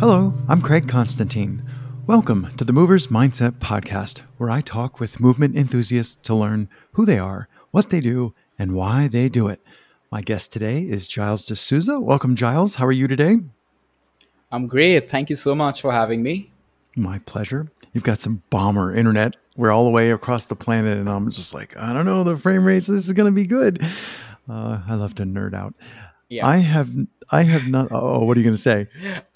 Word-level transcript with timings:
Hello, 0.00 0.32
I'm 0.48 0.62
Craig 0.62 0.88
Constantine. 0.88 1.62
Welcome 2.06 2.56
to 2.56 2.64
the 2.64 2.72
Movers 2.72 3.08
Mindset 3.08 3.58
Podcast, 3.58 4.22
where 4.38 4.48
I 4.48 4.62
talk 4.62 4.98
with 4.98 5.20
movement 5.20 5.58
enthusiasts 5.58 6.16
to 6.22 6.34
learn 6.34 6.70
who 6.92 7.04
they 7.04 7.18
are, 7.18 7.48
what 7.70 7.90
they 7.90 8.00
do, 8.00 8.32
and 8.58 8.74
why 8.74 9.08
they 9.08 9.28
do 9.28 9.46
it. 9.48 9.60
My 10.10 10.22
guest 10.22 10.52
today 10.52 10.78
is 10.84 11.06
Giles 11.06 11.44
D'Souza. 11.44 12.00
Welcome, 12.00 12.34
Giles. 12.34 12.76
How 12.76 12.86
are 12.86 12.92
you 12.92 13.08
today? 13.08 13.40
I'm 14.50 14.68
great. 14.68 15.06
Thank 15.06 15.28
you 15.28 15.36
so 15.36 15.54
much 15.54 15.82
for 15.82 15.92
having 15.92 16.22
me. 16.22 16.50
My 16.96 17.18
pleasure. 17.18 17.70
You've 17.92 18.02
got 18.02 18.20
some 18.20 18.42
bomber 18.48 18.94
internet. 18.94 19.36
We're 19.54 19.70
all 19.70 19.84
the 19.84 19.90
way 19.90 20.12
across 20.12 20.46
the 20.46 20.56
planet, 20.56 20.96
and 20.96 21.10
I'm 21.10 21.30
just 21.30 21.52
like, 21.52 21.76
I 21.76 21.92
don't 21.92 22.06
know, 22.06 22.24
the 22.24 22.38
frame 22.38 22.64
rates, 22.64 22.86
this 22.86 23.04
is 23.04 23.12
going 23.12 23.30
to 23.30 23.36
be 23.36 23.46
good. 23.46 23.84
Uh, 24.48 24.80
I 24.88 24.94
love 24.94 25.14
to 25.16 25.24
nerd 25.24 25.52
out. 25.52 25.74
Yeah. 26.30 26.46
I 26.46 26.56
have 26.56 26.88
I 27.32 27.42
have 27.44 27.68
not. 27.68 27.88
Oh, 27.92 28.24
what 28.24 28.36
are 28.36 28.40
you 28.40 28.44
going 28.44 28.56
to 28.56 28.60
say? 28.60 28.88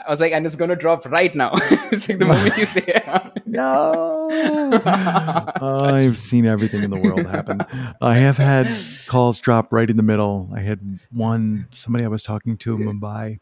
I 0.05 0.11
was 0.11 0.21
like, 0.21 0.33
and 0.33 0.45
it's 0.45 0.57
going 0.57 0.71
to 0.71 0.77
drop 0.77 1.07
right 1.07 1.35
now. 1.35 1.51
it's 1.55 2.09
like 2.09 2.19
the 2.19 2.25
moment 2.25 2.57
you 2.57 2.65
say 2.65 2.83
it. 2.87 3.43
no. 3.47 4.31
I've 4.85 6.19
seen 6.19 6.45
everything 6.45 6.83
in 6.83 6.91
the 6.91 7.01
world 7.01 7.25
happen. 7.27 7.61
I 8.01 8.17
have 8.17 8.37
had 8.37 8.69
calls 9.07 9.39
drop 9.39 9.73
right 9.73 9.89
in 9.89 9.97
the 9.97 10.03
middle. 10.03 10.51
I 10.55 10.61
had 10.61 10.81
one, 11.13 11.69
somebody 11.73 12.05
I 12.05 12.09
was 12.09 12.25
talking 12.25 12.57
to 12.59 12.75
in 12.75 12.81
Mumbai 12.83 13.39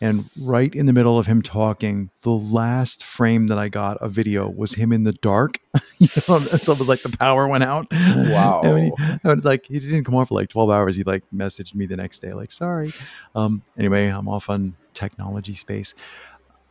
and 0.00 0.24
right 0.40 0.72
in 0.74 0.86
the 0.86 0.92
middle 0.92 1.18
of 1.18 1.26
him 1.26 1.42
talking, 1.42 2.10
the 2.22 2.30
last 2.30 3.02
frame 3.02 3.48
that 3.48 3.58
I 3.58 3.68
got 3.68 3.98
a 4.00 4.08
video 4.08 4.48
was 4.48 4.74
him 4.74 4.92
in 4.92 5.02
the 5.02 5.12
dark. 5.12 5.58
you 5.98 6.06
know, 6.06 6.38
so 6.38 6.72
it 6.72 6.78
was 6.78 6.88
like 6.88 7.02
the 7.02 7.16
power 7.16 7.48
went 7.48 7.64
out. 7.64 7.88
Wow. 7.92 8.62
And 8.62 8.84
he, 8.84 8.92
I 9.24 9.32
like 9.34 9.66
he 9.66 9.80
didn't 9.80 10.04
come 10.04 10.14
on 10.14 10.26
for 10.26 10.34
like 10.34 10.50
12 10.50 10.70
hours. 10.70 10.96
He 10.96 11.02
like 11.02 11.24
messaged 11.34 11.74
me 11.74 11.86
the 11.86 11.96
next 11.96 12.20
day, 12.20 12.32
like, 12.32 12.52
sorry. 12.52 12.92
Um, 13.34 13.62
anyway, 13.76 14.06
I'm 14.06 14.28
off 14.28 14.48
on 14.48 14.76
technology 14.94 15.54
space. 15.54 15.94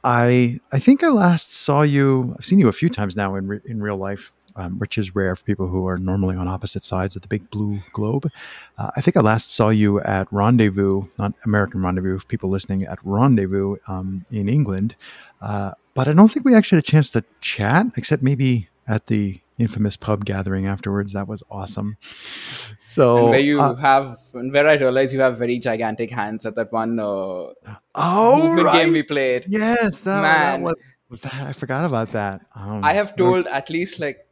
I 0.04 0.62
I 0.72 0.80
think 0.80 1.04
I 1.04 1.10
last 1.10 1.54
saw 1.54 1.82
you. 1.82 2.36
I've 2.38 2.46
seen 2.46 2.60
you 2.60 2.70
a 2.70 2.73
few 2.73 2.90
times 2.90 3.16
now 3.16 3.36
in 3.36 3.48
re, 3.48 3.60
in 3.66 3.82
real 3.82 3.98
life 3.98 4.32
um, 4.58 4.80
which 4.80 4.98
is 4.98 5.16
rare 5.16 5.36
for 5.36 5.44
people 5.44 5.68
who 5.68 5.88
are 5.88 5.98
normally 5.98 6.36
on 6.36 6.48
opposite 6.48 6.84
sides 6.84 7.16
of 7.16 7.22
the 7.22 7.28
big 7.28 7.50
blue 7.52 7.80
globe. 7.94 8.30
Uh, 8.78 8.92
I 8.96 9.02
think 9.02 9.16
I 9.16 9.22
last 9.22 9.54
saw 9.54 9.70
you 9.70 10.02
at 10.02 10.28
Rendezvous, 10.32 11.06
not 11.18 11.34
American 11.46 11.82
Rendezvous, 11.82 12.20
people 12.28 12.50
listening 12.50 12.84
at 12.84 13.00
Rendezvous 13.04 13.78
um, 13.88 14.26
in 14.32 14.50
England. 14.50 14.96
Uh, 15.42 15.72
but 15.94 16.08
I 16.08 16.14
don't 16.14 16.32
think 16.32 16.46
we 16.46 16.56
actually 16.56 16.78
had 16.78 16.84
a 16.86 16.92
chance 16.92 17.10
to 17.12 17.24
chat, 17.40 17.86
except 17.96 18.24
maybe 18.24 18.70
at 18.88 19.08
the 19.08 19.40
infamous 19.58 19.96
pub 19.96 20.26
gathering 20.26 20.68
afterwards. 20.68 21.14
That 21.14 21.28
was 21.28 21.44
awesome. 21.50 21.98
So 22.80 23.18
and 23.18 23.30
where 23.30 23.40
you 23.40 23.62
uh, 23.62 23.76
have, 23.76 24.18
where 24.32 24.68
I 24.68 24.76
realize 24.76 25.14
you 25.14 25.20
have 25.22 25.38
very 25.38 25.60
gigantic 25.60 26.12
hands 26.12 26.46
at 26.46 26.56
that 26.56 26.72
one 26.72 27.00
uh, 27.00 27.54
oh, 27.96 28.64
right. 28.64 28.86
game 28.86 28.94
we 28.94 29.04
played. 29.04 29.46
Yes, 29.48 30.02
that, 30.02 30.22
Man. 30.22 30.64
That 30.64 30.66
was, 30.66 30.84
was 31.10 31.22
that. 31.22 31.34
I 31.34 31.54
forgot 31.54 31.86
about 31.86 32.12
that. 32.14 32.42
Um, 32.56 32.84
I 32.84 32.94
have 32.94 33.16
told 33.16 33.48
at 33.48 33.70
least 33.70 34.00
like 34.00 34.27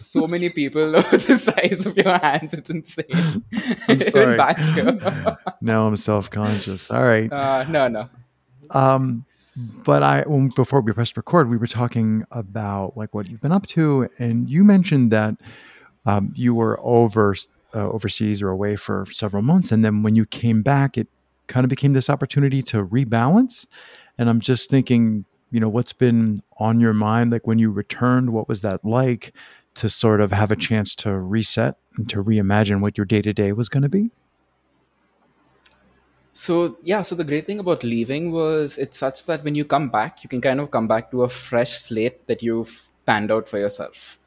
so 0.00 0.26
many 0.26 0.48
people 0.48 0.90
know 0.90 1.00
the 1.10 1.36
size 1.36 1.86
of 1.86 1.96
your 1.96 2.18
hands. 2.18 2.54
It's 2.54 2.70
insane. 2.70 3.44
I'm 3.88 4.00
sorry. 4.00 4.36
now 5.60 5.86
I'm 5.86 5.96
self 5.96 6.30
conscious. 6.30 6.90
All 6.90 7.04
right. 7.04 7.32
Uh, 7.32 7.64
no, 7.68 7.88
no. 7.88 8.08
Um, 8.70 9.24
but 9.84 10.02
I, 10.02 10.22
when, 10.22 10.48
before 10.54 10.80
we 10.80 10.92
pressed 10.92 11.16
record, 11.16 11.50
we 11.50 11.56
were 11.56 11.66
talking 11.66 12.24
about 12.30 12.96
like 12.96 13.14
what 13.14 13.28
you've 13.28 13.40
been 13.40 13.52
up 13.52 13.66
to, 13.68 14.08
and 14.18 14.48
you 14.48 14.64
mentioned 14.64 15.10
that 15.12 15.34
um, 16.06 16.32
you 16.34 16.54
were 16.54 16.78
over 16.82 17.34
uh, 17.74 17.88
overseas 17.90 18.42
or 18.42 18.48
away 18.48 18.76
for 18.76 19.06
several 19.12 19.42
months, 19.42 19.72
and 19.72 19.84
then 19.84 20.02
when 20.02 20.16
you 20.16 20.24
came 20.24 20.62
back, 20.62 20.96
it 20.96 21.08
kind 21.46 21.64
of 21.64 21.68
became 21.68 21.92
this 21.92 22.08
opportunity 22.08 22.62
to 22.62 22.86
rebalance. 22.86 23.66
And 24.16 24.28
I'm 24.28 24.40
just 24.40 24.70
thinking, 24.70 25.24
you 25.50 25.60
know, 25.60 25.68
what's 25.68 25.92
been 25.92 26.38
on 26.58 26.80
your 26.80 26.92
mind? 26.92 27.30
Like 27.30 27.46
when 27.46 27.58
you 27.58 27.70
returned, 27.70 28.30
what 28.30 28.48
was 28.48 28.62
that 28.62 28.84
like? 28.84 29.32
to 29.74 29.88
sort 29.88 30.20
of 30.20 30.32
have 30.32 30.50
a 30.50 30.56
chance 30.56 30.94
to 30.94 31.18
reset 31.18 31.76
and 31.96 32.08
to 32.08 32.22
reimagine 32.22 32.80
what 32.80 32.96
your 32.98 33.04
day 33.04 33.22
to 33.22 33.32
day 33.32 33.52
was 33.52 33.68
going 33.68 33.82
to 33.82 33.88
be? 33.88 34.10
So, 36.32 36.76
yeah, 36.82 37.02
so 37.02 37.14
the 37.14 37.24
great 37.24 37.46
thing 37.46 37.58
about 37.58 37.84
leaving 37.84 38.32
was 38.32 38.78
it's 38.78 38.98
such 38.98 39.26
that 39.26 39.44
when 39.44 39.54
you 39.54 39.64
come 39.64 39.88
back, 39.90 40.22
you 40.22 40.28
can 40.28 40.40
kind 40.40 40.60
of 40.60 40.70
come 40.70 40.88
back 40.88 41.10
to 41.10 41.22
a 41.22 41.28
fresh 41.28 41.72
slate 41.72 42.26
that 42.28 42.42
you've 42.42 42.88
panned 43.04 43.30
out 43.30 43.48
for 43.48 43.58
yourself. 43.58 44.18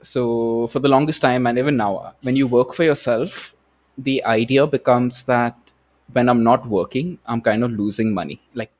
So, 0.00 0.68
for 0.68 0.78
the 0.78 0.88
longest 0.88 1.20
time, 1.20 1.46
and 1.46 1.58
even 1.58 1.76
now, 1.76 2.14
when 2.22 2.36
you 2.36 2.46
work 2.46 2.74
for 2.74 2.84
yourself, 2.84 3.54
the 3.98 4.24
idea 4.24 4.66
becomes 4.66 5.24
that 5.24 5.56
when 6.12 6.28
I'm 6.28 6.44
not 6.44 6.66
working, 6.68 7.18
I'm 7.26 7.40
kind 7.40 7.64
of 7.64 7.72
losing 7.72 8.14
money. 8.14 8.40
Like 8.54 8.70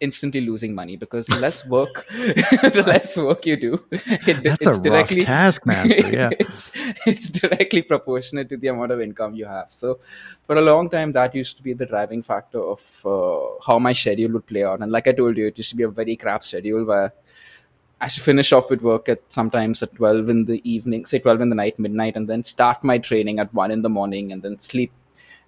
instantly 0.00 0.40
losing 0.40 0.74
money 0.74 0.96
because 0.96 1.26
the 1.26 1.38
less 1.38 1.66
work 1.66 2.06
the 2.10 2.84
less 2.86 3.16
work 3.16 3.44
you 3.46 3.56
do 3.56 3.82
it, 3.90 4.42
that's 4.42 4.66
it's 4.66 4.78
a 4.78 4.82
directly, 4.82 5.20
rough 5.20 5.26
taskmaster 5.26 6.10
yeah. 6.12 6.30
it's, 6.38 6.72
it's 7.06 7.28
directly 7.28 7.82
proportionate 7.82 8.48
to 8.48 8.56
the 8.56 8.68
amount 8.68 8.92
of 8.92 9.00
income 9.00 9.34
you 9.34 9.44
have. 9.44 9.70
So 9.70 10.00
for 10.44 10.56
a 10.56 10.60
long 10.60 10.90
time 10.90 11.12
that 11.12 11.34
used 11.34 11.56
to 11.58 11.62
be 11.62 11.72
the 11.72 11.86
driving 11.86 12.22
factor 12.22 12.60
of 12.60 13.06
uh, 13.06 13.64
how 13.66 13.78
my 13.78 13.92
schedule 13.92 14.32
would 14.32 14.46
play 14.46 14.64
out. 14.64 14.80
And 14.80 14.90
like 14.90 15.06
i 15.08 15.12
told 15.12 15.36
you 15.36 15.46
it 15.46 15.58
used 15.58 15.70
to 15.70 15.76
be 15.76 15.84
a 15.84 15.88
very 15.88 16.16
crap 16.16 16.44
schedule 16.44 16.84
where 16.84 17.12
I 18.00 18.08
should 18.08 18.24
finish 18.24 18.52
off 18.52 18.68
with 18.68 18.82
work 18.82 19.08
at 19.08 19.20
sometimes 19.28 19.80
at 19.80 19.94
12 19.94 20.28
in 20.28 20.44
the 20.44 20.60
evening, 20.68 21.04
say 21.06 21.20
12 21.20 21.42
in 21.42 21.50
the 21.50 21.54
night, 21.54 21.78
midnight, 21.78 22.16
and 22.16 22.28
then 22.28 22.42
start 22.42 22.82
my 22.82 22.98
training 22.98 23.38
at 23.38 23.54
1 23.54 23.70
in 23.70 23.82
the 23.82 23.88
morning 23.88 24.32
and 24.32 24.42
then 24.42 24.58
sleep 24.58 24.90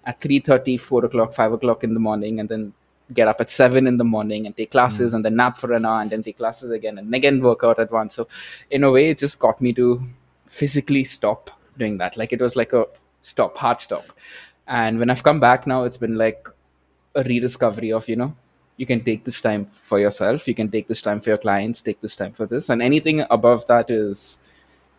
at 0.05 0.21
3.30, 0.21 0.79
4 0.79 1.05
o'clock, 1.05 1.33
5 1.33 1.51
o'clock 1.51 1.83
in 1.83 1.93
the 1.93 1.99
morning, 1.99 2.39
and 2.39 2.47
then 2.47 2.73
get 3.13 3.27
up 3.27 3.39
at 3.39 3.49
seven 3.49 3.87
in 3.87 3.97
the 3.97 4.03
morning 4.03 4.45
and 4.45 4.57
take 4.57 4.71
classes 4.71 5.11
mm. 5.11 5.15
and 5.15 5.25
then 5.25 5.35
nap 5.35 5.57
for 5.57 5.73
an 5.73 5.85
hour 5.85 6.01
and 6.01 6.11
then 6.11 6.23
take 6.23 6.37
classes 6.37 6.71
again 6.71 6.97
and 6.97 7.13
again 7.13 7.41
work 7.41 7.63
out 7.63 7.79
at 7.79 7.91
once. 7.91 8.15
So 8.15 8.27
in 8.71 8.83
a 8.83 8.91
way, 8.91 9.09
it 9.09 9.17
just 9.17 9.39
got 9.39 9.61
me 9.61 9.73
to 9.73 10.01
physically 10.47 11.03
stop 11.03 11.51
doing 11.77 11.97
that. 11.99 12.17
Like 12.17 12.33
it 12.33 12.41
was 12.41 12.55
like 12.55 12.73
a 12.73 12.85
stop, 13.21 13.57
hard 13.57 13.79
stop. 13.79 14.05
And 14.67 14.97
when 14.97 15.09
I've 15.09 15.23
come 15.23 15.39
back 15.39 15.67
now, 15.67 15.83
it's 15.83 15.97
been 15.97 16.15
like 16.15 16.47
a 17.13 17.23
rediscovery 17.23 17.91
of, 17.91 18.09
you 18.09 18.15
know, 18.15 18.35
you 18.77 18.85
can 18.85 19.03
take 19.03 19.23
this 19.23 19.39
time 19.39 19.65
for 19.65 19.99
yourself, 19.99 20.47
you 20.47 20.55
can 20.55 20.69
take 20.69 20.87
this 20.87 21.01
time 21.01 21.21
for 21.21 21.29
your 21.29 21.37
clients, 21.37 21.81
take 21.81 22.01
this 22.01 22.15
time 22.15 22.33
for 22.33 22.45
this. 22.45 22.69
And 22.69 22.81
anything 22.81 23.23
above 23.29 23.65
that 23.67 23.89
is, 23.89 24.39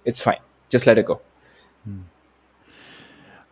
it's 0.05 0.23
fine. 0.23 0.39
Just 0.71 0.87
let 0.87 0.99
it 0.99 1.07
go. 1.07 1.21
Mm. 1.89 2.03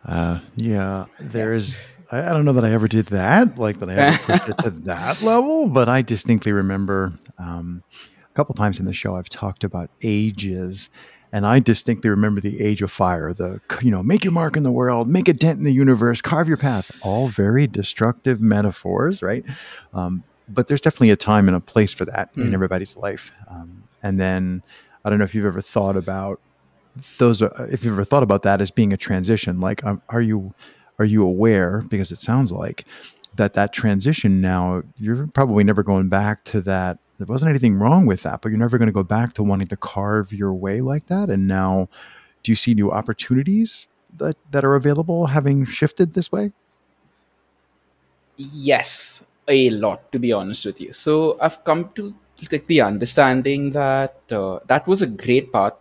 Uh, 0.05 0.39
yeah, 0.55 1.05
there's 1.19 1.95
I, 2.11 2.29
I, 2.29 2.33
don't 2.33 2.45
know 2.45 2.53
that 2.53 2.65
I 2.65 2.71
ever 2.71 2.87
did 2.87 3.07
that, 3.07 3.57
like 3.57 3.79
that 3.79 3.89
I 3.89 3.95
ever 3.95 4.17
pushed 4.23 4.49
it 4.49 4.57
to 4.59 4.69
that 4.69 5.21
level, 5.21 5.67
but 5.67 5.89
I 5.89 6.01
distinctly 6.01 6.51
remember 6.51 7.13
um, 7.37 7.83
a 8.23 8.33
couple 8.35 8.53
times 8.55 8.79
in 8.79 8.85
the 8.85 8.93
show 8.93 9.15
I've 9.15 9.29
talked 9.29 9.63
about 9.63 9.89
ages. 10.01 10.89
And 11.31 11.45
I 11.45 11.59
distinctly 11.59 12.09
remember 12.09 12.39
the 12.39 12.61
age 12.61 12.81
of 12.81 12.91
fire, 12.91 13.33
the, 13.33 13.59
you 13.81 13.91
know, 13.91 14.01
make 14.01 14.23
your 14.23 14.31
mark 14.31 14.55
in 14.55 14.63
the 14.63 14.71
world, 14.71 15.09
make 15.09 15.27
a 15.27 15.33
dent 15.33 15.57
in 15.57 15.65
the 15.65 15.73
universe, 15.73 16.21
carve 16.21 16.47
your 16.47 16.55
path, 16.55 17.01
all 17.03 17.27
very 17.27 17.67
destructive 17.67 18.39
metaphors, 18.39 19.21
right? 19.21 19.43
Um, 19.93 20.23
but 20.47 20.67
there's 20.67 20.79
definitely 20.79 21.09
a 21.09 21.17
time 21.17 21.49
and 21.49 21.57
a 21.57 21.59
place 21.59 21.91
for 21.91 22.05
that 22.05 22.33
mm. 22.35 22.45
in 22.45 22.53
everybody's 22.53 22.95
life. 22.95 23.33
Um, 23.49 23.83
and 24.01 24.17
then 24.17 24.63
I 25.03 25.09
don't 25.09 25.19
know 25.19 25.25
if 25.25 25.35
you've 25.35 25.45
ever 25.45 25.61
thought 25.61 25.97
about 25.97 26.39
those, 27.17 27.41
are, 27.41 27.67
if 27.69 27.83
you've 27.83 27.93
ever 27.93 28.05
thought 28.05 28.23
about 28.23 28.43
that 28.43 28.61
as 28.61 28.71
being 28.71 28.93
a 28.93 28.97
transition, 28.97 29.59
like, 29.59 29.83
um, 29.83 30.01
are 30.09 30.21
you, 30.21 30.53
are 30.99 31.05
you 31.05 31.23
aware 31.23 31.83
because 31.89 32.11
it 32.11 32.19
sounds 32.19 32.51
like 32.51 32.85
that 33.35 33.53
that 33.53 33.73
transition 33.73 34.41
now 34.41 34.81
you're 34.97 35.27
probably 35.33 35.63
never 35.63 35.83
going 35.83 36.09
back 36.09 36.43
to 36.45 36.61
that 36.61 36.97
there 37.17 37.27
wasn't 37.27 37.49
anything 37.49 37.75
wrong 37.75 38.05
with 38.05 38.23
that 38.23 38.41
but 38.41 38.49
you're 38.49 38.57
never 38.57 38.77
going 38.77 38.87
to 38.87 38.93
go 38.93 39.03
back 39.03 39.33
to 39.33 39.43
wanting 39.43 39.67
to 39.67 39.77
carve 39.77 40.33
your 40.33 40.53
way 40.53 40.81
like 40.81 41.07
that? 41.07 41.29
And 41.29 41.47
now 41.47 41.89
do 42.43 42.51
you 42.51 42.55
see 42.55 42.73
new 42.73 42.91
opportunities 42.91 43.87
that 44.17 44.37
that 44.51 44.63
are 44.63 44.75
available 44.75 45.27
having 45.27 45.65
shifted 45.65 46.13
this 46.13 46.31
way? 46.31 46.51
Yes 48.37 49.27
a 49.47 49.69
lot 49.69 50.11
to 50.11 50.19
be 50.19 50.31
honest 50.33 50.65
with 50.65 50.81
you. 50.81 50.91
So 50.91 51.37
i've 51.41 51.63
come 51.63 51.89
to 51.95 52.13
like 52.51 52.67
the 52.67 52.81
understanding 52.81 53.71
that 53.71 54.15
uh, 54.29 54.59
that 54.67 54.87
was 54.87 55.01
a 55.01 55.07
great 55.07 55.53
part 55.53 55.77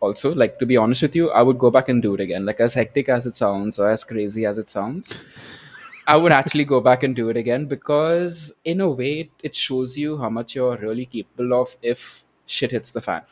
also 0.00 0.34
like 0.34 0.58
to 0.58 0.66
be 0.66 0.76
honest 0.76 1.02
with 1.02 1.16
you 1.16 1.30
i 1.30 1.42
would 1.42 1.58
go 1.58 1.70
back 1.70 1.88
and 1.88 2.02
do 2.02 2.14
it 2.14 2.20
again 2.20 2.44
like 2.44 2.60
as 2.60 2.74
hectic 2.74 3.08
as 3.08 3.26
it 3.26 3.34
sounds 3.34 3.78
or 3.78 3.90
as 3.90 4.04
crazy 4.04 4.44
as 4.44 4.58
it 4.58 4.68
sounds 4.68 5.16
i 6.06 6.16
would 6.16 6.32
actually 6.32 6.64
go 6.64 6.80
back 6.80 7.02
and 7.02 7.16
do 7.16 7.28
it 7.28 7.36
again 7.36 7.66
because 7.66 8.54
in 8.64 8.80
a 8.80 8.88
way 8.88 9.30
it 9.42 9.54
shows 9.54 9.96
you 9.96 10.18
how 10.18 10.28
much 10.28 10.54
you're 10.54 10.76
really 10.76 11.06
capable 11.06 11.54
of 11.54 11.76
if 11.82 12.24
shit 12.46 12.70
hits 12.70 12.92
the 12.92 13.00
fan 13.00 13.22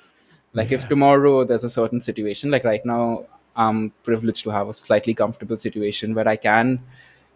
like 0.55 0.71
yeah. 0.71 0.77
if 0.77 0.89
tomorrow 0.89 1.45
there's 1.45 1.65
a 1.65 1.71
certain 1.71 2.01
situation 2.01 2.51
like 2.51 2.65
right 2.65 2.85
now 2.87 3.27
i'm 3.57 3.91
privileged 4.03 4.43
to 4.43 4.51
have 4.51 4.69
a 4.69 4.75
slightly 4.75 5.15
comfortable 5.15 5.57
situation 5.57 6.15
where 6.15 6.29
i 6.29 6.37
can 6.37 6.81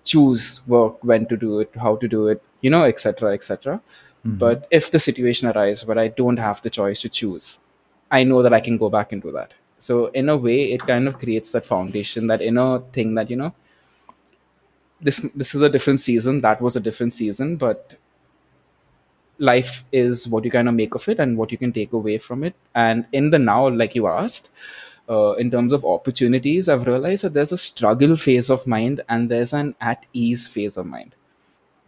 choose 0.05 0.67
work 0.67 1.03
when 1.05 1.27
to 1.27 1.37
do 1.37 1.61
it 1.61 1.71
how 1.75 1.97
to 1.97 2.09
do 2.09 2.29
it 2.29 2.43
you 2.63 2.71
know 2.71 2.85
etc 2.85 3.35
etc 3.35 3.81
mm-hmm. 4.27 4.39
but 4.39 4.67
if 4.71 4.91
the 4.91 4.99
situation 4.99 5.49
arises 5.49 5.85
where 5.85 5.99
i 5.99 6.09
don't 6.09 6.39
have 6.39 6.63
the 6.63 6.71
choice 6.71 7.03
to 7.03 7.09
choose 7.09 7.59
I 8.11 8.25
know 8.25 8.43
that 8.43 8.53
I 8.53 8.61
can 8.61 8.77
go 8.79 8.89
back 8.89 9.13
and 9.13 9.23
do 9.23 9.33
that. 9.33 9.55
So 9.79 10.07
in 10.07 10.29
a 10.29 10.37
way, 10.37 10.73
it 10.73 10.81
kind 10.87 11.07
of 11.07 11.19
creates 11.19 11.53
that 11.53 11.67
foundation, 11.67 12.27
that 12.29 12.43
inner 12.43 12.81
thing 12.93 13.15
that 13.15 13.31
you 13.31 13.37
know, 13.37 13.55
this 15.01 15.19
this 15.35 15.55
is 15.55 15.63
a 15.63 15.69
different 15.69 16.01
season. 16.01 16.41
That 16.41 16.61
was 16.61 16.77
a 16.77 16.81
different 16.81 17.15
season, 17.15 17.57
but 17.57 17.97
life 19.39 19.85
is 19.93 20.29
what 20.29 20.45
you 20.45 20.51
kind 20.51 20.69
of 20.69 20.75
make 20.75 20.95
of 20.95 21.09
it 21.09 21.21
and 21.21 21.37
what 21.39 21.53
you 21.53 21.59
can 21.59 21.73
take 21.73 21.93
away 21.93 22.19
from 22.19 22.43
it. 22.45 22.55
And 22.75 23.07
in 23.13 23.31
the 23.31 23.39
now, 23.39 23.69
like 23.69 23.95
you 23.95 24.07
asked, 24.09 24.51
uh, 25.09 25.33
in 25.35 25.51
terms 25.51 25.73
of 25.73 25.85
opportunities, 25.85 26.69
I've 26.69 26.87
realized 26.87 27.25
that 27.25 27.35
there's 27.35 27.53
a 27.53 27.59
struggle 27.59 28.17
phase 28.17 28.51
of 28.51 28.67
mind 28.67 29.03
and 29.09 29.31
there's 29.31 29.53
an 29.53 29.75
at 29.81 30.05
ease 30.13 30.49
phase 30.49 30.77
of 30.77 30.87
mind. 30.87 31.15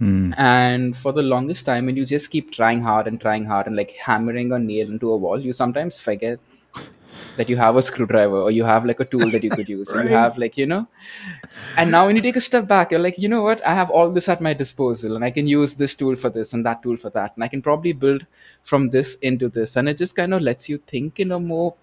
Mm. 0.00 0.34
And 0.38 0.96
for 0.96 1.12
the 1.12 1.22
longest 1.22 1.66
time, 1.66 1.86
when 1.86 1.96
you 1.96 2.06
just 2.06 2.30
keep 2.30 2.52
trying 2.52 2.82
hard 2.82 3.06
and 3.06 3.20
trying 3.20 3.44
hard 3.44 3.66
and 3.66 3.76
like 3.76 3.92
hammering 3.92 4.52
a 4.52 4.58
nail 4.58 4.88
into 4.88 5.10
a 5.10 5.16
wall, 5.16 5.38
you 5.38 5.52
sometimes 5.52 6.00
forget 6.00 6.38
that 7.36 7.48
you 7.48 7.56
have 7.56 7.76
a 7.76 7.82
screwdriver 7.82 8.36
or 8.36 8.50
you 8.50 8.64
have 8.64 8.84
like 8.84 9.00
a 9.00 9.04
tool 9.04 9.30
that 9.30 9.44
you 9.44 9.50
could 9.50 9.68
use. 9.68 9.92
right. 9.94 10.04
You 10.04 10.10
have 10.10 10.38
like, 10.38 10.56
you 10.56 10.66
know, 10.66 10.86
and 11.76 11.90
now 11.90 12.06
when 12.06 12.16
you 12.16 12.22
take 12.22 12.36
a 12.36 12.40
step 12.40 12.66
back, 12.66 12.90
you're 12.90 13.00
like, 13.00 13.18
you 13.18 13.28
know 13.28 13.42
what? 13.42 13.64
I 13.64 13.74
have 13.74 13.90
all 13.90 14.10
this 14.10 14.28
at 14.28 14.40
my 14.40 14.54
disposal 14.54 15.16
and 15.16 15.24
I 15.24 15.30
can 15.30 15.46
use 15.46 15.74
this 15.74 15.94
tool 15.94 16.16
for 16.16 16.30
this 16.30 16.52
and 16.52 16.64
that 16.64 16.82
tool 16.82 16.96
for 16.96 17.10
that. 17.10 17.34
And 17.34 17.44
I 17.44 17.48
can 17.48 17.62
probably 17.62 17.92
build 17.92 18.26
from 18.62 18.88
this 18.90 19.16
into 19.16 19.48
this. 19.48 19.76
And 19.76 19.88
it 19.88 19.98
just 19.98 20.16
kind 20.16 20.34
of 20.34 20.40
lets 20.40 20.68
you 20.68 20.78
think 20.78 21.20
in 21.20 21.32
a 21.32 21.38
more 21.38 21.74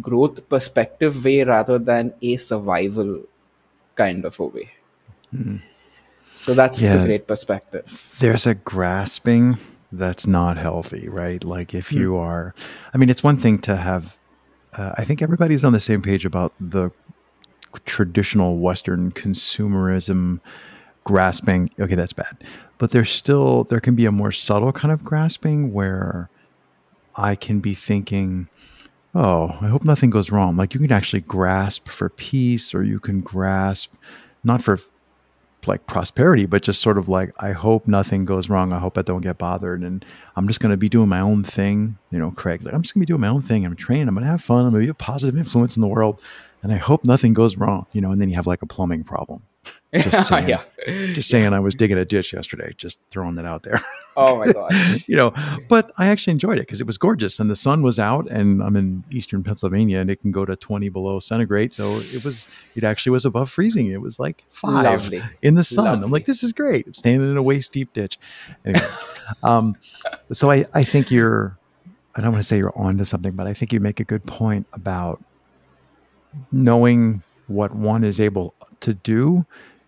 growth 0.00 0.48
perspective 0.48 1.24
way 1.24 1.42
rather 1.42 1.78
than 1.78 2.14
a 2.22 2.36
survival 2.36 3.22
kind 3.94 4.24
of 4.24 4.40
a 4.40 4.46
way. 4.46 4.70
Mm. 5.34 5.60
So 6.34 6.52
that's 6.52 6.82
yeah, 6.82 6.96
the 6.96 7.06
great 7.06 7.26
perspective. 7.26 8.14
There's 8.18 8.46
a 8.46 8.54
grasping 8.54 9.56
that's 9.92 10.26
not 10.26 10.56
healthy, 10.56 11.08
right? 11.08 11.42
Like 11.42 11.72
if 11.74 11.90
hmm. 11.90 11.98
you 11.98 12.16
are, 12.16 12.54
I 12.92 12.98
mean, 12.98 13.08
it's 13.08 13.22
one 13.22 13.36
thing 13.36 13.58
to 13.60 13.76
have, 13.76 14.16
uh, 14.72 14.94
I 14.98 15.04
think 15.04 15.22
everybody's 15.22 15.64
on 15.64 15.72
the 15.72 15.80
same 15.80 16.02
page 16.02 16.24
about 16.24 16.52
the 16.60 16.90
traditional 17.84 18.58
Western 18.58 19.12
consumerism 19.12 20.40
grasping. 21.04 21.70
Okay, 21.78 21.94
that's 21.94 22.12
bad. 22.12 22.42
But 22.78 22.90
there's 22.90 23.10
still, 23.10 23.64
there 23.64 23.80
can 23.80 23.94
be 23.94 24.04
a 24.04 24.12
more 24.12 24.32
subtle 24.32 24.72
kind 24.72 24.92
of 24.92 25.04
grasping 25.04 25.72
where 25.72 26.28
I 27.14 27.36
can 27.36 27.60
be 27.60 27.74
thinking, 27.74 28.48
oh, 29.14 29.56
I 29.60 29.68
hope 29.68 29.84
nothing 29.84 30.10
goes 30.10 30.30
wrong. 30.30 30.56
Like 30.56 30.74
you 30.74 30.80
can 30.80 30.90
actually 30.90 31.20
grasp 31.20 31.88
for 31.88 32.08
peace 32.08 32.74
or 32.74 32.82
you 32.82 32.98
can 32.98 33.20
grasp 33.20 33.94
not 34.42 34.62
for 34.62 34.80
like 35.68 35.86
prosperity, 35.86 36.46
but 36.46 36.62
just 36.62 36.80
sort 36.80 36.98
of 36.98 37.08
like, 37.08 37.32
I 37.38 37.52
hope 37.52 37.86
nothing 37.86 38.24
goes 38.24 38.48
wrong. 38.48 38.72
I 38.72 38.78
hope 38.78 38.98
I 38.98 39.02
don't 39.02 39.20
get 39.20 39.38
bothered. 39.38 39.82
And 39.82 40.04
I'm 40.36 40.46
just 40.46 40.60
going 40.60 40.70
to 40.70 40.76
be 40.76 40.88
doing 40.88 41.08
my 41.08 41.20
own 41.20 41.44
thing. 41.44 41.98
You 42.10 42.18
know, 42.18 42.30
Craig, 42.30 42.64
like, 42.64 42.74
I'm 42.74 42.82
just 42.82 42.94
going 42.94 43.00
to 43.00 43.06
be 43.06 43.10
doing 43.12 43.20
my 43.20 43.28
own 43.28 43.42
thing. 43.42 43.64
I'm 43.64 43.76
training. 43.76 44.08
I'm 44.08 44.14
going 44.14 44.24
to 44.24 44.30
have 44.30 44.42
fun. 44.42 44.64
I'm 44.64 44.72
going 44.72 44.82
to 44.82 44.86
be 44.86 44.90
a 44.90 44.94
positive 44.94 45.36
influence 45.36 45.76
in 45.76 45.80
the 45.80 45.88
world. 45.88 46.20
And 46.62 46.72
I 46.72 46.76
hope 46.76 47.04
nothing 47.04 47.34
goes 47.34 47.56
wrong, 47.56 47.86
you 47.92 48.00
know, 48.00 48.10
and 48.10 48.20
then 48.20 48.30
you 48.30 48.36
have 48.36 48.46
like 48.46 48.62
a 48.62 48.66
plumbing 48.66 49.04
problem. 49.04 49.42
Just 49.94 50.28
saying, 50.28 50.48
yeah. 50.48 50.62
Just 50.86 51.28
saying 51.28 51.52
I 51.52 51.60
was 51.60 51.74
digging 51.74 51.98
a 51.98 52.04
ditch 52.04 52.32
yesterday, 52.32 52.74
just 52.76 53.00
throwing 53.10 53.36
that 53.36 53.44
out 53.44 53.62
there. 53.62 53.80
Oh 54.16 54.36
my 54.36 54.46
god. 54.52 54.70
you 55.08 55.16
know, 55.16 55.34
but 55.68 55.90
I 55.98 56.06
actually 56.06 56.34
enjoyed 56.34 56.58
it 56.58 56.60
because 56.60 56.80
it 56.80 56.86
was 56.86 56.98
gorgeous 56.98 57.40
and 57.40 57.50
the 57.50 57.56
sun 57.56 57.82
was 57.82 57.98
out 57.98 58.30
and 58.30 58.62
I'm 58.62 58.76
in 58.76 59.02
eastern 59.10 59.42
Pennsylvania 59.42 59.98
and 59.98 60.08
it 60.08 60.20
can 60.20 60.30
go 60.30 60.44
to 60.44 60.54
20 60.54 60.88
below 60.88 61.18
centigrade. 61.18 61.74
So 61.74 61.82
it 61.88 62.24
was 62.24 62.72
it 62.76 62.84
actually 62.84 63.10
was 63.10 63.24
above 63.24 63.50
freezing. 63.50 63.88
It 63.88 64.00
was 64.00 64.20
like 64.20 64.44
five 64.52 64.84
Lovely. 64.84 65.20
in 65.42 65.56
the 65.56 65.64
sun. 65.64 65.86
Lovely. 65.86 66.04
I'm 66.04 66.10
like, 66.12 66.26
this 66.26 66.44
is 66.44 66.52
great. 66.52 66.86
I'm 66.86 66.94
standing 66.94 67.28
in 67.28 67.36
a 67.36 67.42
waist 67.42 67.72
deep 67.72 67.92
ditch. 67.92 68.20
Anyway, 68.64 68.86
um, 69.42 69.76
so 70.32 70.48
I, 70.48 70.64
I 70.72 70.84
think 70.84 71.10
you're 71.10 71.58
I 72.14 72.20
don't 72.20 72.30
want 72.30 72.44
to 72.44 72.46
say 72.46 72.56
you're 72.58 72.78
on 72.78 72.96
to 72.98 73.04
something, 73.04 73.32
but 73.32 73.48
I 73.48 73.52
think 73.52 73.72
you 73.72 73.80
make 73.80 73.98
a 73.98 74.04
good 74.04 74.22
point 74.24 74.68
about 74.72 75.20
knowing 76.52 77.24
what 77.48 77.74
one 77.74 78.04
is 78.04 78.20
able 78.20 78.54
to 78.80 78.94
do 78.94 79.44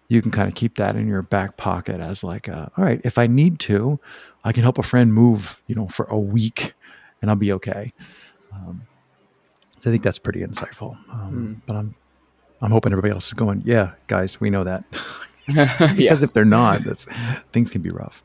you 0.08 0.23
can 0.23 0.31
kind 0.31 0.49
of 0.49 0.55
keep 0.55 0.76
that 0.76 0.97
in 0.97 1.06
your 1.06 1.23
back 1.23 1.56
pocket 1.56 2.00
as 2.00 2.23
like, 2.23 2.49
a, 2.49 2.70
all 2.76 2.85
right, 2.85 3.00
if 3.05 3.19
I 3.19 3.26
need 3.26 3.58
to, 3.61 3.99
I 4.44 4.53
can 4.53 4.62
help 4.62 4.79
a 4.79 4.82
friend 4.82 5.12
move, 5.12 5.61
you 5.67 5.75
know, 5.75 5.88
for 5.88 6.06
a 6.06 6.19
week, 6.19 6.75
and 7.20 7.31
I'll 7.31 7.37
be 7.37 7.53
okay. 7.53 7.93
Um, 8.53 8.82
so 9.79 9.91
I 9.91 9.93
think 9.93 10.03
that's 10.03 10.19
pretty 10.19 10.41
insightful. 10.41 10.97
Um, 11.12 11.32
mm. 11.32 11.61
But 11.67 11.76
I'm, 11.76 11.94
I'm 12.62 12.70
hoping 12.70 12.93
everybody 12.93 13.12
else 13.12 13.26
is 13.26 13.35
going, 13.35 13.62
yeah, 13.64 13.93
guys, 14.06 14.41
we 14.41 14.50
know 14.50 14.64
that. 14.64 14.85
because 15.47 15.97
yeah. 15.97 16.25
if 16.25 16.32
they're 16.32 16.44
not, 16.44 16.82
that's 16.82 17.06
things 17.52 17.70
can 17.70 17.81
be 17.81 17.91
rough. 17.91 18.23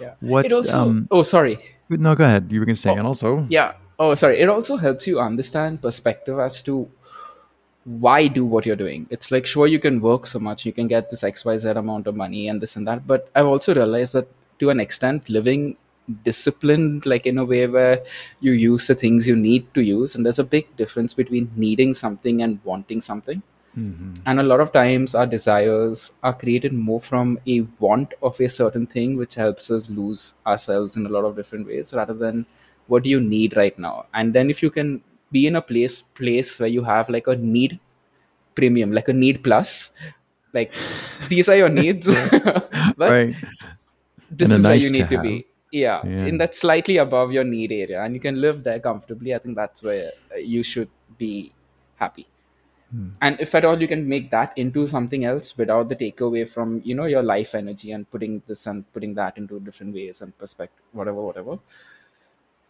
Yeah. 0.00 0.14
What? 0.18 0.44
It 0.44 0.52
also. 0.52 0.80
Um, 0.80 1.08
oh, 1.10 1.22
sorry. 1.22 1.60
No, 1.88 2.16
go 2.16 2.24
ahead. 2.24 2.50
You 2.50 2.58
were 2.58 2.66
going 2.66 2.74
to 2.74 2.80
say, 2.80 2.90
oh, 2.90 2.96
and 2.96 3.06
also. 3.06 3.46
Yeah. 3.48 3.74
Oh, 3.98 4.14
sorry. 4.16 4.40
It 4.40 4.48
also 4.48 4.76
helps 4.76 5.06
you 5.06 5.20
understand 5.20 5.80
perspective 5.80 6.38
as 6.40 6.60
to 6.62 6.90
why 7.84 8.26
do 8.26 8.44
what 8.44 8.66
you're 8.66 8.76
doing? 8.76 9.06
It's 9.10 9.30
like 9.30 9.46
sure 9.46 9.66
you 9.66 9.78
can 9.78 10.00
work 10.00 10.26
so 10.26 10.38
much 10.38 10.66
you 10.66 10.72
can 10.72 10.88
get 10.88 11.10
this 11.10 11.22
xyz 11.22 11.76
amount 11.76 12.06
of 12.06 12.16
money 12.16 12.48
and 12.48 12.60
this 12.60 12.76
and 12.76 12.86
that 12.86 13.06
but 13.06 13.30
i've 13.34 13.46
also 13.46 13.74
realized 13.74 14.14
that 14.14 14.28
to 14.58 14.70
an 14.70 14.80
extent 14.80 15.28
living 15.28 15.76
disciplined 16.24 17.04
like 17.06 17.26
in 17.26 17.38
a 17.38 17.44
way 17.44 17.66
where 17.66 18.02
you 18.40 18.52
use 18.52 18.86
the 18.86 18.94
things 18.94 19.28
you 19.28 19.36
need 19.36 19.72
to 19.74 19.82
use 19.82 20.14
and 20.14 20.24
there's 20.24 20.38
a 20.38 20.44
big 20.44 20.74
difference 20.76 21.14
between 21.14 21.50
needing 21.56 21.94
something 21.94 22.42
and 22.42 22.58
wanting 22.64 23.00
something. 23.00 23.42
Mm-hmm. 23.76 24.14
and 24.26 24.40
a 24.40 24.42
lot 24.42 24.60
of 24.60 24.72
times 24.72 25.14
our 25.14 25.26
desires 25.26 26.12
are 26.24 26.32
created 26.32 26.72
more 26.72 27.00
from 27.00 27.38
a 27.46 27.60
want 27.78 28.14
of 28.22 28.40
a 28.40 28.48
certain 28.48 28.86
thing 28.86 29.16
which 29.16 29.34
helps 29.34 29.70
us 29.70 29.88
lose 29.88 30.34
ourselves 30.46 30.96
in 30.96 31.06
a 31.06 31.08
lot 31.08 31.24
of 31.24 31.36
different 31.36 31.66
ways 31.66 31.94
rather 31.94 32.14
than 32.14 32.44
what 32.88 33.04
do 33.04 33.10
you 33.10 33.20
need 33.20 33.56
right 33.56 33.78
now? 33.78 34.06
And 34.14 34.32
then 34.32 34.50
if 34.50 34.62
you 34.62 34.70
can 34.70 35.02
be 35.30 35.46
in 35.46 35.56
a 35.56 35.62
place 35.62 36.02
place 36.02 36.58
where 36.60 36.68
you 36.68 36.82
have 36.82 37.08
like 37.08 37.26
a 37.26 37.36
need 37.36 37.78
premium 38.54 38.92
like 38.92 39.08
a 39.08 39.12
need 39.12 39.42
plus. 39.42 39.92
Like 40.52 40.72
these 41.28 41.48
are 41.48 41.56
your 41.56 41.68
needs. 41.68 42.08
But 42.96 43.10
right. 43.10 43.36
this 44.30 44.50
is 44.50 44.62
nice 44.62 44.64
where 44.64 44.76
you 44.76 44.90
need 44.90 45.08
to, 45.10 45.16
to 45.16 45.22
be. 45.22 45.46
yeah, 45.70 46.00
yeah. 46.04 46.24
In 46.26 46.38
that 46.38 46.54
slightly 46.54 46.96
above 46.96 47.32
your 47.32 47.44
need 47.44 47.70
area 47.70 48.02
and 48.02 48.14
you 48.14 48.20
can 48.20 48.40
live 48.40 48.64
there 48.64 48.80
comfortably 48.80 49.34
i 49.34 49.38
think 49.38 49.54
that's 49.54 49.82
where 49.82 50.10
you 50.54 50.62
should 50.62 50.90
be 51.18 51.52
happy. 51.96 52.26
Hmm. 52.90 53.10
and 53.20 53.38
if 53.38 53.54
at 53.54 53.66
all 53.66 53.78
you 53.80 53.86
can 53.86 54.08
make 54.08 54.30
that 54.30 54.56
into 54.56 54.86
something 54.86 55.26
else 55.30 55.56
without 55.58 55.90
the 55.90 55.96
takeaway 56.02 56.48
from 56.48 56.80
you 56.84 56.94
know 56.94 57.04
your 57.04 57.22
life 57.22 57.54
energy 57.54 57.92
and 57.92 58.10
putting 58.10 58.40
this 58.46 58.66
and 58.66 58.90
putting 58.94 59.12
that 59.14 59.36
into 59.36 59.60
different 59.60 59.94
ways 59.94 60.22
and 60.22 60.36
perspective 60.38 60.84
whatever 60.92 61.20
whatever 61.20 61.58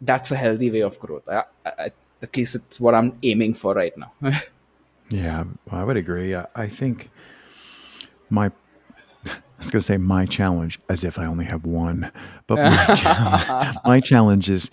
that's 0.01 0.31
a 0.31 0.37
healthy 0.37 0.71
way 0.71 0.81
of 0.81 0.99
growth. 0.99 1.29
I, 1.29 1.45
I, 1.65 1.91
at 2.23 2.37
least 2.37 2.55
it's 2.55 2.81
what 2.81 2.95
I'm 2.95 3.19
aiming 3.23 3.55
for 3.55 3.75
right 3.75 3.97
now. 3.97 4.13
yeah, 5.11 5.45
I 5.71 5.85
would 5.85 5.97
agree. 5.97 6.35
I, 6.35 6.47
I 6.55 6.69
think 6.69 7.11
my 8.31 8.51
I 9.59 9.63
was 9.63 9.73
going 9.73 9.81
to 9.81 9.87
say 9.87 9.97
my 9.97 10.25
challenge, 10.25 10.79
as 10.89 11.03
if 11.03 11.19
I 11.19 11.27
only 11.27 11.45
have 11.45 11.65
one, 11.65 12.13
but 12.47 12.59
my, 12.59 12.95
challenge, 12.95 13.77
my 13.85 14.01
challenge 14.01 14.49
is 14.49 14.71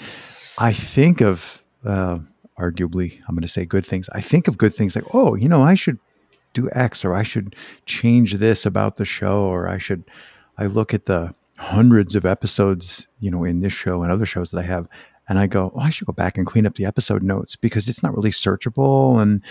I 0.60 0.74
think 0.74 1.22
of, 1.22 1.64
uh, 1.84 2.20
arguably, 2.60 3.20
I'm 3.28 3.34
going 3.34 3.42
to 3.42 3.48
say 3.48 3.66
good 3.66 3.86
things. 3.86 4.10
I 4.12 4.22
think 4.22 4.48
of 4.48 4.60
good 4.60 4.76
things 4.76 4.96
like, 4.96 5.06
oh, 5.12 5.34
you 5.34 5.50
know, 5.50 5.64
I 5.64 5.74
should 5.74 5.98
do 6.54 6.70
X 6.72 7.04
or 7.04 7.16
I 7.16 7.24
should 7.24 7.56
change 7.88 8.36
this 8.36 8.64
about 8.64 8.98
the 8.98 9.06
show 9.06 9.40
or 9.40 9.68
I 9.68 9.80
should, 9.80 10.04
I 10.56 10.68
look 10.68 10.94
at 10.94 11.08
the 11.08 11.34
hundreds 11.58 12.14
of 12.14 12.24
episodes, 12.24 13.08
you 13.20 13.32
know, 13.32 13.44
in 13.44 13.62
this 13.62 13.74
show 13.74 14.04
and 14.04 14.12
other 14.12 14.26
shows 14.28 14.52
that 14.52 14.60
I 14.60 14.68
have, 14.68 14.88
and 15.28 15.40
I 15.40 15.48
go, 15.48 15.72
oh, 15.76 15.80
I 15.80 15.90
should 15.90 16.08
go 16.08 16.14
back 16.14 16.38
and 16.38 16.46
clean 16.46 16.66
up 16.66 16.76
the 16.76 16.86
episode 16.86 17.24
notes 17.24 17.56
because 17.56 17.90
it's 17.90 18.04
not 18.04 18.16
really 18.16 18.32
searchable. 18.32 19.22
And 19.22 19.42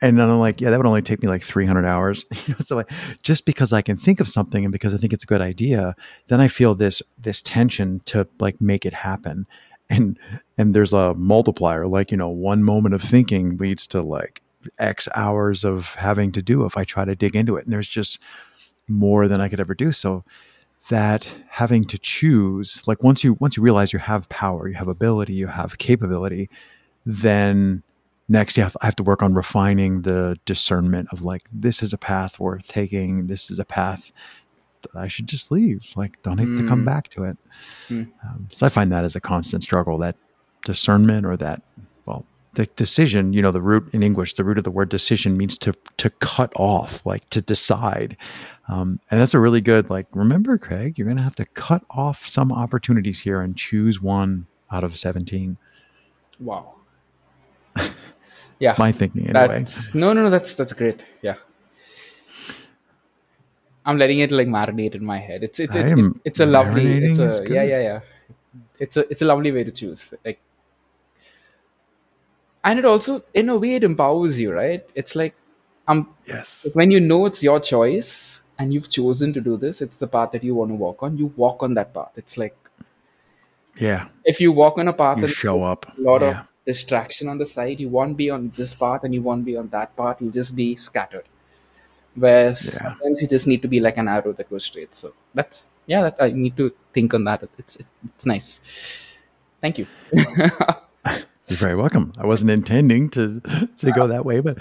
and 0.00 0.18
then 0.18 0.28
I'm 0.28 0.38
like, 0.38 0.60
yeah, 0.60 0.70
that 0.70 0.76
would 0.78 0.86
only 0.86 1.02
take 1.02 1.22
me 1.22 1.28
like 1.28 1.42
300 1.42 1.86
hours. 1.86 2.26
so 2.60 2.80
I, 2.80 2.84
just 3.22 3.46
because 3.46 3.72
I 3.72 3.80
can 3.80 3.96
think 3.96 4.20
of 4.20 4.28
something 4.28 4.64
and 4.64 4.72
because 4.72 4.92
I 4.92 4.98
think 4.98 5.12
it's 5.12 5.24
a 5.24 5.26
good 5.26 5.40
idea, 5.40 5.94
then 6.28 6.40
I 6.40 6.48
feel 6.48 6.74
this 6.74 7.02
this 7.18 7.40
tension 7.40 8.00
to 8.06 8.28
like 8.38 8.60
make 8.60 8.84
it 8.84 8.94
happen. 8.94 9.46
And 9.88 10.18
and 10.58 10.74
there's 10.74 10.92
a 10.92 11.14
multiplier, 11.14 11.86
like 11.86 12.10
you 12.10 12.16
know, 12.16 12.28
one 12.28 12.62
moment 12.62 12.94
of 12.94 13.02
thinking 13.02 13.56
leads 13.56 13.86
to 13.88 14.02
like 14.02 14.42
X 14.78 15.08
hours 15.14 15.64
of 15.64 15.94
having 15.94 16.32
to 16.32 16.42
do 16.42 16.64
if 16.64 16.76
I 16.76 16.84
try 16.84 17.04
to 17.04 17.14
dig 17.14 17.36
into 17.36 17.56
it. 17.56 17.64
And 17.64 17.72
there's 17.72 17.88
just 17.88 18.18
more 18.88 19.28
than 19.28 19.40
I 19.40 19.48
could 19.48 19.60
ever 19.60 19.74
do. 19.74 19.92
So 19.92 20.24
that 20.88 21.30
having 21.48 21.84
to 21.86 21.98
choose 21.98 22.82
like 22.86 23.02
once 23.02 23.24
you 23.24 23.34
once 23.34 23.56
you 23.56 23.62
realize 23.62 23.92
you 23.92 23.98
have 23.98 24.28
power 24.28 24.68
you 24.68 24.74
have 24.74 24.88
ability 24.88 25.32
you 25.32 25.46
have 25.46 25.78
capability 25.78 26.48
then 27.06 27.82
next 28.28 28.56
you 28.56 28.62
have, 28.62 28.76
I 28.80 28.86
have 28.86 28.96
to 28.96 29.02
work 29.02 29.22
on 29.22 29.34
refining 29.34 30.02
the 30.02 30.38
discernment 30.44 31.08
of 31.12 31.22
like 31.22 31.48
this 31.52 31.82
is 31.82 31.92
a 31.92 31.98
path 31.98 32.38
worth 32.38 32.66
taking 32.66 33.26
this 33.28 33.50
is 33.50 33.58
a 33.58 33.64
path 33.64 34.12
that 34.82 34.98
i 34.98 35.08
should 35.08 35.26
just 35.26 35.50
leave 35.50 35.82
like 35.96 36.20
don't 36.22 36.38
have 36.38 36.48
mm. 36.48 36.60
to 36.60 36.68
come 36.68 36.82
mm. 36.82 36.86
back 36.86 37.08
to 37.10 37.24
it 37.24 37.38
mm. 37.88 38.10
um, 38.22 38.48
so 38.52 38.66
i 38.66 38.68
find 38.68 38.92
that 38.92 39.04
as 39.04 39.16
a 39.16 39.20
constant 39.20 39.62
struggle 39.62 39.96
that 39.96 40.16
discernment 40.64 41.24
or 41.24 41.36
that 41.36 41.62
the 42.54 42.66
decision, 42.76 43.32
you 43.32 43.42
know, 43.42 43.50
the 43.50 43.60
root 43.60 43.92
in 43.92 44.02
English, 44.02 44.34
the 44.34 44.44
root 44.44 44.58
of 44.58 44.64
the 44.64 44.70
word 44.70 44.88
decision 44.88 45.36
means 45.36 45.58
to 45.58 45.74
to 45.98 46.10
cut 46.10 46.52
off, 46.56 47.04
like 47.06 47.28
to 47.30 47.40
decide. 47.40 48.16
Um, 48.68 49.00
and 49.10 49.20
that's 49.20 49.34
a 49.34 49.40
really 49.40 49.60
good, 49.60 49.90
like, 49.90 50.06
remember, 50.12 50.56
Craig, 50.56 50.96
you're 50.96 51.04
going 51.04 51.18
to 51.18 51.22
have 51.22 51.34
to 51.34 51.44
cut 51.44 51.84
off 51.90 52.26
some 52.26 52.50
opportunities 52.50 53.20
here 53.20 53.42
and 53.42 53.56
choose 53.56 54.00
one 54.00 54.46
out 54.72 54.84
of 54.84 54.96
17. 54.96 55.58
Wow. 56.40 56.74
yeah. 58.58 58.74
My 58.78 58.90
thinking 58.90 59.28
anyway. 59.28 59.58
That's, 59.58 59.94
no, 59.94 60.14
no, 60.14 60.22
no, 60.22 60.30
that's, 60.30 60.54
that's 60.54 60.72
great. 60.72 61.04
Yeah. 61.20 61.34
I'm 63.86 63.98
letting 63.98 64.20
it 64.20 64.32
like 64.32 64.48
marinate 64.48 64.94
in 64.94 65.04
my 65.04 65.18
head. 65.18 65.44
It's 65.44 65.60
it's 65.60 65.76
I 65.76 65.80
it's, 65.80 66.18
it's 66.24 66.40
a 66.40 66.46
lovely. 66.46 67.04
It's 67.04 67.18
a 67.18 67.44
yeah 67.46 67.62
yeah 67.62 67.80
yeah. 67.82 68.00
It's 68.78 68.96
a 68.96 69.00
it's 69.10 69.20
a 69.20 69.26
lovely 69.26 69.52
way 69.52 69.62
to 69.62 69.70
choose. 69.70 70.14
Like, 70.24 70.40
and 72.64 72.78
it 72.78 72.84
also 72.84 73.22
in 73.34 73.48
a 73.48 73.56
way 73.56 73.74
it 73.76 73.84
empowers 73.84 74.40
you, 74.40 74.52
right? 74.52 74.84
It's 74.94 75.14
like 75.16 75.34
um 75.88 76.08
Yes. 76.26 76.66
when 76.74 76.90
you 76.90 77.00
know 77.00 77.26
it's 77.26 77.42
your 77.42 77.60
choice 77.60 78.42
and 78.58 78.72
you've 78.72 78.88
chosen 78.90 79.32
to 79.34 79.40
do 79.40 79.56
this, 79.56 79.82
it's 79.82 79.98
the 79.98 80.06
path 80.06 80.32
that 80.32 80.44
you 80.44 80.54
want 80.54 80.70
to 80.70 80.76
walk 80.76 81.02
on. 81.02 81.18
You 81.18 81.32
walk 81.36 81.62
on 81.62 81.74
that 81.74 81.92
path. 81.94 82.12
It's 82.16 82.36
like 82.38 82.56
Yeah. 83.76 84.08
if 84.24 84.40
you 84.40 84.52
walk 84.52 84.78
on 84.78 84.88
a 84.88 84.92
path 84.92 85.18
You 85.18 85.24
and 85.24 85.32
show 85.32 85.62
up. 85.62 85.86
a 85.96 86.00
lot 86.00 86.22
Yeah. 86.22 86.40
of 86.40 86.46
distraction 86.64 87.28
on 87.28 87.38
the 87.38 87.46
side, 87.46 87.80
you 87.80 87.88
won't 87.88 88.16
be 88.16 88.30
on 88.30 88.52
this 88.56 88.74
path 88.74 89.04
and 89.04 89.14
you 89.14 89.22
won't 89.22 89.44
be 89.44 89.56
on 89.56 89.68
that 89.68 89.96
path. 89.96 90.16
You'll 90.20 90.30
just 90.30 90.54
be 90.56 90.76
scattered. 90.76 91.24
Where 92.14 92.54
sometimes 92.54 93.22
you 93.22 93.28
just 93.28 93.46
need 93.48 93.62
to 93.62 93.68
be 93.68 93.80
like 93.80 93.96
an 93.96 94.06
arrow 94.08 94.32
that 94.34 94.48
goes 94.50 94.64
straight. 94.64 94.94
So 94.94 95.14
that's 95.34 95.72
yeah, 95.86 96.02
that, 96.02 96.16
I 96.20 96.30
need 96.30 96.56
to 96.58 96.72
think 96.92 97.12
on 97.14 97.24
that. 97.24 97.42
It's 97.58 97.76
it's 98.14 98.26
nice. 98.26 99.18
Thank 99.60 99.78
you. 99.78 99.86
You're 101.48 101.58
very 101.58 101.76
welcome. 101.76 102.12
I 102.16 102.24
wasn't 102.24 102.50
intending 102.50 103.10
to 103.10 103.40
to 103.78 103.92
go 103.92 104.06
that 104.06 104.24
way, 104.24 104.40
but 104.40 104.56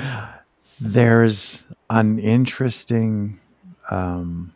there's 0.81 1.63
an 1.89 2.19
interesting. 2.19 3.39
Um, 3.89 4.53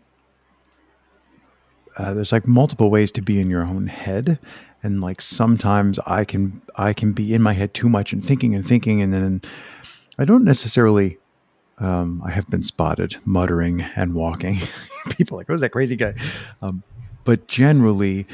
uh, 1.95 2.13
there's 2.13 2.31
like 2.31 2.47
multiple 2.47 2.91
ways 2.91 3.11
to 3.13 3.21
be 3.21 3.39
in 3.39 3.49
your 3.49 3.63
own 3.63 3.87
head, 3.87 4.39
and 4.83 4.99
like 4.99 5.21
sometimes 5.21 5.99
I 6.05 6.25
can 6.25 6.61
I 6.75 6.91
can 6.91 7.13
be 7.13 7.33
in 7.33 7.41
my 7.41 7.53
head 7.53 7.73
too 7.73 7.87
much 7.87 8.11
and 8.11 8.23
thinking 8.25 8.53
and 8.53 8.67
thinking, 8.67 9.01
and 9.01 9.13
then 9.13 9.41
I 10.19 10.25
don't 10.25 10.43
necessarily. 10.43 11.17
Um, 11.79 12.23
I 12.25 12.31
have 12.31 12.49
been 12.49 12.63
spotted 12.63 13.17
muttering 13.23 13.81
and 13.95 14.15
walking. 14.15 14.57
People 15.11 15.37
like, 15.37 15.47
"Who's 15.47 15.61
that 15.61 15.69
crazy 15.69 15.95
guy?" 15.95 16.15
Um, 16.61 16.83
but 17.23 17.47
generally, 17.47 18.27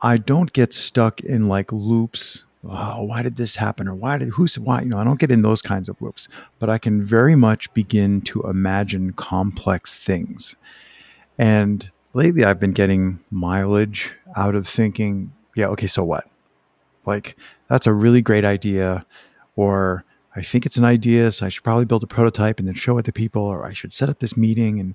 I 0.00 0.16
don't 0.16 0.52
get 0.54 0.72
stuck 0.72 1.20
in 1.20 1.48
like 1.48 1.70
loops. 1.70 2.45
Oh, 2.68 3.04
why 3.04 3.22
did 3.22 3.36
this 3.36 3.56
happen? 3.56 3.88
Or 3.88 3.94
why 3.94 4.18
did 4.18 4.30
who's 4.30 4.58
why? 4.58 4.82
You 4.82 4.88
know, 4.88 4.98
I 4.98 5.04
don't 5.04 5.20
get 5.20 5.30
in 5.30 5.42
those 5.42 5.62
kinds 5.62 5.88
of 5.88 6.00
loops. 6.00 6.28
But 6.58 6.70
I 6.70 6.78
can 6.78 7.06
very 7.06 7.36
much 7.36 7.72
begin 7.74 8.20
to 8.22 8.42
imagine 8.42 9.12
complex 9.12 9.98
things. 9.98 10.56
And 11.38 11.90
lately, 12.14 12.44
I've 12.44 12.60
been 12.60 12.72
getting 12.72 13.20
mileage 13.30 14.12
out 14.36 14.54
of 14.54 14.68
thinking, 14.68 15.32
yeah, 15.54 15.66
okay, 15.68 15.86
so 15.86 16.04
what? 16.04 16.28
Like 17.04 17.36
that's 17.68 17.86
a 17.86 17.92
really 17.92 18.22
great 18.22 18.44
idea, 18.44 19.06
or 19.54 20.04
I 20.34 20.42
think 20.42 20.66
it's 20.66 20.76
an 20.76 20.84
idea, 20.84 21.32
so 21.32 21.46
I 21.46 21.48
should 21.48 21.64
probably 21.64 21.84
build 21.84 22.02
a 22.02 22.08
prototype 22.08 22.58
and 22.58 22.66
then 22.66 22.74
show 22.74 22.98
it 22.98 23.04
to 23.04 23.12
people, 23.12 23.42
or 23.42 23.64
I 23.64 23.72
should 23.72 23.94
set 23.94 24.08
up 24.08 24.18
this 24.18 24.36
meeting. 24.36 24.80
And 24.80 24.94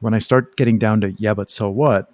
when 0.00 0.14
I 0.14 0.18
start 0.18 0.56
getting 0.56 0.78
down 0.78 1.00
to 1.02 1.12
yeah, 1.12 1.34
but 1.34 1.50
so 1.50 1.70
what? 1.70 2.10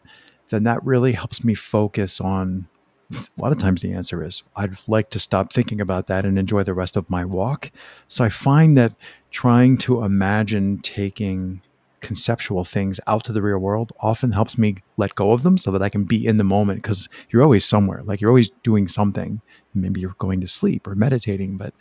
then 0.51 0.65
that 0.65 0.85
really 0.85 1.13
helps 1.13 1.45
me 1.45 1.55
focus 1.55 2.21
on 2.21 2.67
a 3.13 3.41
lot 3.41 3.53
of 3.53 3.59
times 3.59 3.83
the 3.83 3.93
answer 3.93 4.23
is 4.23 4.43
I'd 4.57 4.77
like 4.87 5.11
to 5.11 5.19
stop 5.19 5.53
thinking 5.53 5.81
about 5.81 6.07
that 6.07 6.25
and 6.25 6.39
enjoy 6.39 6.63
the 6.63 6.75
rest 6.75 6.97
of 6.97 7.11
my 7.11 7.25
walk. 7.25 7.71
So 8.09 8.25
I 8.25 8.29
find 8.29 8.77
that 8.77 8.95
trying 9.31 9.79
to 9.79 10.03
imagine 10.05 10.79
taking 10.79 11.63
conceptual 12.01 12.65
things 12.65 12.99
out 13.07 13.25
to 13.25 13.33
the 13.33 13.43
real 13.43 13.59
world 13.59 13.93
often 14.01 14.33
helps 14.33 14.57
me 14.57 14.77
let 14.97 15.15
go 15.15 15.33
of 15.33 15.43
them 15.43 15.59
so 15.59 15.71
that 15.71 15.83
I 15.83 15.91
can 15.91 16.05
be 16.05 16.27
in 16.27 16.39
the 16.39 16.45
moment 16.45 16.83
because 16.83 17.09
you're 17.29 17.43
always 17.43 17.65
somewhere, 17.65 18.03
like 18.05 18.21
you're 18.21 18.31
always 18.31 18.51
doing 18.63 18.89
something. 18.89 19.41
Maybe 19.75 20.01
you're 20.01 20.15
going 20.19 20.41
to 20.41 20.49
sleep 20.49 20.87
or 20.87 20.95
meditating, 20.95 21.57
but 21.57 21.75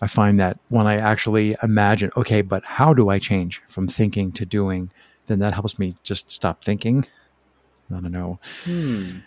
I 0.00 0.06
find 0.06 0.38
that 0.38 0.58
when 0.68 0.86
I 0.86 0.96
actually 0.96 1.56
imagine, 1.62 2.10
okay, 2.16 2.42
but 2.42 2.64
how 2.64 2.94
do 2.94 3.08
I 3.08 3.18
change 3.18 3.62
from 3.68 3.88
thinking 3.88 4.32
to 4.32 4.46
doing, 4.46 4.90
then 5.26 5.40
that 5.40 5.54
helps 5.54 5.78
me 5.78 5.96
just 6.02 6.30
stop 6.30 6.64
thinking 6.64 7.06
I 7.90 8.00
don't 8.00 8.12
know. 8.12 8.38
Hmm. 8.64 9.18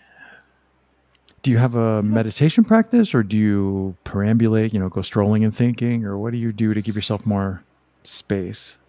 Do 1.46 1.52
you 1.52 1.60
have 1.60 1.76
a 1.76 2.02
meditation 2.02 2.64
practice 2.64 3.14
or 3.14 3.22
do 3.22 3.38
you 3.38 3.96
perambulate, 4.04 4.74
you 4.74 4.80
know, 4.80 4.90
go 4.90 5.04
strolling 5.04 5.44
and 5.44 5.56
thinking, 5.56 6.04
or 6.04 6.18
what 6.18 6.32
do 6.32 6.40
you 6.40 6.52
do 6.52 6.74
to 6.74 6.82
give 6.82 6.96
yourself 6.96 7.24
more 7.24 7.64
space? 8.04 8.80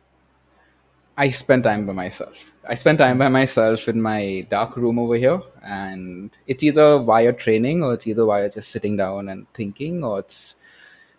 I 1.18 1.28
spend 1.28 1.64
time 1.64 1.86
by 1.86 1.92
myself. 1.92 2.54
I 2.66 2.74
spend 2.74 2.96
time 2.96 3.18
by 3.18 3.28
myself 3.28 3.88
in 3.88 4.00
my 4.00 4.46
dark 4.48 4.74
room 4.78 4.98
over 4.98 5.16
here, 5.16 5.42
and 5.62 6.30
it's 6.46 6.64
either 6.64 6.98
via 7.00 7.34
training 7.34 7.82
or 7.82 7.92
it's 7.92 8.06
either 8.06 8.24
via 8.24 8.48
just 8.48 8.70
sitting 8.70 8.96
down 8.96 9.28
and 9.28 9.46
thinking, 9.52 10.02
or 10.02 10.20
it's 10.20 10.56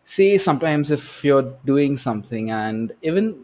say 0.05 0.39
sometimes 0.39 0.89
if 0.89 1.23
you're 1.23 1.53
doing 1.65 1.97
something 1.97 2.49
and 2.49 2.93
even 3.03 3.43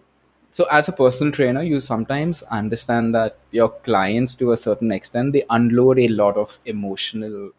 so 0.49 0.63
as 0.71 0.87
a 0.87 0.93
personal 0.93 1.31
trainer 1.31 1.61
you 1.61 1.79
sometimes 1.79 2.41
understand 2.43 3.13
that 3.13 3.37
your 3.51 3.69
clients 3.83 4.33
to 4.33 4.53
a 4.53 4.57
certain 4.57 4.91
extent 4.91 5.33
they 5.33 5.43
unload 5.49 5.99
a 5.99 6.07
lot 6.07 6.37
of 6.37 6.59
emotional 6.65 7.51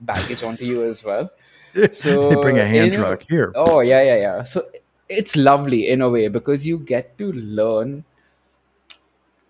baggage 0.00 0.42
onto 0.42 0.64
you 0.64 0.84
as 0.84 1.04
well. 1.04 1.30
So 1.92 2.30
They 2.30 2.34
bring 2.36 2.58
a 2.58 2.64
hand 2.64 2.94
truck 2.94 3.22
here. 3.28 3.52
oh 3.54 3.80
yeah 3.80 4.02
yeah 4.02 4.16
yeah. 4.16 4.42
So 4.42 4.62
it's 5.08 5.36
lovely 5.36 5.88
in 5.88 6.02
a 6.02 6.08
way 6.08 6.28
because 6.28 6.66
you 6.66 6.78
get 6.78 7.16
to 7.18 7.32
learn 7.32 8.04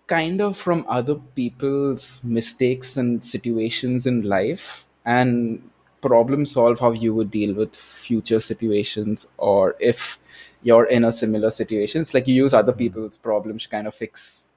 kind 0.07 0.41
of 0.41 0.57
from 0.57 0.85
other 0.87 1.15
people's 1.35 2.19
mistakes 2.23 2.97
and 2.97 3.23
situations 3.23 4.07
in 4.07 4.23
life 4.23 4.85
and 5.05 5.61
problem 6.01 6.45
solve 6.45 6.79
how 6.79 6.91
you 6.91 7.13
would 7.13 7.29
deal 7.29 7.53
with 7.53 7.75
future 7.75 8.39
situations 8.39 9.27
or 9.37 9.75
if 9.79 10.17
you're 10.63 10.85
in 10.85 11.03
a 11.03 11.11
similar 11.11 11.51
situation 11.51 12.01
it's 12.01 12.13
like 12.13 12.27
you 12.27 12.33
use 12.33 12.53
other 12.53 12.71
mm-hmm. 12.71 12.79
people's 12.79 13.17
problems 13.17 13.63
to 13.63 13.69
kind 13.69 13.85
of 13.85 13.93
fix 13.93 14.51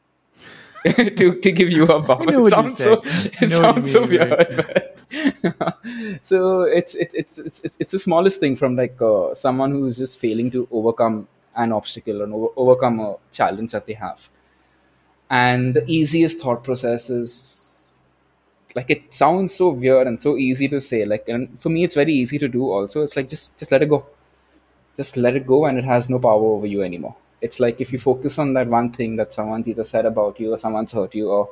to, 1.17 1.41
to 1.41 1.53
give 1.53 1.71
you 1.71 1.85
a 1.87 2.03
power. 2.03 2.25
It 2.29 2.51
sounds 2.51 2.79
so 2.79 3.03
it 3.05 3.43
I 3.43 3.47
know 3.47 3.63
what 3.63 3.77
you 3.77 3.85
sounds 3.85 3.93
so 3.93 4.07
weird. 4.07 4.57
but- 4.57 4.89
so 6.23 6.63
it's 6.63 6.95
it's 6.95 7.15
it's 7.15 7.39
it's 7.39 7.61
it's 7.65 7.77
it's 7.79 7.93
the 7.93 7.99
smallest 7.99 8.41
thing 8.41 8.57
from 8.57 8.77
like 8.77 9.01
uh, 9.01 9.35
someone 9.35 9.71
who's 9.73 9.99
just 9.99 10.19
failing 10.19 10.51
to 10.53 10.67
overcome 10.71 11.29
an 11.55 11.73
obstacle 11.73 12.23
and 12.23 12.33
over, 12.33 12.49
overcome 12.57 12.99
a 13.01 13.17
challenge 13.31 13.73
that 13.73 13.87
they 13.87 13.93
have. 13.93 14.29
And 15.31 15.75
the 15.75 15.85
easiest 15.87 16.41
thought 16.41 16.65
process 16.65 17.11
is 17.11 18.03
like 18.75 18.91
it 18.91 19.13
sounds 19.15 19.55
so 19.55 19.71
weird 19.71 20.07
and 20.07 20.21
so 20.21 20.37
easy 20.37 20.69
to 20.69 20.81
say. 20.81 21.05
Like 21.05 21.29
and 21.29 21.61
for 21.61 21.69
me, 21.69 21.85
it's 21.85 21.95
very 21.95 22.13
easy 22.15 22.39
to 22.39 22.49
do. 22.49 22.71
Also, 22.71 23.03
it's 23.03 23.17
like 23.17 23.29
just 23.29 23.59
just 23.59 23.73
let 23.73 23.83
it 23.83 23.89
go 23.89 24.07
just 24.97 25.17
let 25.17 25.37
it 25.37 25.47
go 25.47 25.65
and 25.67 25.79
it 25.79 25.85
has 25.85 26.11
no 26.11 26.19
power 26.19 26.45
over 26.57 26.67
you 26.67 26.83
anymore. 26.83 27.17
It's 27.43 27.61
like 27.61 27.81
if 27.81 27.93
you 27.93 27.99
focus 27.99 28.39
on 28.39 28.55
that 28.55 28.69
one 28.69 28.91
thing 28.93 29.17
that 29.17 29.33
someone's 29.33 29.69
either 29.69 29.85
said 29.85 30.07
about 30.07 30.41
you 30.41 30.53
or 30.55 30.57
someone's 30.57 30.93
hurt 30.93 31.15
you 31.15 31.29
or 31.31 31.51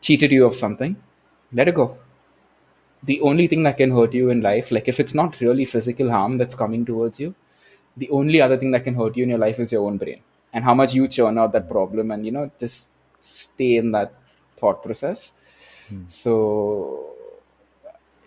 cheated 0.00 0.32
you 0.32 0.46
of 0.46 0.54
something, 0.54 0.96
let 1.52 1.68
it 1.68 1.74
go. 1.74 1.96
The 3.02 3.20
only 3.20 3.46
thing 3.46 3.62
that 3.64 3.76
can 3.76 3.90
hurt 3.90 4.12
you 4.14 4.30
in 4.30 4.40
life, 4.40 4.70
like 4.70 4.88
if 4.88 5.00
it's 5.00 5.14
not 5.14 5.40
really 5.40 5.64
physical 5.64 6.10
harm 6.10 6.38
that's 6.38 6.54
coming 6.54 6.84
towards 6.84 7.18
you, 7.20 7.34
the 7.96 8.10
only 8.10 8.40
other 8.40 8.58
thing 8.58 8.70
that 8.72 8.84
can 8.84 8.94
hurt 8.94 9.16
you 9.16 9.24
in 9.24 9.30
your 9.30 9.38
life 9.38 9.58
is 9.58 9.72
your 9.72 9.86
own 9.86 9.96
brain 9.98 10.20
and 10.52 10.64
how 10.64 10.74
much 10.74 10.94
you 10.94 11.08
churn 11.08 11.38
out 11.38 11.52
that 11.52 11.68
problem 11.68 12.10
and 12.10 12.24
you 12.26 12.32
know 12.32 12.50
just 12.58 12.90
stay 13.20 13.76
in 13.76 13.92
that 13.92 14.12
thought 14.56 14.82
process. 14.82 15.40
Hmm. 15.88 16.04
So 16.08 17.14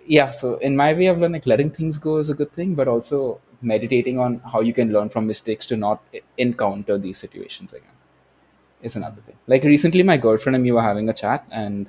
yeah 0.06 0.30
so 0.30 0.56
in 0.58 0.76
my 0.76 0.94
way 0.94 1.10
i've 1.10 1.18
learned 1.18 1.34
like 1.34 1.46
letting 1.46 1.70
things 1.70 1.98
go 1.98 2.18
is 2.18 2.30
a 2.30 2.34
good 2.34 2.52
thing 2.54 2.76
but 2.76 2.88
also 2.88 3.40
meditating 3.64 4.20
on 4.20 4.40
how 4.52 4.62
you 4.62 4.74
can 4.74 4.92
learn 4.92 5.10
from 5.10 5.28
mistakes 5.28 5.66
to 5.68 5.78
not 5.78 6.02
encounter 6.38 6.98
these 6.98 7.18
situations 7.18 7.74
again 7.74 7.90
is 8.82 8.96
another 8.96 9.22
thing. 9.22 9.36
Like 9.48 9.64
recently 9.64 10.04
my 10.04 10.18
girlfriend 10.18 10.56
and 10.56 10.64
me 10.64 10.72
were 10.72 10.82
having 10.82 11.10
a 11.10 11.14
chat 11.14 11.46
and 11.52 11.88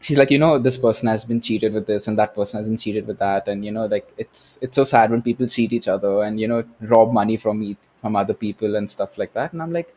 she's 0.00 0.18
like 0.18 0.30
you 0.30 0.38
know 0.38 0.58
this 0.58 0.78
person 0.78 1.08
has 1.08 1.24
been 1.24 1.40
cheated 1.40 1.72
with 1.72 1.86
this 1.86 2.08
and 2.08 2.18
that 2.18 2.34
person 2.34 2.58
has 2.58 2.68
been 2.68 2.78
cheated 2.78 3.06
with 3.06 3.18
that. 3.18 3.48
And 3.48 3.64
you 3.64 3.70
know 3.70 3.86
like 3.86 4.12
it's 4.18 4.58
it's 4.62 4.76
so 4.76 4.84
sad 4.84 5.10
when 5.10 5.22
people 5.22 5.46
cheat 5.46 5.72
each 5.72 5.88
other 5.88 6.22
and 6.22 6.40
you 6.40 6.48
know 6.48 6.64
rob 6.80 7.12
money 7.12 7.36
from 7.36 7.62
each, 7.62 7.78
from 8.00 8.16
other 8.16 8.34
people 8.34 8.76
and 8.76 8.88
stuff 8.88 9.18
like 9.18 9.32
that. 9.34 9.52
And 9.52 9.62
i'm 9.62 9.72
like 9.72 9.94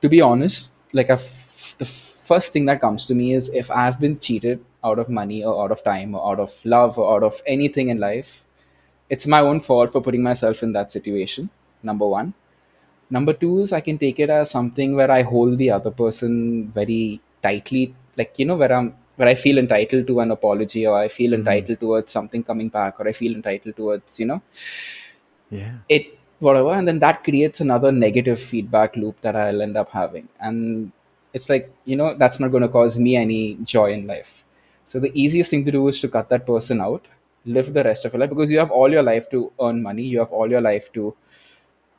to 0.00 0.08
be 0.08 0.20
honest 0.20 0.72
like 0.92 1.10
I've, 1.10 1.74
the 1.78 1.84
first 1.84 2.52
thing 2.52 2.66
that 2.66 2.80
comes 2.80 3.04
to 3.06 3.14
me 3.14 3.32
is 3.34 3.48
if 3.50 3.70
i've 3.70 3.98
been 4.00 4.18
cheated 4.18 4.64
out 4.84 4.98
of 4.98 5.08
money 5.08 5.44
or 5.44 5.64
out 5.64 5.70
of 5.72 5.82
time 5.84 6.14
or 6.14 6.32
out 6.32 6.40
of 6.40 6.52
love 6.64 6.98
or 6.98 7.14
out 7.14 7.22
of 7.22 7.40
anything 7.46 7.88
in 7.88 7.98
life 7.98 8.44
it's 9.08 9.26
my 9.26 9.40
own 9.40 9.60
fault 9.60 9.92
for 9.92 10.00
putting 10.00 10.22
myself 10.22 10.62
in 10.62 10.72
that 10.72 10.90
situation 10.90 11.50
number 11.82 12.06
one. 12.06 12.34
Number 13.10 13.34
two 13.34 13.58
is 13.60 13.72
i 13.74 13.80
can 13.80 13.98
take 13.98 14.18
it 14.24 14.30
as 14.30 14.50
something 14.50 14.94
where 14.98 15.10
i 15.10 15.20
hold 15.20 15.58
the 15.58 15.70
other 15.70 15.90
person 15.90 16.72
very 16.74 17.20
tightly 17.42 17.94
like 18.16 18.38
you 18.38 18.46
know 18.46 18.56
where 18.56 18.72
i'm 18.72 18.94
where 19.16 19.28
i 19.28 19.34
feel 19.34 19.58
entitled 19.58 20.06
to 20.06 20.20
an 20.20 20.30
apology 20.30 20.86
or 20.86 20.96
i 20.96 21.08
feel 21.08 21.32
mm-hmm. 21.32 21.40
entitled 21.40 21.78
towards 21.80 22.10
something 22.10 22.42
coming 22.42 22.70
back 22.70 22.98
or 22.98 23.06
i 23.06 23.12
feel 23.12 23.34
entitled 23.34 23.76
towards 23.76 24.18
you 24.18 24.26
know. 24.26 24.40
Yeah. 25.50 25.74
it 25.90 26.18
whatever 26.38 26.72
and 26.72 26.88
then 26.88 27.00
that 27.00 27.22
creates 27.22 27.60
another 27.60 27.92
negative 27.92 28.40
feedback 28.40 28.96
loop 28.96 29.20
that 29.20 29.36
i'll 29.36 29.60
end 29.60 29.76
up 29.76 29.90
having. 29.90 30.30
And 30.40 30.92
it's 31.34 31.50
like 31.50 31.70
you 31.84 31.96
know 31.96 32.14
that's 32.14 32.40
not 32.40 32.50
going 32.50 32.62
to 32.62 32.68
cause 32.70 32.98
me 32.98 33.16
any 33.16 33.58
joy 33.62 33.92
in 33.92 34.06
life. 34.06 34.44
So 34.86 34.98
the 34.98 35.12
easiest 35.14 35.50
thing 35.50 35.66
to 35.66 35.70
do 35.70 35.86
is 35.88 36.00
to 36.00 36.08
cut 36.08 36.30
that 36.30 36.46
person 36.46 36.80
out 36.80 37.04
live 37.44 37.72
the 37.74 37.84
rest 37.84 38.04
of 38.04 38.12
your 38.12 38.20
life 38.20 38.30
because 38.30 38.50
you 38.52 38.58
have 38.58 38.70
all 38.70 38.90
your 38.90 39.02
life 39.02 39.28
to 39.30 39.52
earn 39.60 39.82
money 39.82 40.02
you 40.02 40.18
have 40.18 40.30
all 40.30 40.48
your 40.48 40.60
life 40.60 40.92
to 40.92 41.14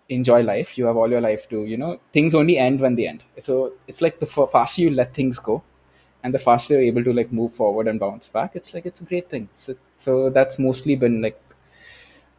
enjoy 0.10 0.42
life. 0.42 0.78
You 0.78 0.86
have 0.86 0.98
all 0.98 1.10
your 1.10 1.22
life 1.22 1.50
to, 1.50 1.66
you 1.66 1.78
know, 1.78 2.00
things 2.12 2.36
only 2.36 2.58
end 2.58 2.80
when 2.80 2.96
they 2.96 3.08
end. 3.08 3.24
So 3.40 3.74
it's 3.88 4.02
like 4.02 4.20
the 4.20 4.26
faster 4.26 4.82
you 4.82 4.90
let 4.92 5.14
things 5.14 5.40
go, 5.40 5.64
and 6.24 6.34
the 6.34 6.40
faster 6.40 6.76
you're 6.76 6.84
able 6.84 7.04
to 7.04 7.14
like 7.14 7.32
move 7.32 7.54
forward 7.54 7.88
and 7.88 8.00
bounce 8.00 8.30
back. 8.30 8.56
It's 8.56 8.74
like 8.74 8.86
it's 8.86 9.02
a 9.02 9.06
great 9.06 9.30
thing. 9.30 9.50
So, 9.52 9.76
so 9.98 10.30
that's 10.30 10.60
mostly 10.60 10.96
been 10.96 11.22
like 11.22 11.40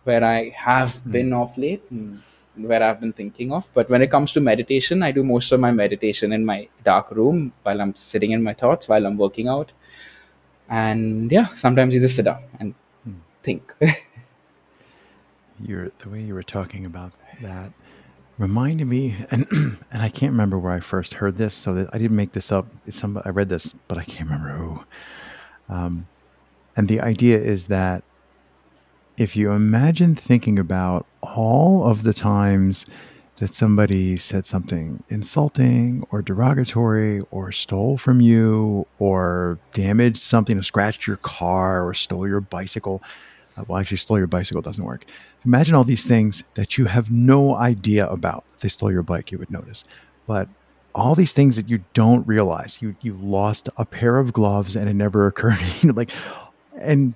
where 0.05 0.25
I 0.25 0.51
have 0.51 0.95
mm. 0.95 1.13
been 1.13 1.33
of 1.33 1.57
late. 1.59 1.83
And, 1.91 2.23
where 2.57 2.85
I've 2.85 3.01
been 3.01 3.13
thinking 3.13 3.51
of. 3.53 3.69
But 3.75 3.91
when 3.91 4.01
it 4.01 4.13
comes 4.13 4.31
to 4.35 4.41
meditation, 4.41 5.03
I 5.03 5.11
do 5.11 5.25
most 5.25 5.51
of 5.51 5.59
my 5.59 5.73
meditation 5.73 6.33
in 6.33 6.45
my 6.45 6.69
dark 6.85 7.11
room 7.11 7.53
while 7.65 7.81
I'm 7.81 7.97
sitting 7.97 8.31
in 8.31 8.45
my 8.45 8.55
thoughts, 8.55 8.89
while 8.89 9.05
I'm 9.05 9.19
working 9.19 9.49
out. 9.49 9.73
And 10.69 11.33
yeah, 11.33 11.49
sometimes 11.57 11.95
you 11.95 11.99
just 11.99 12.15
sit 12.15 12.27
down 12.27 12.45
and. 12.61 12.77
Think. 13.45 13.75
You're, 15.61 15.91
the 15.99 16.09
way 16.09 16.21
you 16.21 16.35
were 16.35 16.43
talking 16.43 16.85
about 16.85 17.13
that 17.41 17.73
reminded 18.39 18.87
me, 18.87 19.15
and 19.31 19.47
and 19.53 20.03
I 20.03 20.09
can't 20.09 20.33
remember 20.33 20.59
where 20.59 20.73
I 20.73 20.81
first 20.81 21.15
heard 21.15 21.37
this, 21.37 21.55
so 21.55 21.75
that 21.75 21.89
I 21.93 21.99
didn't 21.99 22.17
make 22.17 22.33
this 22.33 22.51
up. 22.51 22.67
It's 22.87 22.99
some 22.99 23.21
I 23.25 23.29
read 23.29 23.49
this, 23.49 23.73
but 23.87 23.99
I 23.99 24.05
can't 24.05 24.29
remember 24.29 24.51
who. 24.51 24.85
Um, 25.73 26.09
and 26.77 26.89
the 26.89 27.01
idea 27.01 27.39
is 27.39 27.67
that 27.67 28.03
if 29.17 29.37
you 29.37 29.53
imagine 29.53 30.17
thinking 30.17 30.59
about 30.59 31.07
all 31.23 31.85
of 31.85 32.03
the 32.03 32.13
times 32.13 32.85
that 33.39 33.55
somebody 33.55 34.17
said 34.17 34.47
something 34.47 35.03
insulting 35.09 36.07
or 36.11 36.23
derogatory 36.23 37.21
or 37.31 37.51
stole 37.51 37.97
from 37.99 38.21
you 38.21 38.87
or 38.99 39.59
damaged 39.73 40.19
something 40.19 40.59
or 40.59 40.63
scratched 40.63 41.07
your 41.07 41.17
car 41.17 41.87
or 41.87 41.95
stole 41.95 42.29
your 42.29 42.41
bicycle. 42.41 43.03
Uh, 43.57 43.65
well, 43.67 43.79
actually, 43.79 43.97
stole 43.99 44.19
your 44.19 44.27
bicycle 44.27 44.63
doesn't 44.63 44.85
work. 44.85 45.05
Imagine 45.45 45.75
all 45.75 45.85
these 45.85 46.07
things 46.07 46.43
that 46.55 46.77
you 46.77 46.87
have 46.87 47.11
no 47.11 47.55
idea 47.55 48.09
about. 48.09 48.45
If 48.55 48.61
they 48.61 48.69
stole 48.69 48.91
your 48.93 49.03
bike, 49.03 49.31
you 49.31 49.39
would 49.39 49.51
notice. 49.51 49.85
But 50.27 50.49
all 50.95 51.15
these 51.15 51.35
things 51.35 51.57
that 51.57 51.69
you 51.69 51.85
don't 51.93 52.27
realize, 52.27 52.79
you 52.81 52.97
you 53.01 53.15
lost 53.15 53.69
a 53.77 53.85
pair 53.85 54.19
of 54.19 54.33
gloves 54.33 54.77
and 54.77 54.89
it 54.89 54.95
never 54.95 55.27
occurred. 55.27 55.59
you 55.81 55.89
know, 55.89 55.95
like, 55.95 56.11
and 56.79 57.15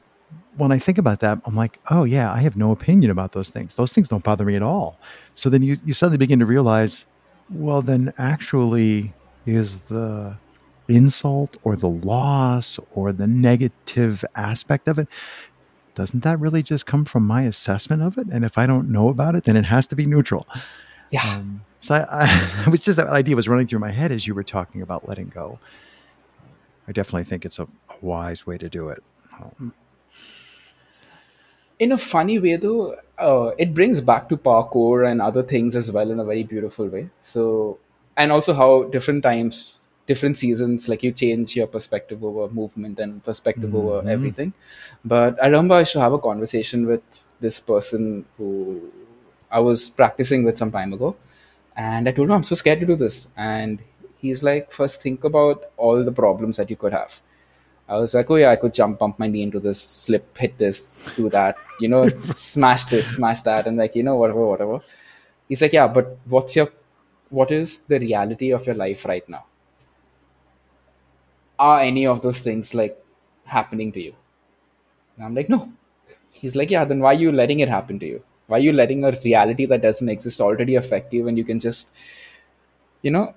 when 0.57 0.73
I 0.73 0.79
think 0.79 0.99
about 0.99 1.21
that, 1.21 1.41
I'm 1.45 1.55
like, 1.55 1.79
oh 1.91 2.05
yeah, 2.05 2.33
I 2.33 2.41
have 2.41 2.57
no 2.57 2.73
opinion 2.73 3.11
about 3.11 3.33
those 3.33 3.51
things. 3.51 3.77
Those 3.77 3.93
things 3.93 4.09
don't 4.09 4.25
bother 4.25 4.45
me 4.45 4.57
at 4.57 4.63
all. 4.63 4.99
So 5.35 5.49
then 5.49 5.63
you, 5.63 5.77
you 5.85 5.95
suddenly 5.95 6.19
begin 6.19 6.41
to 6.41 6.47
realize, 6.47 7.07
well, 7.49 7.81
then 7.81 8.13
actually 8.19 9.15
is 9.47 9.79
the 9.81 10.37
insult 10.89 11.57
or 11.63 11.77
the 11.77 11.89
loss 11.89 12.79
or 12.95 13.13
the 13.13 13.27
negative 13.27 14.25
aspect 14.35 14.89
of 14.89 14.99
it, 14.99 15.09
doesn't 15.99 16.23
that 16.23 16.39
really 16.39 16.63
just 16.63 16.87
come 16.87 17.05
from 17.05 17.27
my 17.27 17.43
assessment 17.43 18.03
of 18.03 18.17
it? 18.17 18.29
And 18.29 18.45
if 18.45 18.57
I 18.57 18.67
don't 18.67 18.89
know 18.89 19.09
about 19.09 19.35
it, 19.35 19.45
then 19.45 19.57
it 19.57 19.65
has 19.65 19.89
to 19.89 19.97
be 19.97 20.07
neutral. 20.07 20.47
Yeah. 21.11 21.25
Um, 21.25 21.65
so 21.81 21.97
I, 21.97 22.25
I, 22.25 22.63
it 22.67 22.71
was 22.71 22.81
just 22.81 22.97
that 22.97 23.09
idea 23.09 23.35
was 23.35 23.49
running 23.49 23.67
through 23.67 23.81
my 23.81 23.91
head 23.91 24.13
as 24.13 24.27
you 24.27 24.33
were 24.33 24.45
talking 24.45 24.81
about 24.81 25.09
letting 25.09 25.29
go. 25.29 25.59
I 26.87 26.93
definitely 26.93 27.25
think 27.25 27.45
it's 27.45 27.59
a, 27.59 27.65
a 27.65 27.97
wise 28.01 28.47
way 28.47 28.59
to 28.59 28.69
do 28.69 28.89
it. 28.89 29.03
Um, 29.39 29.75
in 31.81 31.93
a 31.93 31.99
funny 31.99 32.39
way 32.39 32.57
though 32.57 32.95
uh, 33.19 33.51
it 33.59 33.75
brings 33.75 34.01
back 34.01 34.29
to 34.29 34.37
parkour 34.37 35.09
and 35.11 35.21
other 35.21 35.43
things 35.43 35.77
as 35.77 35.91
well 35.93 36.11
in 36.11 36.19
a 36.19 36.25
very 36.25 36.43
beautiful 36.43 36.89
way 36.89 37.09
so 37.23 37.79
and 38.17 38.33
also 38.33 38.53
how 38.53 38.83
different 38.85 39.23
times 39.23 39.88
different 40.09 40.37
seasons 40.37 40.89
like 40.89 41.03
you 41.03 41.13
change 41.13 41.55
your 41.55 41.67
perspective 41.67 42.25
over 42.25 42.53
movement 42.53 42.99
and 42.99 43.23
perspective 43.25 43.71
mm-hmm. 43.71 43.89
over 43.89 44.11
everything 44.17 44.53
but 45.05 45.43
i 45.43 45.47
remember 45.47 45.75
i 45.75 45.81
used 45.81 45.93
to 45.93 46.01
have 46.01 46.13
a 46.13 46.19
conversation 46.19 46.87
with 46.87 47.25
this 47.41 47.61
person 47.61 48.25
who 48.37 48.51
i 49.51 49.61
was 49.61 49.91
practicing 49.91 50.45
with 50.45 50.57
some 50.57 50.73
time 50.73 50.93
ago 50.93 51.15
and 51.77 52.09
i 52.09 52.13
told 52.13 52.29
him 52.29 52.37
i'm 52.37 52.49
so 52.51 52.55
scared 52.55 52.81
to 52.81 52.87
do 52.87 52.97
this 52.97 53.29
and 53.37 53.79
he's 54.19 54.43
like 54.43 54.73
first 54.73 55.03
think 55.03 55.25
about 55.25 55.71
all 55.77 56.03
the 56.03 56.17
problems 56.25 56.57
that 56.57 56.71
you 56.71 56.77
could 56.77 56.93
have 56.93 57.21
I 57.89 57.97
was 57.97 58.15
like, 58.15 58.31
oh 58.31 58.37
yeah, 58.37 58.51
I 58.51 58.57
could 58.57 58.75
jump, 58.75 58.99
bump 58.99 59.19
my 59.19 59.29
knee 59.29 59.43
into 59.43 59.61
this, 59.61 59.81
slip, 59.81 60.37
hit 60.37 60.59
this, 60.59 61.03
do 61.17 61.31
that, 61.31 61.57
you 61.81 61.89
know, 61.89 62.07
smash 62.35 62.85
this, 62.85 63.15
smash 63.15 63.41
that, 63.43 63.67
and 63.67 63.79
like, 63.79 63.97
you 63.97 64.03
know, 64.03 64.17
whatever, 64.17 64.47
whatever. 64.47 64.81
He's 65.49 65.63
like, 65.63 65.73
yeah, 65.73 65.89
but 65.89 66.19
what's 66.27 66.55
your, 66.55 66.69
what 67.31 67.51
is 67.51 67.79
the 67.79 67.99
reality 67.99 68.51
of 68.51 68.67
your 68.67 68.75
life 68.75 69.07
right 69.07 69.27
now? 69.27 69.47
Are 71.59 71.81
any 71.81 72.07
of 72.07 72.23
those 72.23 72.41
things 72.41 72.75
like 72.75 73.03
happening 73.45 73.93
to 73.93 74.01
you? 74.01 74.15
And 75.17 75.27
I'm 75.27 75.35
like, 75.35 75.49
no. 75.49 75.73
He's 76.33 76.55
like, 76.55 76.71
yeah, 76.71 76.85
then 76.85 77.01
why 77.01 77.13
are 77.13 77.15
you 77.15 77.33
letting 77.33 77.61
it 77.61 77.69
happen 77.69 77.99
to 77.99 78.07
you? 78.07 78.23
Why 78.47 78.59
are 78.59 78.61
you 78.61 78.73
letting 78.73 79.05
a 79.05 79.13
reality 79.25 79.67
that 79.67 79.83
doesn't 79.83 80.09
exist 80.09 80.41
already 80.41 80.77
affect 80.77 81.13
you 81.13 81.25
when 81.25 81.37
you 81.37 81.45
can 81.45 81.59
just, 81.59 81.95
you 83.03 83.11
know, 83.11 83.35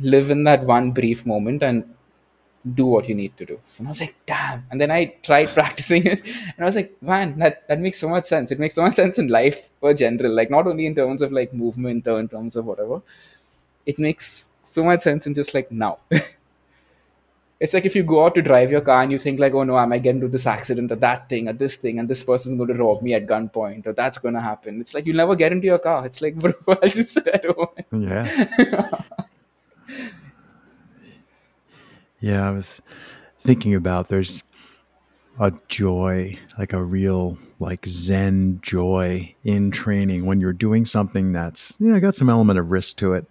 live 0.00 0.30
in 0.30 0.44
that 0.44 0.64
one 0.64 0.92
brief 0.92 1.26
moment 1.26 1.62
and 1.62 1.84
do 2.74 2.86
what 2.86 3.08
you 3.08 3.14
need 3.14 3.36
to 3.38 3.46
do. 3.46 3.60
So 3.64 3.84
I 3.84 3.88
was 3.88 4.00
like, 4.00 4.14
damn. 4.26 4.66
And 4.70 4.80
then 4.80 4.90
I 4.90 5.06
tried 5.22 5.48
practicing 5.54 6.06
it 6.06 6.22
and 6.26 6.60
I 6.60 6.64
was 6.64 6.76
like, 6.76 6.96
man, 7.02 7.38
that, 7.38 7.66
that 7.68 7.80
makes 7.80 7.98
so 7.98 8.08
much 8.08 8.26
sense. 8.26 8.52
It 8.52 8.58
makes 8.58 8.74
so 8.74 8.82
much 8.82 8.94
sense 8.94 9.18
in 9.18 9.28
life 9.28 9.70
for 9.80 9.94
general, 9.94 10.34
like 10.34 10.50
not 10.50 10.66
only 10.66 10.86
in 10.86 10.94
terms 10.94 11.22
of 11.22 11.32
like 11.32 11.54
movement 11.54 12.06
or 12.06 12.20
in 12.20 12.28
terms 12.28 12.56
of 12.56 12.66
whatever. 12.66 13.02
It 13.86 13.98
makes 13.98 14.52
so 14.62 14.84
much 14.84 15.00
sense 15.00 15.26
in 15.26 15.34
just 15.34 15.54
like 15.54 15.72
now. 15.72 15.98
it's 17.60 17.74
like 17.74 17.84
if 17.84 17.94
you 17.94 18.02
go 18.02 18.24
out 18.24 18.34
to 18.34 18.42
drive 18.42 18.70
your 18.70 18.80
car 18.80 19.02
and 19.02 19.12
you 19.12 19.18
think 19.18 19.38
like, 19.38 19.52
oh 19.52 19.62
no, 19.62 19.76
I 19.76 19.84
might 19.86 20.02
get 20.02 20.14
into 20.14 20.28
this 20.28 20.46
accident 20.46 20.90
or 20.90 20.96
that 20.96 21.28
thing 21.28 21.46
or 21.48 21.52
this 21.52 21.76
thing 21.76 21.98
and 21.98 22.08
this 22.08 22.24
person's 22.24 22.56
going 22.56 22.68
to 22.68 22.82
rob 22.82 23.02
me 23.02 23.14
at 23.14 23.26
gunpoint 23.26 23.86
or 23.86 23.92
that's 23.92 24.18
going 24.18 24.34
to 24.34 24.40
happen. 24.40 24.80
It's 24.80 24.94
like 24.94 25.04
you'll 25.06 25.16
never 25.16 25.36
get 25.36 25.52
into 25.52 25.66
your 25.66 25.78
car. 25.78 26.06
It's 26.06 26.22
like, 26.22 26.34
bro, 26.38 26.54
I'll 26.66 26.88
just 26.88 27.10
sit 27.14 27.26
at 27.28 27.44
home. 27.44 27.68
Yeah. 27.92 29.02
Yeah, 32.20 32.46
I 32.46 32.50
was 32.50 32.82
thinking 33.40 33.74
about 33.74 34.08
there's 34.08 34.42
a 35.38 35.52
joy, 35.68 36.38
like 36.58 36.74
a 36.74 36.82
real 36.82 37.38
like 37.58 37.86
Zen 37.86 38.60
joy 38.62 39.34
in 39.42 39.70
training 39.70 40.26
when 40.26 40.38
you're 40.38 40.52
doing 40.52 40.84
something 40.84 41.32
that's 41.32 41.80
you 41.80 41.88
know 41.88 41.98
got 41.98 42.14
some 42.14 42.28
element 42.28 42.58
of 42.58 42.70
risk 42.70 42.96
to 42.98 43.14
it. 43.14 43.26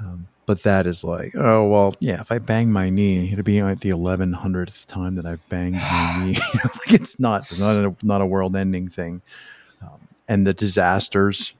Um, 0.00 0.28
but 0.46 0.62
that 0.62 0.86
is 0.86 1.04
like, 1.04 1.34
oh 1.36 1.66
well, 1.68 1.94
yeah. 2.00 2.20
If 2.20 2.32
I 2.32 2.38
bang 2.38 2.70
my 2.72 2.88
knee, 2.88 3.32
it'll 3.32 3.44
be 3.44 3.62
like 3.62 3.80
the 3.80 3.90
eleven 3.90 4.32
hundredth 4.32 4.86
time 4.86 5.16
that 5.16 5.26
I've 5.26 5.46
banged 5.48 5.76
my 5.76 6.24
knee. 6.24 6.38
like 6.64 6.92
it's 6.92 7.18
not, 7.20 7.42
it's 7.42 7.58
not 7.58 7.76
a, 7.76 7.96
not 8.02 8.20
a 8.20 8.26
world-ending 8.26 8.88
thing. 8.88 9.22
Um, 9.82 10.08
and 10.28 10.46
the 10.46 10.54
disasters 10.54 11.52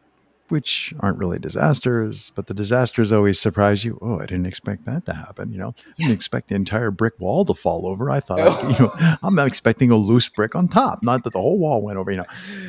which 0.48 0.94
aren't 1.00 1.18
really 1.18 1.38
disasters, 1.38 2.30
but 2.34 2.46
the 2.46 2.54
disasters 2.54 3.10
always 3.10 3.40
surprise 3.40 3.84
you. 3.84 3.98
Oh, 4.00 4.20
I 4.20 4.26
didn't 4.26 4.46
expect 4.46 4.84
that 4.84 5.04
to 5.06 5.14
happen. 5.14 5.52
You 5.52 5.58
know, 5.58 5.74
I 5.78 5.92
didn't 5.96 6.12
expect 6.12 6.48
the 6.48 6.54
entire 6.54 6.90
brick 6.90 7.18
wall 7.18 7.44
to 7.44 7.54
fall 7.54 7.86
over. 7.86 8.10
I 8.10 8.20
thought, 8.20 8.40
oh. 8.40 8.50
I, 8.50 8.70
you 8.70 8.78
know, 8.78 9.16
I'm 9.22 9.38
expecting 9.38 9.90
a 9.90 9.96
loose 9.96 10.28
brick 10.28 10.54
on 10.54 10.68
top, 10.68 11.02
not 11.02 11.24
that 11.24 11.32
the 11.32 11.40
whole 11.40 11.58
wall 11.58 11.82
went 11.82 11.98
over. 11.98 12.10
You 12.10 12.18
know, 12.18 12.26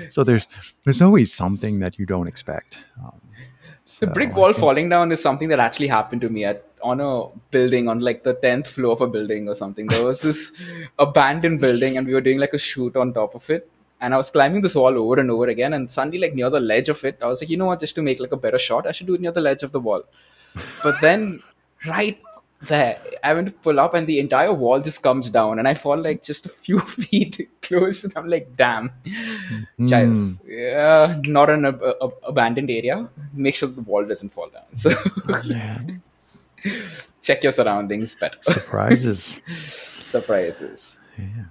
so 0.10 0.24
there's 0.24 0.48
there's 0.84 1.02
always 1.02 1.34
something 1.34 1.80
that 1.80 2.00
you 2.00 2.06
don't 2.06 2.28
expect. 2.28 2.80
Um, 3.04 3.22
so 3.90 4.06
the 4.06 4.12
brick 4.18 4.36
wall 4.40 4.54
falling 4.54 4.90
down 4.94 5.12
is 5.16 5.22
something 5.28 5.50
that 5.52 5.62
actually 5.68 5.88
happened 5.98 6.22
to 6.26 6.30
me 6.30 6.44
at 6.52 6.64
on 6.84 7.00
a 7.02 7.12
building 7.56 7.88
on 7.92 8.00
like 8.08 8.20
the 8.24 8.36
10th 8.46 8.68
floor 8.76 8.92
of 8.98 9.02
a 9.02 9.08
building 9.16 9.48
or 9.52 9.56
something 9.64 9.88
there 9.94 10.06
was 10.10 10.22
this 10.28 10.42
abandoned 11.06 11.60
building 11.66 11.98
and 11.98 12.06
we 12.06 12.14
were 12.14 12.26
doing 12.30 12.40
like 12.46 12.54
a 12.54 12.64
shoot 12.70 12.96
on 12.96 13.14
top 13.14 13.34
of 13.40 13.50
it 13.50 13.70
and 14.00 14.14
I 14.14 14.18
was 14.18 14.30
climbing 14.30 14.62
this 14.62 14.76
wall 14.76 14.98
over 14.98 15.20
and 15.20 15.32
over 15.32 15.48
again. 15.48 15.74
And 15.74 15.90
suddenly, 15.90 16.20
like 16.20 16.36
near 16.36 16.50
the 16.50 16.60
ledge 16.60 16.90
of 16.90 17.04
it, 17.04 17.18
I 17.22 17.28
was 17.28 17.42
like, 17.42 17.50
you 17.50 17.58
know 17.58 17.66
what? 17.66 17.80
Just 17.80 17.96
to 17.96 18.02
make 18.02 18.20
like 18.20 18.32
a 18.32 18.38
better 18.38 18.60
shot, 18.60 18.86
I 18.88 18.92
should 18.92 19.08
do 19.08 19.16
it 19.16 19.22
near 19.22 19.32
the 19.32 19.42
ledge 19.42 19.64
of 19.64 19.72
the 19.72 19.80
wall. 19.80 20.04
But 20.84 21.02
then, 21.02 21.42
right 21.88 22.20
there, 22.62 23.00
I 23.24 23.34
went 23.34 23.48
to 23.48 23.54
pull 23.54 23.80
up, 23.80 23.94
and 23.94 24.08
the 24.08 24.20
entire 24.20 24.54
wall 24.54 24.80
just 24.80 25.04
comes 25.04 25.30
down, 25.30 25.60
and 25.60 25.68
I 25.68 25.74
fall 25.74 25.98
like 25.98 26.24
just 26.24 26.46
a 26.46 26.50
few 26.50 26.80
feet 27.04 27.50
close. 27.62 28.04
And 28.04 28.14
I'm 28.16 28.28
like, 28.28 28.56
damn, 28.56 28.92
mm. 29.80 29.88
Giles, 29.88 30.42
yeah, 30.46 31.22
not 31.26 31.50
an 31.50 31.66
ab- 31.66 31.84
ab- 32.02 32.18
abandoned 32.24 32.72
area. 32.72 33.10
Make 33.34 33.56
sure 33.56 33.70
the 33.70 33.82
wall 33.82 34.06
doesn't 34.06 34.30
fall 34.30 34.50
down. 34.50 34.76
So, 34.76 34.92
yeah. 35.46 35.80
check 37.22 37.44
your 37.44 37.52
surroundings 37.52 38.16
better. 38.16 38.40
Surprises. 38.44 39.42
Surprises. 39.48 41.00
Yeah. 41.18 41.46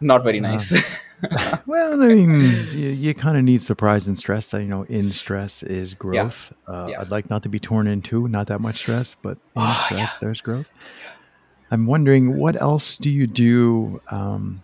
Not 0.00 0.22
very 0.24 0.40
nice. 0.40 0.74
well, 1.66 2.02
I 2.02 2.08
mean, 2.08 2.40
you, 2.72 2.88
you 2.88 3.14
kind 3.14 3.36
of 3.36 3.44
need 3.44 3.62
surprise 3.62 4.06
and 4.08 4.18
stress. 4.18 4.48
That 4.48 4.62
you 4.62 4.68
know, 4.68 4.82
in 4.84 5.08
stress 5.10 5.62
is 5.62 5.94
growth. 5.94 6.52
Yeah. 6.68 6.74
Uh, 6.74 6.86
yeah. 6.88 7.00
I'd 7.00 7.10
like 7.10 7.30
not 7.30 7.42
to 7.44 7.48
be 7.48 7.58
torn 7.58 7.86
in 7.86 8.02
two, 8.02 8.28
not 8.28 8.48
that 8.48 8.60
much 8.60 8.76
stress, 8.76 9.16
but 9.22 9.32
in 9.32 9.38
oh, 9.56 9.82
stress, 9.86 9.98
yeah. 9.98 10.18
there's 10.20 10.40
growth. 10.40 10.68
I'm 11.70 11.86
wondering, 11.86 12.36
what 12.36 12.60
else 12.60 12.96
do 12.96 13.10
you 13.10 13.26
do 13.26 14.00
um, 14.08 14.62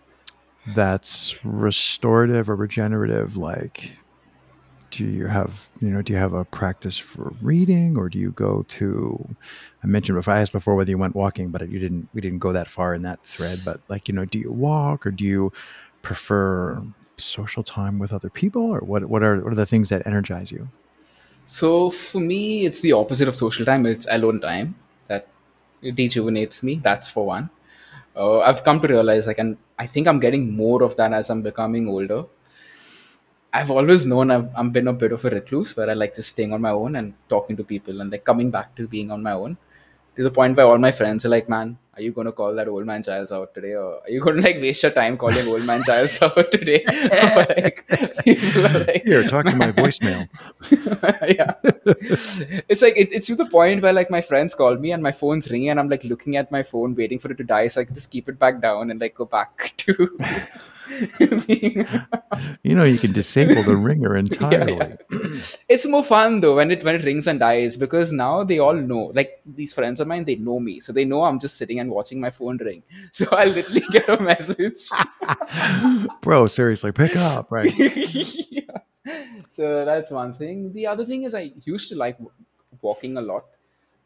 that's 0.75 1.43
restorative 1.43 2.49
or 2.49 2.55
regenerative? 2.55 3.35
Like, 3.37 3.93
do 4.91 5.05
you 5.05 5.25
have 5.25 5.69
you 5.79 5.89
know 5.89 6.01
do 6.01 6.13
you 6.13 6.19
have 6.19 6.33
a 6.33 6.43
practice 6.45 6.97
for 6.97 7.33
reading 7.41 7.97
or 7.97 8.09
do 8.09 8.19
you 8.19 8.31
go 8.31 8.63
to 8.67 9.35
i 9.83 9.87
mentioned 9.87 10.17
if 10.17 10.27
i 10.27 10.41
asked 10.41 10.51
before 10.51 10.75
whether 10.75 10.91
you 10.91 10.97
went 10.97 11.15
walking 11.15 11.49
but 11.49 11.67
you 11.69 11.79
didn't 11.79 12.07
we 12.13 12.21
didn't 12.21 12.39
go 12.39 12.51
that 12.51 12.67
far 12.67 12.93
in 12.93 13.01
that 13.01 13.23
thread 13.23 13.57
but 13.63 13.79
like 13.87 14.07
you 14.07 14.13
know 14.13 14.25
do 14.25 14.37
you 14.37 14.51
walk 14.51 15.07
or 15.07 15.11
do 15.11 15.23
you 15.23 15.51
prefer 16.01 16.81
social 17.17 17.63
time 17.63 17.99
with 17.99 18.11
other 18.11 18.29
people, 18.29 18.63
or 18.63 18.79
what? 18.79 19.05
What 19.05 19.23
are 19.23 19.39
what 19.41 19.53
are 19.53 19.55
the 19.55 19.65
things 19.65 19.89
that 19.89 20.05
energize 20.05 20.51
you? 20.51 20.69
So 21.45 21.89
for 21.89 22.19
me, 22.19 22.65
it's 22.65 22.81
the 22.81 22.93
opposite 22.93 23.27
of 23.27 23.35
social 23.35 23.65
time. 23.65 23.85
It's 23.85 24.07
alone 24.09 24.41
time 24.41 24.75
that 25.07 25.27
rejuvenates 25.81 26.63
me. 26.63 26.75
That's 26.83 27.09
for 27.09 27.25
one. 27.25 27.49
Uh, 28.15 28.39
I've 28.39 28.63
come 28.63 28.79
to 28.81 28.87
realize 28.87 29.27
I 29.27 29.33
can. 29.33 29.57
I 29.77 29.87
think 29.87 30.07
I'm 30.07 30.19
getting 30.19 30.51
more 30.55 30.83
of 30.83 30.95
that 30.97 31.13
as 31.13 31.29
I'm 31.29 31.41
becoming 31.41 31.87
older. 31.87 32.25
I've 33.53 33.69
always 33.69 34.05
known 34.05 34.31
I've, 34.31 34.49
I've 34.55 34.71
been 34.71 34.87
a 34.87 34.93
bit 34.93 35.11
of 35.11 35.25
a 35.25 35.29
recluse 35.29 35.75
where 35.75 35.89
I 35.89 35.93
like 35.93 36.15
just 36.15 36.29
staying 36.29 36.53
on 36.53 36.61
my 36.61 36.71
own 36.71 36.95
and 36.95 37.13
talking 37.27 37.57
to 37.57 37.65
people 37.65 37.99
and 37.99 38.09
like 38.09 38.23
coming 38.23 38.49
back 38.49 38.75
to 38.77 38.87
being 38.87 39.11
on 39.11 39.21
my 39.21 39.33
own 39.33 39.57
to 40.15 40.23
the 40.23 40.31
point 40.31 40.57
where 40.57 40.65
all 40.65 40.77
my 40.77 40.91
friends 40.91 41.25
are 41.25 41.29
like, 41.29 41.47
man, 41.47 41.77
are 41.95 42.01
you 42.01 42.11
going 42.11 42.25
to 42.25 42.31
call 42.31 42.55
that 42.55 42.67
old 42.67 42.85
man 42.85 43.03
Giles 43.03 43.31
out 43.31 43.53
today? 43.53 43.73
Or 43.73 44.01
are 44.01 44.09
you 44.09 44.21
going 44.21 44.37
to 44.37 44.41
like 44.41 44.55
waste 44.57 44.83
your 44.83 44.91
time 44.91 45.17
calling 45.17 45.47
old 45.47 45.63
man 45.63 45.83
Giles 45.83 46.21
out 46.21 46.51
today? 46.51 46.83
Or, 46.85 47.37
like, 47.63 47.85
like, 48.27 49.03
Here, 49.03 49.23
talk 49.27 49.45
to 49.45 49.55
my 49.55 49.71
voicemail. 49.81 50.27
yeah. 51.37 51.53
It's 52.69 52.81
like, 52.81 52.97
it, 52.97 53.11
it's 53.11 53.27
to 53.27 53.35
the 53.35 53.45
point 53.45 53.81
where 53.81 53.93
like 53.93 54.09
my 54.09 54.21
friends 54.21 54.53
call 54.53 54.75
me 54.75 54.91
and 54.91 55.03
my 55.03 55.11
phone's 55.11 55.49
ringing 55.51 55.69
and 55.69 55.79
I'm 55.79 55.89
like 55.89 56.03
looking 56.03 56.37
at 56.37 56.51
my 56.51 56.63
phone, 56.63 56.95
waiting 56.95 57.19
for 57.19 57.31
it 57.31 57.37
to 57.37 57.43
die. 57.43 57.67
So 57.67 57.81
I 57.81 57.85
can 57.85 57.93
just 57.93 58.11
keep 58.11 58.29
it 58.29 58.39
back 58.39 58.61
down 58.61 58.91
and 58.91 58.99
like 58.99 59.15
go 59.15 59.25
back 59.25 59.73
to 59.77 60.17
you 61.19 62.75
know, 62.75 62.83
you 62.83 62.97
can 62.97 63.11
disable 63.11 63.61
the 63.63 63.75
ringer 63.75 64.15
entirely. 64.17 64.73
Yeah, 64.81 64.95
yeah. 65.11 65.39
It's 65.69 65.87
more 65.87 66.03
fun 66.03 66.41
though 66.41 66.55
when 66.55 66.71
it 66.71 66.83
when 66.83 66.95
it 66.95 67.03
rings 67.03 67.27
and 67.27 67.39
dies 67.39 67.77
because 67.77 68.11
now 68.11 68.43
they 68.43 68.59
all 68.59 68.73
know. 68.73 69.11
Like 69.13 69.41
these 69.45 69.73
friends 69.73 69.99
of 69.99 70.07
mine, 70.07 70.25
they 70.25 70.35
know 70.35 70.59
me, 70.59 70.79
so 70.79 70.91
they 70.93 71.05
know 71.05 71.23
I'm 71.23 71.39
just 71.39 71.57
sitting 71.57 71.79
and 71.79 71.89
watching 71.91 72.19
my 72.19 72.29
phone 72.29 72.57
ring. 72.57 72.83
So 73.11 73.27
I 73.31 73.45
literally 73.45 73.83
get 73.91 74.09
a 74.09 74.21
message, 74.21 74.89
bro. 76.21 76.47
Seriously, 76.47 76.91
pick 76.91 77.15
up, 77.15 77.51
right? 77.51 77.71
yeah. 78.49 78.77
So 79.49 79.85
that's 79.85 80.11
one 80.11 80.33
thing. 80.33 80.73
The 80.73 80.87
other 80.87 81.05
thing 81.05 81.23
is 81.23 81.35
I 81.35 81.51
used 81.63 81.89
to 81.89 81.97
like 81.97 82.17
walking 82.81 83.17
a 83.17 83.21
lot, 83.21 83.45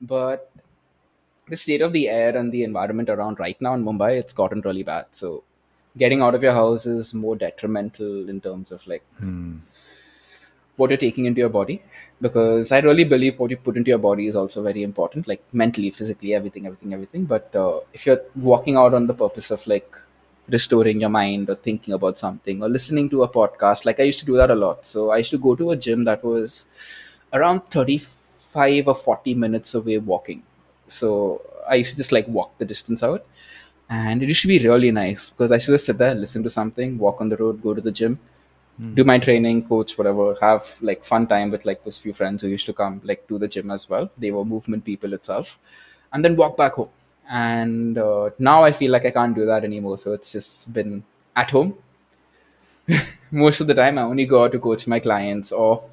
but 0.01 0.51
the 1.47 1.57
state 1.57 1.81
of 1.81 1.93
the 1.93 2.09
air 2.09 2.35
and 2.35 2.51
the 2.51 2.63
environment 2.63 3.09
around 3.09 3.39
right 3.39 3.59
now 3.61 3.73
in 3.75 3.83
Mumbai, 3.83 4.17
it's 4.17 4.33
gotten 4.33 4.61
really 4.61 4.83
bad. 4.83 5.05
So 5.11 5.43
getting 5.97 6.21
out 6.21 6.36
of 6.36 6.43
your 6.43 6.53
house 6.53 6.86
is 6.86 7.13
more 7.13 7.36
detrimental 7.36 8.29
in 8.29 8.41
terms 8.41 8.71
of 8.71 8.86
like 8.88 9.03
what 10.77 10.89
you're 10.89 10.97
taking 10.97 11.25
into 11.25 11.39
your 11.39 11.49
body. 11.49 11.81
Because 12.21 12.71
i 12.71 12.79
really 12.79 13.03
believe 13.03 13.38
what 13.39 13.51
you 13.51 13.58
put 13.58 13.75
into 13.75 13.89
your 13.89 13.97
body 13.97 14.27
is 14.27 14.36
also 14.38 14.63
very 14.63 14.84
important 14.84 15.27
like 15.27 15.41
mentally 15.51 15.89
physically 15.91 16.34
everything 16.34 16.65
everything 16.65 16.93
everything. 16.93 17.25
But 17.25 17.55
uh, 17.55 17.79
if 17.93 18.05
you're 18.05 18.21
walking 18.36 18.77
out 18.77 18.93
on 18.93 19.08
the 19.08 19.13
purpose 19.13 19.51
of 19.51 19.65
like 19.67 19.97
restoring 20.47 21.01
your 21.01 21.10
mind 21.10 21.49
or 21.49 21.55
thinking 21.55 21.93
about 21.93 22.17
something 22.17 22.63
or 22.63 22.69
listening 22.69 23.10
to 23.10 23.23
a 23.23 23.27
podcast 23.27 23.84
like 23.84 23.99
i 23.99 24.03
used 24.03 24.19
to 24.19 24.25
do 24.25 24.38
that 24.38 24.51
a 24.51 24.55
lot. 24.55 24.86
So 24.86 25.10
i 25.12 25.17
used 25.17 25.31
to 25.31 25.38
go 25.38 25.55
to 25.55 25.71
a 25.71 25.75
gym 25.75 26.05
that 26.05 26.23
was 26.23 26.67
around 27.34 27.62
35 27.71 28.88
or 28.88 28.95
40 28.95 29.34
minutes 29.34 29.73
away 29.73 29.97
walking. 29.97 30.43
So 30.88 31.41
i 31.67 31.75
used 31.75 31.91
to 31.91 31.97
just 31.97 32.12
like 32.13 32.27
walk 32.27 32.58
the 32.60 32.65
distance 32.65 33.03
out 33.03 33.25
and 33.89 34.23
it 34.23 34.27
used 34.27 34.41
to 34.41 34.47
be 34.47 34.59
really 34.59 34.91
nice 34.91 35.29
because 35.29 35.51
I 35.51 35.57
should 35.57 35.73
just 35.73 35.85
sit 35.85 35.97
there, 35.97 36.15
listen 36.15 36.43
to 36.43 36.49
something, 36.49 36.97
walk 36.97 37.21
on 37.21 37.29
the 37.29 37.37
road, 37.37 37.61
go 37.61 37.73
to 37.73 37.81
the 37.81 37.91
gym, 37.91 38.19
mm. 38.81 38.95
do 38.95 39.03
my 39.03 39.19
training, 39.19 39.67
coach, 39.67 39.97
whatever, 39.97 40.35
have 40.41 40.75
like 40.81 41.03
fun 41.03 41.27
time 41.27 41.51
with 41.51 41.65
like 41.65 41.83
those 41.83 41.97
few 41.97 42.13
friends 42.13 42.41
who 42.41 42.47
used 42.47 42.65
to 42.65 42.73
come 42.73 43.01
like 43.03 43.27
to 43.27 43.37
the 43.37 43.47
gym 43.47 43.69
as 43.71 43.89
well. 43.89 44.09
They 44.17 44.31
were 44.31 44.43
movement 44.43 44.85
people 44.85 45.13
itself, 45.13 45.59
and 46.13 46.25
then 46.25 46.35
walk 46.35 46.57
back 46.57 46.73
home. 46.73 46.89
And 47.29 47.97
uh, 47.97 48.31
now 48.39 48.63
I 48.63 48.71
feel 48.71 48.91
like 48.91 49.05
I 49.05 49.11
can't 49.11 49.35
do 49.35 49.45
that 49.45 49.63
anymore. 49.63 49.97
So 49.97 50.13
it's 50.13 50.31
just 50.31 50.73
been 50.73 51.03
at 51.35 51.51
home. 51.51 51.77
Most 53.31 53.61
of 53.61 53.67
the 53.67 53.73
time, 53.73 53.97
I 53.97 54.03
only 54.03 54.25
go 54.25 54.43
out 54.43 54.51
to 54.51 54.59
coach 54.59 54.87
my 54.87 54.99
clients 54.99 55.51
or 55.51 55.83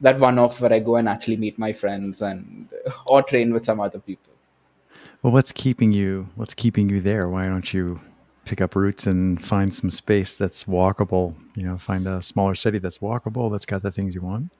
that 0.00 0.18
one 0.18 0.38
off 0.38 0.60
where 0.60 0.72
I 0.72 0.78
go 0.80 0.96
and 0.96 1.08
actually 1.08 1.36
meet 1.36 1.58
my 1.58 1.72
friends 1.72 2.22
and 2.22 2.68
or 3.06 3.22
train 3.22 3.52
with 3.52 3.64
some 3.64 3.80
other 3.80 3.98
people. 3.98 4.32
Well, 5.22 5.32
what's 5.32 5.52
keeping 5.52 5.92
you? 5.92 6.28
What's 6.34 6.52
keeping 6.52 6.88
you 6.88 7.00
there? 7.00 7.28
Why 7.28 7.46
don't 7.46 7.72
you 7.72 8.00
pick 8.44 8.60
up 8.60 8.74
roots 8.74 9.06
and 9.06 9.40
find 9.40 9.72
some 9.72 9.88
space 9.88 10.36
that's 10.36 10.64
walkable? 10.64 11.36
You 11.54 11.62
know, 11.62 11.78
find 11.78 12.08
a 12.08 12.20
smaller 12.20 12.56
city 12.56 12.80
that's 12.80 12.98
walkable, 12.98 13.52
that's 13.52 13.64
got 13.64 13.82
the 13.82 13.92
things 13.92 14.16
you 14.16 14.20
want. 14.20 14.50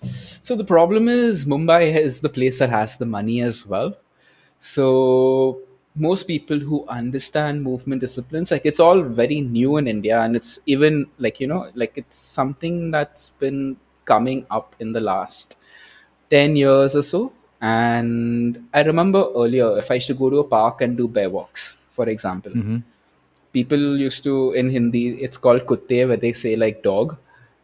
So 0.00 0.56
the 0.56 0.64
problem 0.64 1.08
is 1.08 1.44
Mumbai 1.44 1.94
is 1.94 2.20
the 2.20 2.30
place 2.30 2.60
that 2.60 2.70
has 2.70 2.96
the 2.96 3.04
money 3.04 3.42
as 3.42 3.66
well. 3.66 3.94
So 4.58 5.60
most 5.94 6.26
people 6.26 6.60
who 6.60 6.86
understand 6.88 7.62
movement 7.62 8.00
disciplines, 8.00 8.50
like 8.50 8.64
it's 8.64 8.80
all 8.80 9.02
very 9.02 9.42
new 9.42 9.76
in 9.76 9.86
India, 9.86 10.22
and 10.22 10.34
it's 10.34 10.60
even 10.64 11.08
like 11.18 11.40
you 11.40 11.46
know, 11.46 11.70
like 11.74 11.92
it's 11.98 12.16
something 12.16 12.90
that's 12.90 13.28
been 13.30 13.76
coming 14.06 14.46
up 14.50 14.74
in 14.80 14.92
the 14.92 15.00
last 15.00 15.58
ten 16.30 16.56
years 16.56 16.96
or 16.96 17.02
so 17.02 17.32
and 17.66 18.68
I 18.72 18.82
remember 18.82 19.26
earlier, 19.34 19.76
if 19.78 19.90
I 19.90 19.94
used 19.94 20.06
to 20.06 20.14
go 20.14 20.30
to 20.30 20.38
a 20.38 20.44
park 20.44 20.82
and 20.82 20.96
do 20.96 21.08
bear 21.08 21.28
walks, 21.28 21.78
for 21.88 22.08
example, 22.08 22.52
mm-hmm. 22.52 22.76
people 23.52 23.96
used 23.98 24.22
to, 24.24 24.52
in 24.52 24.70
Hindi, 24.70 25.08
it's 25.20 25.36
called 25.36 25.66
kutte, 25.66 26.06
where 26.06 26.16
they 26.16 26.32
say 26.32 26.54
like 26.54 26.84
dog. 26.84 27.16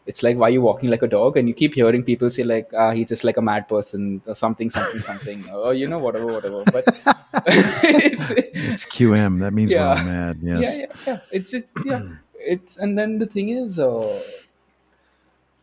It's 0.05 0.25
like, 0.25 0.37
why 0.37 0.49
are 0.49 0.51
you 0.51 0.62
walking 0.62 0.91
like 0.91 1.03
a 1.03 1.07
dog? 1.07 1.37
And 1.37 1.47
you 1.47 1.55
keep 1.55 1.75
hearing 1.75 2.03
people 2.03 2.29
say, 2.31 2.43
like, 2.43 2.69
ah, 2.77 2.91
he's 2.91 3.11
just 3.11 3.23
like 3.23 3.37
a 3.37 3.43
mad 3.43 3.69
person, 3.69 4.21
or 4.27 4.35
something, 4.35 4.71
something, 4.71 5.01
something, 5.01 5.45
or 5.55 5.73
you 5.73 5.87
know, 5.87 5.99
whatever, 5.99 6.27
whatever. 6.27 6.65
But 6.73 6.85
it's, 7.47 8.31
it's, 8.31 8.87
QM. 8.87 9.38
That 9.38 9.53
means 9.53 9.71
yeah. 9.71 9.95
we're 9.95 10.11
mad. 10.11 10.38
Yes. 10.43 10.79
Yeah, 10.79 10.87
yeah, 10.87 10.97
yeah. 11.07 11.19
It's, 11.31 11.55
it's, 11.55 11.73
yeah. 11.85 12.09
It's, 12.35 12.77
and 12.77 12.99
then 12.99 13.21
the 13.21 13.27
thing 13.27 13.51
is, 13.51 13.79
uh, 13.79 14.21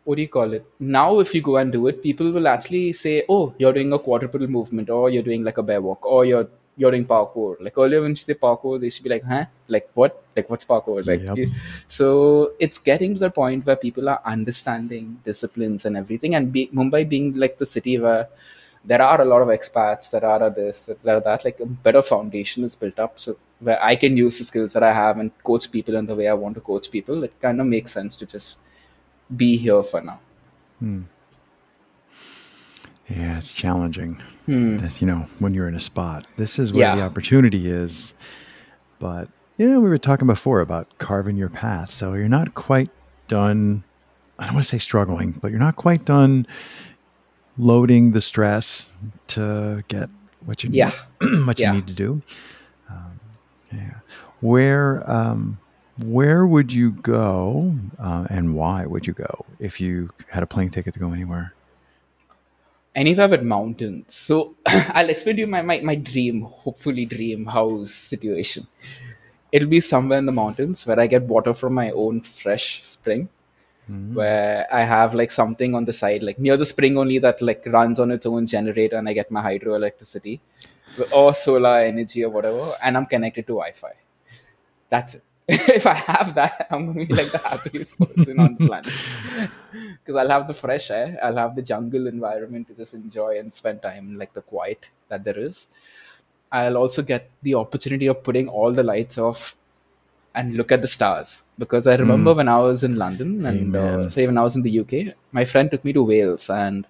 what 0.03 0.15
do 0.15 0.21
you 0.21 0.27
call 0.27 0.53
it? 0.53 0.65
Now, 0.79 1.19
if 1.19 1.33
you 1.35 1.41
go 1.41 1.57
and 1.57 1.71
do 1.71 1.87
it, 1.87 2.01
people 2.01 2.31
will 2.31 2.47
actually 2.47 2.93
say, 2.93 3.23
"Oh, 3.29 3.53
you're 3.57 3.73
doing 3.73 3.93
a 3.93 3.99
quadrupedal 3.99 4.47
movement, 4.47 4.89
or 4.89 5.09
you're 5.09 5.27
doing 5.31 5.43
like 5.43 5.57
a 5.57 5.63
bear 5.63 5.81
walk, 5.81 6.05
or 6.05 6.25
you're 6.25 6.47
you're 6.77 6.91
doing 6.91 7.05
parkour." 7.05 7.55
Like 7.59 7.77
earlier, 7.77 8.01
when 8.01 8.11
you 8.11 8.15
say 8.15 8.33
parkour, 8.33 8.79
they 8.79 8.89
should 8.89 9.03
be 9.03 9.09
like, 9.15 9.23
"Huh? 9.23 9.45
Like 9.67 9.89
what? 9.93 10.23
Like 10.35 10.49
what's 10.49 10.65
parkour?" 10.65 11.05
Like 11.05 11.23
yep. 11.23 11.47
so, 11.87 12.53
it's 12.59 12.77
getting 12.77 13.13
to 13.15 13.19
the 13.19 13.29
point 13.29 13.65
where 13.65 13.75
people 13.75 14.09
are 14.09 14.21
understanding 14.25 15.19
disciplines 15.25 15.85
and 15.85 15.97
everything, 15.97 16.35
and 16.35 16.51
be, 16.51 16.67
Mumbai 16.73 17.07
being 17.07 17.35
like 17.35 17.57
the 17.57 17.65
city 17.65 17.99
where 17.99 18.27
there 18.85 19.01
are 19.01 19.21
a 19.21 19.25
lot 19.25 19.41
of 19.41 19.49
expats, 19.49 20.11
there 20.11 20.25
are 20.25 20.49
this, 20.49 20.89
there 21.03 21.17
are 21.17 21.21
that, 21.21 21.43
like 21.43 21.59
a 21.59 21.65
better 21.65 22.01
foundation 22.01 22.63
is 22.63 22.75
built 22.75 22.97
up. 22.97 23.19
So 23.19 23.37
where 23.59 23.81
I 23.83 23.95
can 23.95 24.15
use 24.15 24.37
the 24.37 24.45
skills 24.45 24.73
that 24.73 24.83
I 24.83 24.93
have 24.93 25.19
and 25.19 25.31
coach 25.43 25.69
people 25.71 25.95
in 25.97 26.05
the 26.05 26.15
way 26.15 26.27
I 26.29 26.33
want 26.33 26.55
to 26.55 26.61
coach 26.61 26.89
people, 26.89 27.23
it 27.25 27.33
kind 27.41 27.59
of 27.59 27.67
makes 27.67 27.91
sense 27.91 28.15
to 28.17 28.25
just 28.25 28.61
be 29.35 29.57
here 29.57 29.83
for 29.83 30.01
now. 30.01 30.19
Hmm. 30.79 31.01
Yeah, 33.07 33.39
it's 33.39 33.53
challenging. 33.53 34.21
Hmm. 34.45 34.77
That's, 34.77 35.01
you 35.01 35.07
know, 35.07 35.27
when 35.39 35.53
you're 35.53 35.67
in 35.67 35.75
a 35.75 35.79
spot, 35.79 36.27
this 36.37 36.59
is 36.59 36.71
where 36.71 36.81
yeah. 36.81 36.95
the 36.95 37.01
opportunity 37.01 37.69
is. 37.69 38.13
But, 38.99 39.29
you 39.57 39.67
know, 39.67 39.79
we 39.79 39.89
were 39.89 39.97
talking 39.97 40.27
before 40.27 40.61
about 40.61 40.87
carving 40.99 41.35
your 41.35 41.49
path. 41.49 41.89
So 41.91 42.13
you're 42.13 42.27
not 42.27 42.53
quite 42.53 42.91
done. 43.27 43.83
I 44.37 44.45
don't 44.45 44.55
want 44.55 44.65
to 44.65 44.69
say 44.69 44.77
struggling, 44.77 45.31
but 45.31 45.49
you're 45.49 45.59
not 45.59 45.75
quite 45.75 46.05
done 46.05 46.45
loading 47.57 48.11
the 48.11 48.21
stress 48.21 48.91
to 49.27 49.83
get 49.87 50.09
what 50.45 50.63
you 50.63 50.69
need, 50.69 50.77
yeah. 50.77 50.91
what 51.45 51.59
you 51.59 51.65
yeah. 51.65 51.73
need 51.73 51.87
to 51.87 51.93
do. 51.93 52.21
Um, 52.89 53.19
yeah. 53.73 53.95
Where, 54.39 55.09
um, 55.09 55.59
where 56.05 56.45
would 56.45 56.71
you 56.71 56.91
go 56.91 57.75
uh, 57.97 58.25
and 58.29 58.55
why 58.55 58.85
would 58.85 59.05
you 59.05 59.13
go 59.13 59.45
if 59.59 59.81
you 59.81 60.09
had 60.29 60.43
a 60.43 60.47
plane 60.47 60.69
ticket 60.69 60.93
to 60.93 60.99
go 60.99 61.11
anywhere? 61.11 61.53
Anywhere 62.95 63.27
with 63.27 63.43
mountains. 63.43 64.13
So 64.13 64.55
I'll 64.67 65.09
explain 65.09 65.35
to 65.35 65.41
you 65.41 65.47
my, 65.47 65.61
my, 65.61 65.79
my 65.81 65.95
dream, 65.95 66.41
hopefully 66.41 67.05
dream 67.05 67.45
house 67.45 67.91
situation. 67.91 68.67
It'll 69.51 69.69
be 69.69 69.79
somewhere 69.79 70.19
in 70.19 70.25
the 70.25 70.31
mountains 70.31 70.85
where 70.85 70.99
I 70.99 71.07
get 71.07 71.23
water 71.23 71.53
from 71.53 71.73
my 71.73 71.91
own 71.91 72.21
fresh 72.21 72.83
spring. 72.83 73.29
Mm-hmm. 73.89 74.13
Where 74.13 74.67
I 74.71 74.83
have 74.83 75.15
like 75.15 75.31
something 75.31 75.73
on 75.73 75.85
the 75.85 75.93
side, 75.93 76.21
like 76.21 76.37
near 76.37 76.55
the 76.55 76.65
spring 76.65 76.95
only 76.95 77.17
that 77.17 77.41
like 77.41 77.63
runs 77.65 77.99
on 77.99 78.11
its 78.11 78.27
own 78.27 78.45
generator, 78.45 78.97
and 78.97 79.09
I 79.09 79.13
get 79.13 79.31
my 79.31 79.41
hydroelectricity 79.41 80.39
or 81.11 81.33
solar 81.33 81.79
energy 81.79 82.23
or 82.23 82.29
whatever, 82.29 82.75
and 82.83 82.95
I'm 82.95 83.07
connected 83.07 83.47
to 83.47 83.53
Wi-Fi. 83.53 83.93
That's 84.91 85.15
it 85.15 85.23
if 85.77 85.87
I 85.87 85.95
have 85.95 86.35
that, 86.35 86.67
I'm 86.69 86.85
gonna 86.85 87.05
be 87.07 87.13
like 87.13 87.31
the 87.31 87.39
happiest 87.39 87.97
person 87.97 88.39
on 88.39 88.55
the 88.55 88.67
planet. 88.67 88.93
Because 89.99 90.15
I'll 90.15 90.29
have 90.29 90.47
the 90.47 90.53
fresh 90.53 90.91
air, 90.91 91.17
I'll 91.23 91.37
have 91.37 91.55
the 91.55 91.63
jungle 91.63 92.05
environment 92.07 92.67
to 92.67 92.75
just 92.75 92.93
enjoy 92.93 93.39
and 93.39 93.51
spend 93.51 93.81
time 93.81 94.17
like 94.17 94.33
the 94.33 94.41
quiet 94.41 94.89
that 95.07 95.23
there 95.23 95.39
is. 95.39 95.67
I'll 96.51 96.77
also 96.77 97.01
get 97.01 97.29
the 97.41 97.55
opportunity 97.55 98.05
of 98.07 98.21
putting 98.21 98.47
all 98.47 98.71
the 98.71 98.83
lights 98.83 99.17
off 99.17 99.55
and 100.35 100.55
look 100.55 100.71
at 100.71 100.81
the 100.81 100.87
stars. 100.87 101.45
Because 101.57 101.87
I 101.87 101.95
remember 101.95 102.33
mm. 102.33 102.37
when 102.37 102.47
I 102.47 102.59
was 102.59 102.83
in 102.83 102.95
London 102.95 103.45
and 103.45 103.75
uh, 103.75 104.09
say 104.09 104.27
when 104.27 104.37
I 104.37 104.43
was 104.43 104.55
in 104.55 104.61
the 104.61 104.79
UK, 104.81 105.15
my 105.31 105.45
friend 105.45 105.71
took 105.71 105.83
me 105.83 105.93
to 105.93 106.03
Wales 106.03 106.49
and 106.49 106.85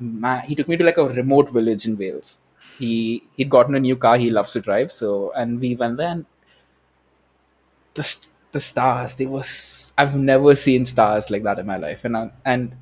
my, 0.00 0.40
he 0.40 0.56
took 0.56 0.68
me 0.68 0.76
to 0.76 0.84
like 0.84 0.98
a 0.98 1.08
remote 1.08 1.50
village 1.50 1.86
in 1.86 1.96
Wales. 1.96 2.38
He 2.78 3.22
he'd 3.36 3.48
gotten 3.48 3.76
a 3.76 3.80
new 3.80 3.96
car. 3.96 4.16
He 4.18 4.30
loves 4.30 4.52
to 4.54 4.60
drive. 4.60 4.90
So 4.90 5.32
and 5.36 5.60
we 5.60 5.76
went 5.76 5.98
there 5.98 6.10
and 6.10 6.26
the 7.96 8.26
the 8.52 8.60
stars. 8.60 9.16
They 9.16 9.26
was 9.26 9.92
I've 9.98 10.16
never 10.16 10.54
seen 10.54 10.84
stars 10.84 11.30
like 11.30 11.42
that 11.42 11.58
in 11.58 11.66
my 11.66 11.76
life, 11.76 12.04
and 12.04 12.16
I, 12.16 12.30
and 12.44 12.76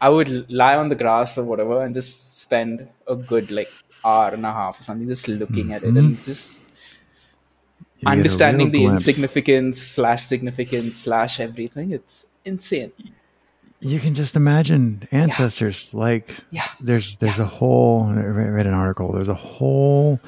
I 0.00 0.08
would 0.08 0.50
lie 0.50 0.76
on 0.76 0.88
the 0.88 0.96
grass 0.96 1.38
or 1.38 1.44
whatever 1.44 1.82
and 1.82 1.94
just 1.94 2.40
spend 2.40 2.88
a 3.06 3.16
good 3.16 3.50
like 3.50 3.70
hour 4.04 4.34
and 4.34 4.44
a 4.44 4.52
half 4.52 4.80
or 4.80 4.82
something 4.82 5.08
just 5.08 5.28
looking 5.28 5.66
mm-hmm. 5.66 5.72
at 5.72 5.84
it 5.84 5.94
and 5.94 6.22
just 6.24 6.72
you 7.98 8.08
understanding 8.10 8.72
the 8.72 8.80
glimpse. 8.80 9.06
insignificance 9.06 9.80
slash 9.80 10.22
significance 10.22 10.96
slash 10.96 11.38
everything. 11.38 11.92
It's 11.92 12.26
insane. 12.44 12.92
You 13.78 14.00
can 14.00 14.14
just 14.14 14.36
imagine 14.36 15.08
ancestors 15.12 15.90
yeah. 15.92 16.00
like 16.00 16.30
yeah. 16.50 16.68
there's 16.80 17.16
there's 17.16 17.38
yeah. 17.38 17.44
a 17.44 17.46
whole 17.46 18.04
I 18.04 18.24
read 18.24 18.66
an 18.66 18.74
article. 18.74 19.12
There's 19.12 19.28
a 19.28 19.34
whole 19.34 20.20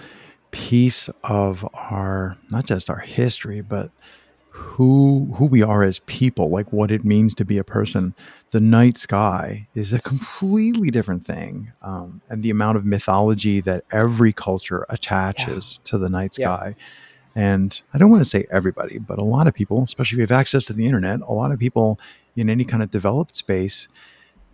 piece 0.55 1.11
of 1.25 1.69
our 1.75 2.37
not 2.51 2.65
just 2.65 2.89
our 2.89 3.01
history, 3.01 3.61
but 3.61 3.91
who 4.51 5.35
who 5.35 5.47
we 5.47 5.63
are 5.63 5.83
as 5.83 5.99
people, 6.01 6.49
like 6.49 6.73
what 6.73 6.93
it 6.93 7.05
means 7.05 7.35
to 7.35 7.45
be 7.45 7.59
a 7.59 7.65
person. 7.65 8.15
The 8.53 8.61
night 8.61 8.97
sky 8.97 9.67
is 9.75 9.93
a 9.93 9.99
completely 9.99 10.91
different 10.91 11.27
thing, 11.27 11.73
um, 11.83 12.21
and 12.31 12.45
the 12.45 12.51
amount 12.51 12.77
of 12.77 12.87
mythology 12.87 13.61
that 13.63 13.85
every 13.91 14.33
culture 14.33 14.87
attaches 14.89 15.81
yeah. 15.81 15.91
to 15.91 15.99
the 15.99 16.09
night 16.09 16.35
sky. 16.35 16.77
Yeah. 16.79 16.85
And 17.35 17.83
I 17.93 17.99
don't 17.99 18.13
want 18.13 18.21
to 18.21 18.31
say 18.31 18.47
everybody, 18.49 18.99
but 18.99 19.19
a 19.19 19.25
lot 19.25 19.49
of 19.49 19.55
people, 19.55 19.83
especially 19.83 20.15
if 20.15 20.19
you 20.19 20.35
have 20.35 20.41
access 20.41 20.65
to 20.67 20.73
the 20.73 20.87
internet, 20.87 21.21
a 21.23 21.33
lot 21.33 21.51
of 21.51 21.59
people 21.59 21.99
in 22.37 22.49
any 22.49 22.65
kind 22.65 22.81
of 22.81 22.93
developed 22.93 23.35
space, 23.35 23.89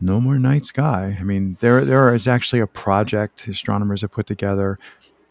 no 0.01 0.19
more 0.19 0.39
night 0.39 0.65
sky. 0.65 1.19
I 1.21 1.25
mean, 1.25 1.59
there 1.61 1.85
there 1.85 2.15
is 2.15 2.27
actually 2.27 2.61
a 2.61 2.67
project 2.67 3.47
astronomers 3.47 4.01
have 4.01 4.13
put 4.13 4.27
together 4.27 4.79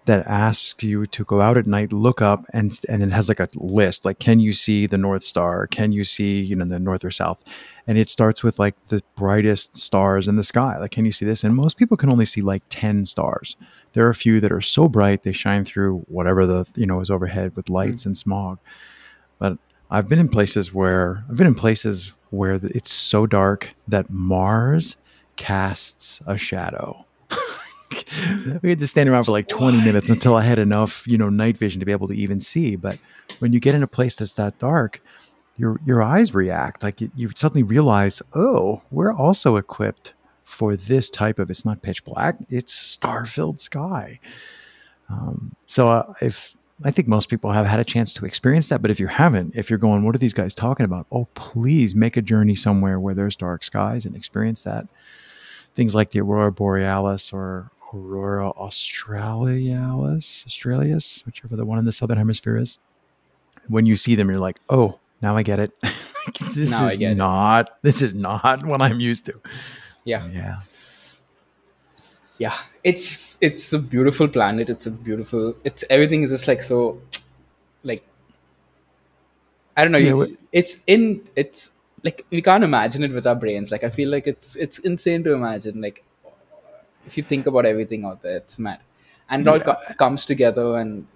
that 0.05 0.25
asks 0.25 0.83
you 0.83 1.05
to 1.07 1.23
go 1.23 1.41
out 1.41 1.57
at 1.57 1.67
night, 1.67 1.93
look 1.93 2.21
up, 2.21 2.45
and 2.53 2.77
and 2.89 3.03
it 3.03 3.11
has 3.11 3.29
like 3.29 3.39
a 3.39 3.49
list, 3.55 4.05
like 4.05 4.19
can 4.19 4.39
you 4.39 4.53
see 4.53 4.87
the 4.87 4.97
North 4.97 5.23
Star? 5.23 5.67
Can 5.67 5.91
you 5.91 6.03
see 6.03 6.41
you 6.41 6.55
know 6.55 6.65
the 6.65 6.79
north 6.79 7.05
or 7.05 7.11
south? 7.11 7.39
And 7.85 7.97
it 7.97 8.09
starts 8.09 8.43
with 8.43 8.59
like 8.59 8.75
the 8.87 9.01
brightest 9.15 9.75
stars 9.77 10.27
in 10.27 10.35
the 10.35 10.43
sky. 10.43 10.77
Like, 10.77 10.91
can 10.91 11.05
you 11.05 11.11
see 11.11 11.25
this? 11.25 11.43
And 11.43 11.55
most 11.55 11.77
people 11.77 11.97
can 11.97 12.09
only 12.09 12.25
see 12.25 12.41
like 12.41 12.63
ten 12.69 13.05
stars. 13.05 13.55
There 13.93 14.05
are 14.05 14.09
a 14.09 14.15
few 14.15 14.39
that 14.41 14.51
are 14.51 14.61
so 14.61 14.87
bright 14.87 15.23
they 15.23 15.31
shine 15.31 15.65
through 15.65 15.99
whatever 16.07 16.45
the 16.45 16.65
you 16.75 16.85
know 16.85 17.01
is 17.01 17.09
overhead 17.09 17.55
with 17.55 17.69
lights 17.69 18.01
mm-hmm. 18.01 18.09
and 18.09 18.17
smog. 18.17 18.59
But 19.37 19.57
I've 19.91 20.07
been 20.07 20.19
in 20.19 20.29
places 20.29 20.73
where 20.73 21.23
I've 21.29 21.37
been 21.37 21.47
in 21.47 21.55
places 21.55 22.13
where 22.29 22.59
it's 22.63 22.91
so 22.91 23.25
dark 23.25 23.69
that 23.87 24.09
Mars 24.09 24.97
casts 25.35 26.21
a 26.27 26.37
shadow 26.37 27.05
we 28.61 28.69
had 28.69 28.79
to 28.79 28.87
stand 28.87 29.09
around 29.09 29.25
for 29.25 29.31
like 29.31 29.47
20 29.47 29.77
what? 29.77 29.85
minutes 29.85 30.09
until 30.09 30.35
I 30.35 30.43
had 30.43 30.59
enough, 30.59 31.07
you 31.07 31.17
know, 31.17 31.29
night 31.29 31.57
vision 31.57 31.79
to 31.79 31.85
be 31.85 31.91
able 31.91 32.07
to 32.07 32.13
even 32.13 32.39
see. 32.39 32.75
But 32.75 32.99
when 33.39 33.53
you 33.53 33.59
get 33.59 33.75
in 33.75 33.83
a 33.83 33.87
place 33.87 34.15
that's 34.15 34.33
that 34.35 34.59
dark, 34.59 35.01
your 35.59 35.79
your 35.85 36.01
eyes 36.01 36.33
react. 36.33 36.81
Like 36.81 37.01
you, 37.01 37.11
you 37.15 37.29
suddenly 37.35 37.63
realize, 37.63 38.21
oh, 38.33 38.81
we're 38.89 39.13
also 39.13 39.57
equipped 39.57 40.13
for 40.45 40.75
this 40.75 41.09
type 41.09 41.37
of. 41.37 41.49
It's 41.49 41.65
not 41.65 41.81
pitch 41.81 42.03
black; 42.05 42.37
it's 42.49 42.73
star 42.73 43.25
filled 43.25 43.59
sky. 43.59 44.19
Um, 45.09 45.55
so 45.67 45.89
uh, 45.89 46.13
if 46.21 46.53
I 46.83 46.91
think 46.91 47.07
most 47.07 47.29
people 47.29 47.51
have 47.51 47.65
had 47.65 47.79
a 47.79 47.83
chance 47.83 48.13
to 48.15 48.25
experience 48.25 48.69
that, 48.69 48.81
but 48.81 48.89
if 48.89 48.99
you 48.99 49.07
haven't, 49.07 49.53
if 49.55 49.69
you're 49.69 49.79
going, 49.79 50.05
what 50.05 50.15
are 50.15 50.19
these 50.19 50.33
guys 50.33 50.55
talking 50.55 50.85
about? 50.85 51.07
Oh, 51.11 51.27
please 51.33 51.93
make 51.93 52.15
a 52.15 52.21
journey 52.21 52.55
somewhere 52.55 52.99
where 52.99 53.13
there's 53.13 53.35
dark 53.35 53.63
skies 53.63 54.05
and 54.05 54.15
experience 54.15 54.63
that. 54.63 54.87
Things 55.75 55.93
like 55.93 56.11
the 56.11 56.21
aurora 56.21 56.51
borealis 56.51 57.33
or 57.33 57.69
Aurora 57.93 58.49
australis, 58.51 60.43
australis, 60.45 61.23
whichever 61.25 61.55
the 61.55 61.65
one 61.65 61.79
in 61.79 61.85
the 61.85 61.93
southern 61.93 62.17
hemisphere 62.17 62.57
is. 62.57 62.77
When 63.67 63.85
you 63.85 63.95
see 63.97 64.15
them, 64.15 64.29
you're 64.29 64.39
like, 64.39 64.59
oh, 64.69 64.99
now 65.21 65.35
I 65.35 65.43
get 65.43 65.59
it. 65.59 65.71
this 66.53 66.71
now 66.71 66.87
is 66.87 66.99
not. 67.17 67.67
It. 67.67 67.73
This 67.81 68.01
is 68.01 68.13
not 68.13 68.65
what 68.65 68.81
I'm 68.81 68.99
used 68.99 69.25
to. 69.27 69.39
Yeah. 70.03 70.23
Oh, 70.25 70.29
yeah. 70.29 70.57
Yeah. 72.37 72.57
It's 72.83 73.37
it's 73.41 73.73
a 73.73 73.79
beautiful 73.79 74.27
planet. 74.27 74.69
It's 74.69 74.87
a 74.87 74.91
beautiful. 74.91 75.55
It's 75.63 75.83
everything 75.89 76.23
is 76.23 76.31
just 76.31 76.47
like 76.47 76.61
so, 76.61 77.01
like. 77.83 78.03
I 79.75 79.83
don't 79.83 79.91
know. 79.91 79.97
Yeah, 79.97 80.09
you, 80.09 80.37
it's 80.51 80.81
in. 80.87 81.21
It's 81.35 81.71
like 82.03 82.25
we 82.29 82.41
can't 82.41 82.63
imagine 82.63 83.03
it 83.03 83.11
with 83.11 83.27
our 83.27 83.35
brains. 83.35 83.71
Like 83.71 83.83
I 83.83 83.89
feel 83.89 84.09
like 84.09 84.27
it's 84.27 84.55
it's 84.55 84.79
insane 84.79 85.23
to 85.25 85.33
imagine. 85.33 85.81
Like 85.81 86.03
if 87.05 87.17
you 87.17 87.23
think 87.23 87.47
about 87.47 87.65
everything 87.65 88.05
out 88.05 88.21
there, 88.21 88.37
it's 88.37 88.59
mad, 88.59 88.79
and 89.29 89.41
it 89.41 89.47
all 89.47 89.59
co- 89.59 89.77
comes 89.97 90.25
together 90.25 90.77
and. 90.77 91.07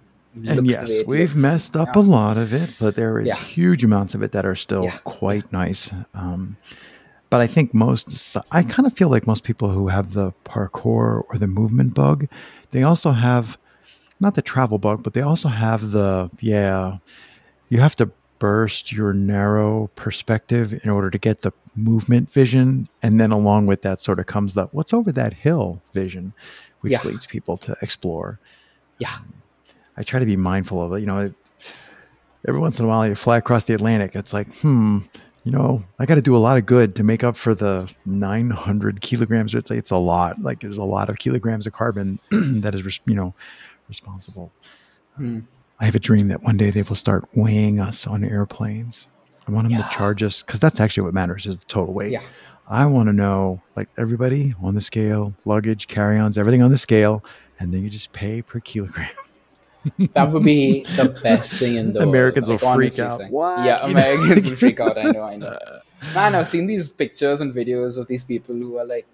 And 0.46 0.66
yes, 0.66 1.04
we've 1.06 1.36
messed 1.36 1.76
up 1.76 1.94
yeah. 1.94 2.00
a 2.00 2.02
lot 2.02 2.36
of 2.38 2.52
it, 2.52 2.76
but 2.80 2.96
there 2.96 3.20
is 3.20 3.28
yeah. 3.28 3.36
huge 3.36 3.84
amounts 3.84 4.16
of 4.16 4.22
it 4.24 4.32
that 4.32 4.44
are 4.44 4.56
still 4.56 4.82
yeah. 4.82 4.98
quite 5.04 5.52
nice. 5.52 5.92
Um, 6.12 6.56
but 7.30 7.40
I 7.40 7.46
think 7.46 7.72
most, 7.72 8.36
I 8.50 8.64
kind 8.64 8.84
of 8.84 8.94
feel 8.94 9.08
like 9.08 9.28
most 9.28 9.44
people 9.44 9.70
who 9.70 9.86
have 9.88 10.12
the 10.12 10.32
parkour 10.44 11.22
or 11.28 11.38
the 11.38 11.46
movement 11.46 11.94
bug, 11.94 12.26
they 12.72 12.82
also 12.82 13.12
have 13.12 13.58
not 14.20 14.34
the 14.34 14.42
travel 14.42 14.78
bug, 14.78 15.02
but 15.02 15.14
they 15.14 15.20
also 15.20 15.48
have 15.48 15.92
the 15.92 16.30
yeah. 16.40 16.98
You 17.68 17.78
have 17.80 17.96
to 17.96 18.10
burst 18.38 18.92
your 18.92 19.12
narrow 19.12 19.88
perspective 19.94 20.80
in 20.84 20.90
order 20.90 21.10
to 21.10 21.18
get 21.18 21.42
the 21.42 21.52
movement 21.76 22.30
vision. 22.30 22.88
And 23.02 23.20
then 23.20 23.32
along 23.32 23.66
with 23.66 23.82
that 23.82 24.00
sort 24.00 24.18
of 24.18 24.26
comes 24.26 24.54
the 24.54 24.66
what's 24.66 24.92
over 24.92 25.12
that 25.12 25.34
hill 25.34 25.82
vision, 25.92 26.32
which 26.80 26.92
yeah. 26.92 27.02
leads 27.04 27.26
people 27.26 27.56
to 27.58 27.76
explore. 27.82 28.38
Yeah. 28.98 29.18
I 29.96 30.02
try 30.02 30.20
to 30.20 30.26
be 30.26 30.36
mindful 30.36 30.82
of 30.82 30.92
it. 30.92 31.00
You 31.00 31.06
know, 31.06 31.32
every 32.46 32.60
once 32.60 32.78
in 32.78 32.84
a 32.84 32.88
while 32.88 33.06
you 33.06 33.14
fly 33.14 33.38
across 33.38 33.66
the 33.66 33.74
Atlantic. 33.74 34.14
It's 34.14 34.32
like, 34.32 34.52
hmm, 34.58 34.98
you 35.44 35.52
know, 35.52 35.84
I 35.98 36.06
got 36.06 36.16
to 36.16 36.20
do 36.20 36.36
a 36.36 36.38
lot 36.38 36.56
of 36.56 36.66
good 36.66 36.94
to 36.96 37.04
make 37.04 37.22
up 37.22 37.36
for 37.36 37.54
the 37.54 37.92
900 38.06 39.00
kilograms. 39.00 39.54
It's 39.54 39.70
it's 39.70 39.90
a 39.90 39.96
lot. 39.96 40.40
Like 40.40 40.60
there's 40.60 40.78
a 40.78 40.84
lot 40.84 41.08
of 41.08 41.18
kilograms 41.18 41.66
of 41.66 41.72
carbon 41.72 42.18
that 42.30 42.74
is, 42.74 43.00
you 43.06 43.14
know, 43.14 43.34
responsible. 43.88 44.52
Hmm. 45.16 45.40
I 45.78 45.84
have 45.86 45.94
a 45.94 46.00
dream 46.00 46.28
that 46.28 46.42
one 46.42 46.56
day 46.56 46.70
they 46.70 46.82
will 46.82 46.96
start 46.96 47.28
weighing 47.34 47.80
us 47.80 48.06
on 48.06 48.24
airplanes. 48.24 49.08
I 49.46 49.52
want 49.52 49.68
them 49.68 49.78
yeah. 49.78 49.86
to 49.86 49.94
charge 49.94 50.22
us 50.22 50.42
because 50.42 50.60
that's 50.60 50.80
actually 50.80 51.04
what 51.04 51.14
matters 51.14 51.46
is 51.46 51.58
the 51.58 51.66
total 51.66 51.92
weight. 51.92 52.12
Yeah. 52.12 52.22
I 52.66 52.86
want 52.86 53.08
to 53.08 53.12
know 53.12 53.62
like 53.76 53.88
everybody 53.98 54.54
on 54.62 54.74
the 54.74 54.80
scale, 54.80 55.34
luggage, 55.44 55.86
carry-ons, 55.86 56.38
everything 56.38 56.62
on 56.62 56.70
the 56.70 56.78
scale, 56.78 57.22
and 57.58 57.74
then 57.74 57.82
you 57.82 57.90
just 57.90 58.12
pay 58.12 58.40
per 58.40 58.60
kilogram. 58.60 59.10
that 60.14 60.32
would 60.32 60.44
be 60.44 60.84
the 60.96 61.08
best 61.22 61.58
thing 61.58 61.76
in 61.76 61.92
the 61.92 62.00
Americans 62.00 62.48
world. 62.48 62.62
will 62.62 62.74
freak 62.74 62.98
out. 62.98 63.20
Yeah, 63.64 63.84
Americans 63.86 64.48
will 64.48 64.56
freak 64.56 64.80
out. 64.80 64.96
I 64.96 65.10
know, 65.10 65.22
I 65.22 65.36
know. 65.36 65.58
Man, 66.14 66.34
I've 66.34 66.48
seen 66.48 66.66
these 66.66 66.88
pictures 66.88 67.40
and 67.40 67.54
videos 67.54 67.98
of 67.98 68.06
these 68.08 68.24
people 68.24 68.54
who 68.54 68.78
are 68.78 68.84
like 68.84 69.06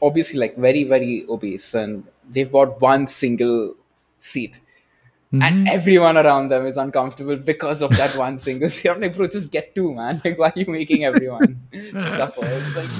obviously 0.00 0.38
like 0.38 0.56
very, 0.56 0.84
very 0.84 1.26
obese 1.28 1.74
and 1.74 2.04
they've 2.28 2.50
bought 2.50 2.80
one 2.80 3.06
single 3.06 3.74
seat 4.18 4.60
Mm-hmm. 5.32 5.42
and 5.42 5.68
everyone 5.68 6.18
around 6.18 6.50
them 6.50 6.66
is 6.66 6.76
uncomfortable 6.76 7.36
because 7.36 7.80
of 7.80 7.88
that 7.96 8.14
one 8.16 8.36
single 8.46 8.68
serum. 8.68 9.00
Like, 9.00 9.16
bro, 9.16 9.26
just 9.28 9.50
get 9.50 9.74
two, 9.74 9.94
man. 9.94 10.20
Like, 10.24 10.38
why 10.38 10.48
are 10.48 10.52
you 10.54 10.66
making 10.66 11.04
everyone 11.04 11.58
suffer? 11.92 12.44
It's 12.44 12.76
like, 12.76 12.90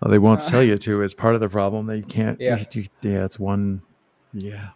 well, 0.00 0.10
they 0.10 0.18
won't 0.18 0.40
uh, 0.40 0.42
sell 0.42 0.64
you 0.64 0.76
two 0.78 1.00
It's 1.02 1.14
part 1.14 1.36
of 1.36 1.40
the 1.40 1.48
problem. 1.48 1.86
that 1.86 1.96
you 1.96 2.02
can't. 2.02 2.40
Yeah, 2.40 2.62
you, 2.72 2.86
yeah, 3.02 3.24
it's 3.24 3.38
one. 3.38 3.82
Yeah. 4.32 4.70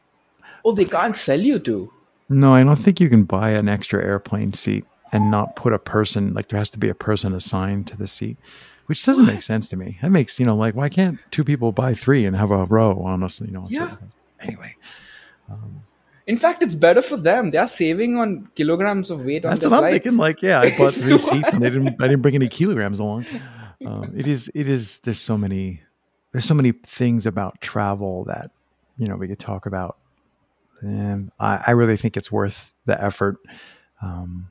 Oh, 0.64 0.72
they 0.72 0.84
can't 0.84 1.16
sell 1.16 1.40
you 1.40 1.58
two. 1.58 1.92
No, 2.28 2.54
I 2.54 2.62
don't 2.62 2.76
think 2.76 3.00
you 3.00 3.08
can 3.08 3.24
buy 3.24 3.50
an 3.50 3.68
extra 3.68 4.00
airplane 4.04 4.52
seat 4.52 4.84
and 5.10 5.32
not 5.32 5.56
put 5.56 5.72
a 5.72 5.80
person. 5.80 6.32
Like, 6.32 6.48
there 6.48 6.58
has 6.58 6.70
to 6.72 6.78
be 6.78 6.88
a 6.88 6.94
person 6.94 7.34
assigned 7.34 7.88
to 7.88 7.96
the 7.96 8.06
seat 8.06 8.36
which 8.88 9.04
doesn't 9.04 9.26
what? 9.26 9.34
make 9.34 9.42
sense 9.42 9.68
to 9.68 9.76
me. 9.76 9.98
That 10.00 10.10
makes 10.10 10.40
you 10.40 10.46
know 10.46 10.56
like 10.56 10.74
why 10.74 10.88
can't 10.88 11.18
two 11.30 11.44
people 11.44 11.72
buy 11.72 11.92
three 11.92 12.24
and 12.24 12.34
have 12.34 12.50
a 12.50 12.64
row 12.64 12.98
on 13.00 13.22
us? 13.22 13.38
You 13.40 13.50
know. 13.50 13.66
Yeah. 13.68 13.96
Anyway, 14.40 14.74
um, 15.50 15.82
in 16.28 16.36
fact, 16.36 16.62
it's 16.62 16.74
better 16.74 17.00
for 17.00 17.16
them. 17.16 17.50
They 17.50 17.56
are 17.56 17.66
saving 17.66 18.18
on 18.18 18.50
kilograms 18.54 19.10
of 19.10 19.24
weight 19.24 19.46
on 19.46 19.52
That's 19.52 19.64
what 19.64 19.70
flight. 19.78 19.84
I'm 19.84 19.92
thinking. 19.92 20.16
Like, 20.18 20.42
yeah, 20.42 20.60
I 20.60 20.76
bought 20.76 20.92
three 21.02 21.16
seats 21.16 21.54
and 21.54 21.62
they 21.62 21.70
didn't. 21.70 22.00
I 22.00 22.06
didn't 22.06 22.20
bring 22.20 22.34
any 22.34 22.48
kilograms 22.48 23.00
along. 23.00 23.24
Um, 23.84 24.12
it 24.14 24.26
is. 24.26 24.50
It 24.54 24.68
is. 24.68 24.98
There's 24.98 25.20
so 25.20 25.38
many. 25.38 25.82
There's 26.32 26.44
so 26.44 26.52
many 26.52 26.72
things 26.72 27.24
about 27.24 27.62
travel 27.62 28.24
that 28.24 28.50
you 28.98 29.08
know 29.08 29.16
we 29.16 29.26
could 29.26 29.38
talk 29.38 29.64
about, 29.64 29.96
and 30.82 31.32
I, 31.40 31.64
I 31.68 31.70
really 31.70 31.96
think 31.96 32.14
it's 32.18 32.30
worth 32.30 32.74
the 32.84 33.02
effort 33.02 33.38
um, 34.02 34.50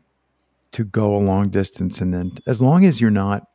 to 0.72 0.84
go 0.84 1.16
a 1.16 1.20
long 1.20 1.50
distance, 1.50 2.02
and 2.02 2.12
then 2.12 2.40
as 2.48 2.60
long 2.60 2.86
as 2.86 3.00
you're 3.00 3.12
not 3.12 3.48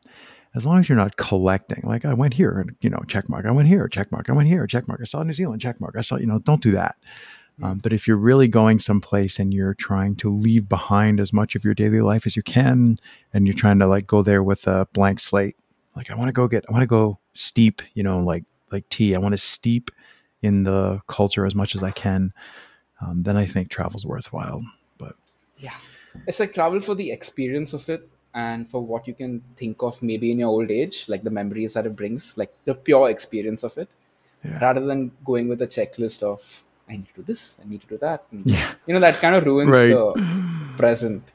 as 0.54 0.64
long 0.64 0.78
as 0.78 0.88
you're 0.88 0.98
not 0.98 1.16
collecting, 1.16 1.80
like 1.82 2.04
I 2.04 2.14
went 2.14 2.34
here 2.34 2.56
and 2.60 2.76
you 2.82 2.90
know 2.90 3.00
check 3.08 3.28
mark, 3.28 3.46
I 3.46 3.50
went 3.50 3.66
here, 3.66 3.88
check 3.88 4.12
mark, 4.12 4.30
I 4.30 4.32
went 4.32 4.46
here, 4.46 4.64
check 4.68 4.86
mark, 4.86 5.00
I 5.02 5.06
saw 5.06 5.24
New 5.24 5.32
Zealand, 5.32 5.60
check 5.60 5.80
mark, 5.80 5.96
I 5.98 6.02
saw 6.02 6.18
you 6.18 6.26
know, 6.26 6.38
don't 6.38 6.62
do 6.62 6.70
that. 6.70 6.94
Um, 7.62 7.78
but 7.78 7.92
if 7.92 8.08
you're 8.08 8.16
really 8.16 8.48
going 8.48 8.78
someplace 8.80 9.38
and 9.38 9.54
you're 9.54 9.74
trying 9.74 10.16
to 10.16 10.28
leave 10.34 10.68
behind 10.68 11.20
as 11.20 11.32
much 11.32 11.54
of 11.54 11.64
your 11.64 11.74
daily 11.74 12.00
life 12.00 12.26
as 12.26 12.34
you 12.36 12.42
can, 12.42 12.98
and 13.32 13.46
you're 13.46 13.56
trying 13.56 13.78
to 13.78 13.86
like 13.86 14.06
go 14.06 14.22
there 14.22 14.42
with 14.42 14.66
a 14.66 14.88
blank 14.92 15.20
slate, 15.20 15.56
like 15.96 16.10
I 16.10 16.14
want 16.14 16.28
to 16.28 16.32
go 16.32 16.48
get, 16.48 16.64
I 16.68 16.72
want 16.72 16.82
to 16.82 16.88
go 16.88 17.18
steep, 17.34 17.80
you 17.94 18.02
know, 18.02 18.18
like 18.20 18.44
like 18.70 18.88
tea. 18.88 19.14
I 19.14 19.18
want 19.18 19.32
to 19.34 19.38
steep 19.38 19.90
in 20.42 20.64
the 20.64 21.00
culture 21.06 21.46
as 21.46 21.54
much 21.54 21.74
as 21.76 21.82
I 21.82 21.90
can. 21.92 22.32
Um, 23.00 23.22
then 23.22 23.36
I 23.36 23.46
think 23.46 23.68
travel's 23.70 24.04
worthwhile. 24.06 24.62
But 24.98 25.14
yeah, 25.58 25.76
it's 26.26 26.40
like 26.40 26.54
travel 26.54 26.80
for 26.80 26.94
the 26.94 27.10
experience 27.12 27.72
of 27.72 27.88
it. 27.88 28.08
and 28.34 28.66
for 28.72 28.80
what 28.80 29.06
you 29.06 29.12
can 29.12 29.42
think 29.56 29.82
of 29.82 30.02
maybe 30.02 30.30
in 30.32 30.38
your 30.38 30.48
old 30.48 30.70
age, 30.70 31.06
like 31.06 31.22
the 31.22 31.30
memories 31.30 31.74
that 31.74 31.84
it 31.84 31.94
brings, 31.94 32.38
like 32.38 32.50
the 32.64 32.74
pure 32.74 33.10
experience 33.10 33.62
of 33.62 33.76
it, 33.76 33.88
Yeah. 34.42 34.58
rather 34.58 34.80
than 34.90 35.10
going 35.30 35.48
with 35.48 35.60
a 35.60 35.66
checklist 35.66 36.22
of 36.22 36.64
I 36.88 36.96
need 36.96 37.06
to 37.08 37.14
do 37.14 37.22
this, 37.22 37.58
I 37.64 37.68
need 37.68 37.80
to 37.82 37.86
do 37.86 37.98
that. 37.98 38.24
And, 38.30 38.46
Yeah. 38.46 38.72
You 38.86 38.94
know, 38.94 39.00
that 39.00 39.20
kind 39.20 39.34
of 39.34 39.44
ruins 39.44 39.74
Right. 39.74 39.90
the 39.90 40.74
present. 40.76 41.32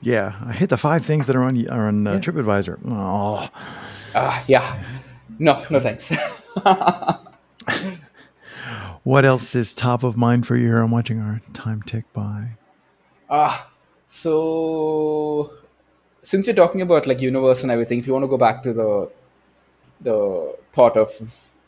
Yeah, 0.00 0.34
I 0.46 0.52
hit 0.52 0.68
the 0.68 0.76
five 0.76 1.04
things 1.04 1.26
that 1.26 1.34
are 1.36 1.42
on 1.42 1.56
are 1.68 1.88
on 1.88 2.06
uh, 2.06 2.12
Yeah. 2.14 2.18
TripAdvisor. 2.20 2.78
Oh, 2.86 3.48
Ah, 4.14 4.44
yeah. 4.46 4.82
No, 5.38 5.64
no 5.70 5.80
thanks. 5.80 6.12
what 9.02 9.24
else 9.24 9.54
is 9.54 9.74
top 9.74 10.02
of 10.02 10.16
mind 10.16 10.46
for 10.46 10.56
you 10.56 10.68
here? 10.68 10.78
I'm 10.82 10.90
watching 10.90 11.20
our 11.20 11.40
time 11.52 11.82
tick 11.82 12.04
by. 12.12 12.56
Ah, 13.30 13.68
so 14.08 15.52
since 16.22 16.46
you're 16.46 16.56
talking 16.56 16.80
about 16.82 17.06
like 17.06 17.20
universe 17.20 17.62
and 17.62 17.72
everything, 17.72 17.98
if 17.98 18.06
you 18.06 18.12
want 18.12 18.24
to 18.24 18.28
go 18.28 18.38
back 18.38 18.62
to 18.62 18.72
the 18.72 19.10
the 20.00 20.56
thought 20.72 20.96
of 20.96 21.10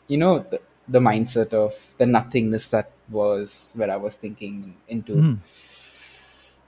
you 0.07 0.17
know 0.17 0.39
the, 0.39 0.59
the 0.87 0.99
mindset 0.99 1.53
of 1.53 1.73
the 1.97 2.05
nothingness 2.05 2.69
that 2.69 2.91
was 3.09 3.73
where 3.75 3.91
I 3.91 3.97
was 3.97 4.15
thinking 4.15 4.75
into. 4.87 5.13
Mm. 5.13 5.39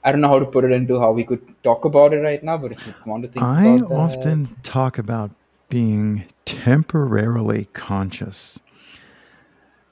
I 0.03 0.11
don't 0.11 0.21
know 0.21 0.29
how 0.29 0.39
to 0.39 0.45
put 0.45 0.63
it 0.63 0.71
into 0.71 0.99
how 0.99 1.11
we 1.11 1.25
could 1.25 1.41
talk 1.61 1.83
about 1.83 2.13
it 2.13 2.19
right 2.19 2.41
now, 2.41 2.57
but 2.57 2.71
if 2.71 2.87
you 2.87 2.93
want 3.05 3.23
to 3.23 3.29
think 3.29 3.43
I 3.43 3.75
about 3.75 3.89
that, 3.89 3.95
often 3.95 4.55
talk 4.63 4.97
about 4.97 5.31
being 5.67 6.25
temporarily 6.45 7.67
conscious. 7.73 8.59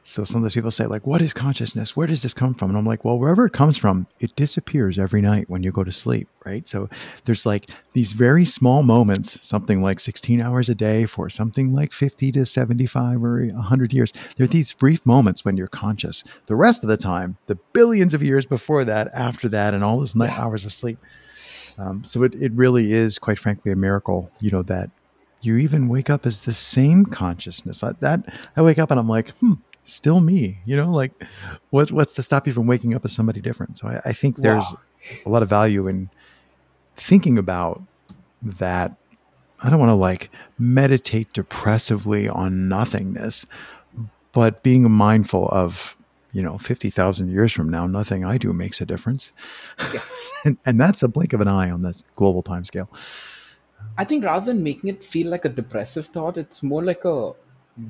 So 0.10 0.24
sometimes 0.24 0.54
people 0.54 0.72
say, 0.72 0.86
like, 0.86 1.06
what 1.06 1.22
is 1.22 1.34
consciousness? 1.34 1.93
Where 1.93 2.08
does 2.08 2.22
this 2.22 2.34
come 2.34 2.54
from? 2.54 2.70
And 2.70 2.78
I'm 2.78 2.86
like, 2.86 3.04
well, 3.04 3.20
wherever 3.20 3.46
it 3.46 3.52
comes 3.52 3.76
from, 3.76 4.08
it 4.22 4.34
disappears 4.38 4.98
every 4.98 5.20
night 5.20 5.50
when 5.50 5.63
you 5.63 5.72
go 5.74 5.84
to 5.84 5.91
sleep, 5.91 6.30
right? 6.46 6.65
So 6.65 6.88
there's 7.26 7.46
like 7.46 7.70
these 7.91 8.13
very 8.13 8.46
small 8.46 8.84
moments, 8.84 9.46
something 9.46 9.82
like 9.82 10.00
16 10.00 10.39
hours 10.39 10.70
a 10.70 10.76
day 10.76 11.06
for 11.06 11.30
something 11.30 11.74
like 11.74 11.91
50 11.91 12.32
to 12.32 12.46
75 12.46 13.22
or 13.22 13.48
100 13.48 13.91
years. 13.91 14.13
There 14.38 14.46
are 14.46 14.48
these 14.48 14.72
brief 14.72 15.06
moments 15.06 15.43
when 15.43 15.58
you're 15.58 15.67
conscious. 15.67 16.24
The 16.46 16.56
rest 16.56 16.84
of 16.84 16.89
the 16.89 16.96
time, 16.96 17.36
the 17.48 17.60
billions 17.74 18.13
of 18.13 18.24
years 18.24 18.46
before 18.46 18.86
that, 18.86 19.10
after 19.13 19.50
that, 19.50 19.74
and 19.74 19.84
all 19.84 20.00
those 20.00 20.15
night 20.15 20.39
hours 20.39 20.63
of 20.63 20.72
sleep. 20.72 21.00
Um, 21.78 22.06
so 22.06 22.24
it, 22.24 22.34
it 22.36 22.54
really 22.54 22.93
is, 22.93 23.20
quite 23.20 23.39
frankly, 23.39 23.74
a 23.74 23.76
miracle, 23.76 24.32
you 24.39 24.52
know, 24.52 24.63
that 24.63 24.89
you 25.41 25.58
even 25.58 25.88
wake 25.88 26.10
up 26.10 26.26
as 26.26 26.41
the 26.41 26.54
same 26.54 27.06
consciousness. 27.06 27.84
I, 27.84 27.91
that 28.00 28.22
I 28.56 28.62
wake 28.62 28.80
up 28.80 28.89
and 28.89 29.00
I'm 29.00 29.10
like, 29.10 29.32
hmm, 29.32 29.56
still 29.88 30.19
me. 30.19 30.60
You 30.65 30.76
know, 30.76 30.91
like 30.91 31.12
what, 31.69 31.91
what's 31.91 32.13
to 32.15 32.23
stop 32.23 32.45
you 32.47 32.54
from 32.54 32.67
waking 32.67 32.93
up 32.93 33.04
as 33.06 33.13
somebody 33.13 33.41
different? 33.41 33.78
So 33.80 33.88
I, 33.88 34.02
I 34.10 34.13
think 34.13 34.38
there's 34.38 34.65
Wow. 34.71 34.80
a 35.26 35.30
lot 35.30 35.43
of 35.43 35.50
value 35.50 35.88
in 35.88 36.10
thinking 36.95 37.38
about 37.38 37.82
that. 38.41 38.95
I 39.63 39.69
don't 39.69 39.80
want 39.80 39.89
to 39.89 39.95
like 39.95 40.30
meditate 40.60 41.34
depressively 41.34 42.30
on 42.30 42.67
nothingness, 42.69 43.45
but 44.32 44.62
being 44.62 44.89
mindful 44.91 45.50
of, 45.50 45.97
you 46.32 46.43
know, 46.43 46.58
50,000 46.60 47.32
years 47.32 47.52
from 47.52 47.69
now, 47.69 47.88
nothing 47.88 48.23
I 48.23 48.38
do 48.38 48.54
makes 48.54 48.82
a 48.82 48.86
difference. 48.86 49.34
Yeah. 49.93 50.02
and, 50.45 50.58
and 50.65 50.80
that's 50.80 51.02
a 51.02 51.08
blink 51.08 51.34
of 51.34 51.41
an 51.41 51.47
eye 51.47 51.71
on 51.71 51.82
the 51.82 52.00
global 52.15 52.43
timescale. 52.43 52.88
I 53.97 54.04
think 54.04 54.23
rather 54.26 54.45
than 54.47 54.62
making 54.63 54.89
it 54.89 55.04
feel 55.04 55.30
like 55.30 55.45
a 55.45 55.50
depressive 55.50 56.08
thought, 56.08 56.38
it's 56.38 56.62
more 56.62 56.84
like 56.84 57.04
a 57.06 57.32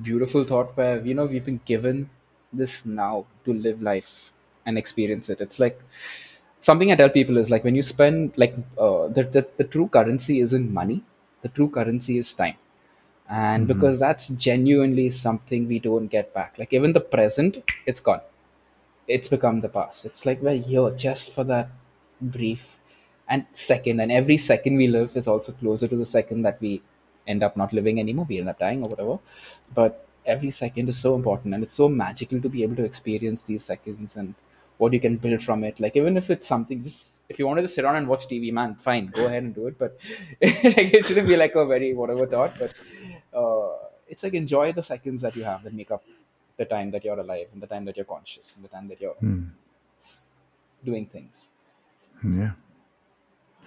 beautiful 0.03 0.43
thought 0.43 0.75
where, 0.77 0.99
you 1.05 1.13
know, 1.13 1.25
we've 1.25 1.45
been 1.45 1.61
given 1.65 2.09
this 2.53 2.85
now 2.85 3.25
to 3.45 3.53
live 3.53 3.81
life 3.81 4.31
and 4.65 4.77
experience 4.77 5.29
it. 5.29 5.41
It's 5.41 5.59
like 5.59 5.79
something 6.59 6.91
I 6.91 6.95
tell 6.95 7.09
people 7.09 7.37
is 7.37 7.49
like 7.49 7.63
when 7.63 7.75
you 7.75 7.81
spend, 7.81 8.37
like, 8.37 8.55
uh, 8.77 9.07
the, 9.07 9.23
the, 9.23 9.47
the 9.57 9.63
true 9.63 9.87
currency 9.87 10.39
isn't 10.39 10.71
money, 10.71 11.03
the 11.41 11.49
true 11.49 11.69
currency 11.69 12.17
is 12.17 12.33
time. 12.33 12.55
And 13.29 13.65
Mhm. 13.65 13.67
because 13.67 13.99
that's 13.99 14.29
genuinely 14.29 15.09
something 15.09 15.67
we 15.67 15.79
don't 15.79 16.07
get 16.07 16.33
back. 16.33 16.57
Like, 16.57 16.73
even 16.73 16.93
the 16.93 17.01
present, 17.01 17.57
it's 17.85 17.99
gone. 17.99 18.21
It's 19.07 19.27
become 19.29 19.61
the 19.61 19.69
past. 19.69 20.05
It's 20.05 20.25
like 20.25 20.41
we're 20.41 20.57
here 20.61 20.89
just 20.91 21.33
for 21.33 21.43
that 21.45 21.69
brief 22.21 22.79
and 23.29 23.45
second 23.53 23.99
and 23.99 24.11
every 24.11 24.37
second 24.37 24.77
we 24.77 24.87
live 24.87 25.15
is 25.15 25.27
also 25.27 25.51
closer 25.51 25.87
to 25.87 25.95
the 25.95 26.05
second 26.05 26.41
that 26.43 26.59
we 26.61 26.81
end 27.27 27.43
up 27.43 27.55
not 27.57 27.73
living 27.73 27.99
anymore. 27.99 28.25
We 28.29 28.39
end 28.39 28.49
up 28.49 28.59
dying 28.59 28.83
or 28.83 28.89
whatever. 28.89 29.19
But 29.73 30.05
every 30.25 30.51
second 30.51 30.89
is 30.89 30.97
so 30.97 31.15
important 31.15 31.53
and 31.53 31.63
it's 31.63 31.73
so 31.73 31.87
magical 31.89 32.41
to 32.41 32.49
be 32.49 32.63
able 32.63 32.75
to 32.77 32.83
experience 32.83 33.43
these 33.43 33.63
seconds 33.63 34.15
and 34.15 34.33
what 34.77 34.93
you 34.93 34.99
can 34.99 35.17
build 35.17 35.41
from 35.43 35.63
it. 35.63 35.79
Like 35.79 35.95
even 35.95 36.17
if 36.17 36.29
it's 36.29 36.47
something 36.47 36.81
just 36.83 37.21
if 37.29 37.39
you 37.39 37.45
want 37.47 37.57
to 37.57 37.63
just 37.63 37.75
sit 37.75 37.81
down 37.81 37.95
and 37.97 38.07
watch 38.07 38.25
tv 38.27 38.53
man 38.53 38.73
fine 38.75 39.07
go 39.07 39.25
ahead 39.25 39.43
and 39.43 39.53
do 39.55 39.67
it. 39.67 39.77
But 39.77 39.97
like, 40.41 40.93
it 40.93 41.05
shouldn't 41.05 41.27
be 41.27 41.37
like 41.37 41.55
a 41.55 41.65
very 41.65 41.93
whatever 41.93 42.25
thought. 42.25 42.57
But 42.59 42.73
uh, 43.33 43.73
it's 44.07 44.23
like 44.23 44.33
enjoy 44.33 44.71
the 44.73 44.83
seconds 44.83 45.21
that 45.23 45.35
you 45.35 45.43
have 45.43 45.63
that 45.63 45.73
make 45.73 45.91
up 45.91 46.03
the 46.57 46.65
time 46.65 46.91
that 46.91 47.03
you're 47.05 47.19
alive 47.19 47.47
and 47.53 47.61
the 47.61 47.67
time 47.67 47.85
that 47.85 47.95
you're 47.97 48.05
conscious 48.05 48.55
and 48.55 48.63
the 48.65 48.69
time 48.69 48.87
that 48.87 48.99
you're 49.01 49.13
Hmm. 49.15 49.43
doing 50.83 51.05
things. 51.05 51.51
Yeah. 52.23 52.51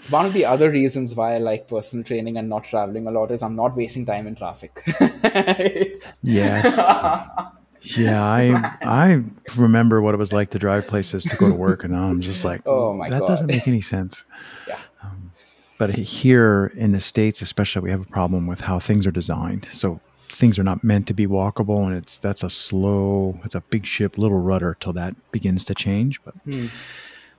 One 0.08 0.24
of 0.26 0.32
the 0.32 0.44
other 0.44 0.70
reasons 0.70 1.14
why 1.14 1.34
I 1.34 1.38
like 1.38 1.68
personal 1.68 2.04
training 2.04 2.36
and 2.36 2.48
not 2.48 2.64
traveling 2.64 3.06
a 3.06 3.10
lot 3.10 3.30
is 3.30 3.42
I'm 3.42 3.54
not 3.56 3.76
wasting 3.76 4.06
time 4.06 4.26
in 4.26 4.34
traffic. 4.34 4.82
Yes. 6.22 6.78
Yeah, 7.82 8.22
I 8.22 8.76
I 8.82 9.22
remember 9.56 10.02
what 10.02 10.14
it 10.14 10.18
was 10.18 10.34
like 10.34 10.50
to 10.50 10.58
drive 10.58 10.86
places 10.86 11.24
to 11.24 11.34
go 11.36 11.48
to 11.48 11.54
work, 11.54 11.82
and 11.82 11.96
I'm 11.96 12.20
just 12.20 12.44
like, 12.44 12.60
Oh 12.66 12.92
my 12.92 13.08
that 13.08 13.20
God. 13.20 13.26
doesn't 13.26 13.46
make 13.46 13.66
any 13.66 13.80
sense. 13.80 14.26
Yeah. 14.68 14.76
Um, 15.02 15.32
but 15.78 15.88
here 15.94 16.70
in 16.76 16.92
the 16.92 17.00
states, 17.00 17.40
especially, 17.40 17.80
we 17.84 17.90
have 17.90 18.02
a 18.02 18.04
problem 18.04 18.46
with 18.46 18.60
how 18.60 18.80
things 18.80 19.06
are 19.06 19.10
designed. 19.10 19.66
So 19.72 19.98
things 20.18 20.58
are 20.58 20.62
not 20.62 20.84
meant 20.84 21.06
to 21.06 21.14
be 21.14 21.26
walkable, 21.26 21.86
and 21.86 21.94
it's 21.96 22.18
that's 22.18 22.42
a 22.42 22.50
slow, 22.50 23.40
it's 23.44 23.54
a 23.54 23.62
big 23.62 23.86
ship, 23.86 24.18
little 24.18 24.40
rudder 24.40 24.76
till 24.78 24.92
that 24.92 25.16
begins 25.32 25.64
to 25.64 25.74
change. 25.74 26.22
But 26.22 26.34
Hmm. 26.44 26.66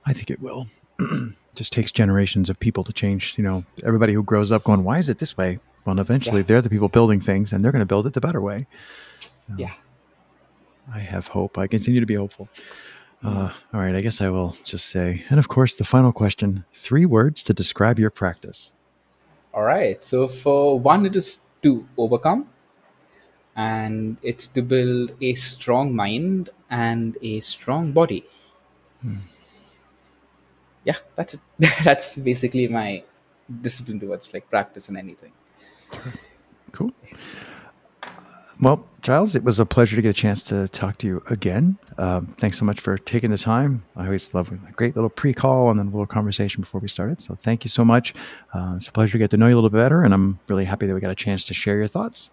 I 0.04 0.12
think 0.12 0.28
it 0.28 0.40
will. 0.42 0.66
just 1.54 1.72
takes 1.72 1.90
generations 1.92 2.48
of 2.48 2.58
people 2.60 2.84
to 2.84 2.92
change. 2.92 3.34
You 3.36 3.44
know, 3.44 3.64
everybody 3.84 4.12
who 4.12 4.22
grows 4.22 4.50
up 4.52 4.64
going, 4.64 4.84
"Why 4.84 4.98
is 4.98 5.08
it 5.08 5.18
this 5.18 5.36
way?" 5.36 5.58
Well, 5.84 5.98
eventually, 5.98 6.38
Yeah. 6.40 6.46
they're 6.46 6.62
the 6.62 6.70
people 6.70 6.88
building 6.88 7.20
things, 7.20 7.52
and 7.52 7.64
they're 7.64 7.72
going 7.72 7.80
to 7.80 7.86
build 7.86 8.06
it 8.06 8.12
the 8.12 8.20
better 8.20 8.40
way. 8.40 8.66
yeah. 9.56 9.72
I 10.92 10.98
have 11.00 11.28
hope. 11.28 11.58
I 11.58 11.66
continue 11.66 12.00
to 12.00 12.06
be 12.06 12.14
hopeful. 12.14 12.48
Uh, 13.22 13.52
all 13.72 13.80
right, 13.80 13.94
I 13.94 14.00
guess 14.00 14.20
I 14.20 14.28
will 14.30 14.56
just 14.64 14.86
say, 14.86 15.24
and 15.30 15.38
of 15.38 15.46
course, 15.48 15.76
the 15.76 15.84
final 15.84 16.12
question: 16.12 16.64
three 16.74 17.06
words 17.06 17.42
to 17.44 17.52
describe 17.54 17.98
your 17.98 18.10
practice. 18.10 18.72
All 19.54 19.62
right. 19.62 20.02
So 20.04 20.26
for 20.28 20.78
one, 20.80 21.06
it 21.06 21.14
is 21.14 21.38
to 21.62 21.86
overcome, 21.96 22.48
and 23.54 24.16
it's 24.22 24.46
to 24.48 24.62
build 24.62 25.12
a 25.20 25.34
strong 25.34 25.94
mind 25.94 26.50
and 26.70 27.16
a 27.22 27.38
strong 27.40 27.92
body. 27.92 28.24
Yeah, 30.84 30.96
that's 31.16 31.34
it. 31.34 31.40
that's 31.84 32.16
basically 32.16 32.68
my 32.68 33.02
discipline 33.60 34.00
towards 34.00 34.32
like 34.32 34.48
practice 34.50 34.88
and 34.88 34.98
anything. 34.98 35.32
Cool. 36.72 36.92
Well, 38.60 38.86
Giles, 39.00 39.34
it 39.34 39.42
was 39.42 39.58
a 39.58 39.66
pleasure 39.66 39.96
to 39.96 40.02
get 40.02 40.10
a 40.10 40.12
chance 40.12 40.44
to 40.44 40.68
talk 40.68 40.96
to 40.98 41.06
you 41.08 41.22
again. 41.28 41.78
Um, 41.98 42.28
thanks 42.28 42.58
so 42.58 42.64
much 42.64 42.80
for 42.80 42.96
taking 42.96 43.30
the 43.30 43.38
time. 43.38 43.84
I 43.96 44.04
always 44.04 44.32
love 44.34 44.52
a 44.52 44.72
great 44.72 44.94
little 44.94 45.10
pre-call 45.10 45.70
and 45.70 45.80
then 45.80 45.88
a 45.88 45.90
little 45.90 46.06
conversation 46.06 46.60
before 46.60 46.80
we 46.80 46.86
started. 46.86 47.20
So 47.20 47.34
thank 47.34 47.64
you 47.64 47.68
so 47.68 47.84
much. 47.84 48.14
Uh, 48.54 48.74
it's 48.76 48.86
a 48.86 48.92
pleasure 48.92 49.12
to 49.12 49.18
get 49.18 49.30
to 49.32 49.36
know 49.36 49.48
you 49.48 49.54
a 49.54 49.56
little 49.56 49.70
bit 49.70 49.78
better, 49.78 50.04
and 50.04 50.14
I'm 50.14 50.38
really 50.48 50.64
happy 50.64 50.86
that 50.86 50.94
we 50.94 51.00
got 51.00 51.10
a 51.10 51.16
chance 51.16 51.44
to 51.46 51.54
share 51.54 51.76
your 51.76 51.88
thoughts. 51.88 52.30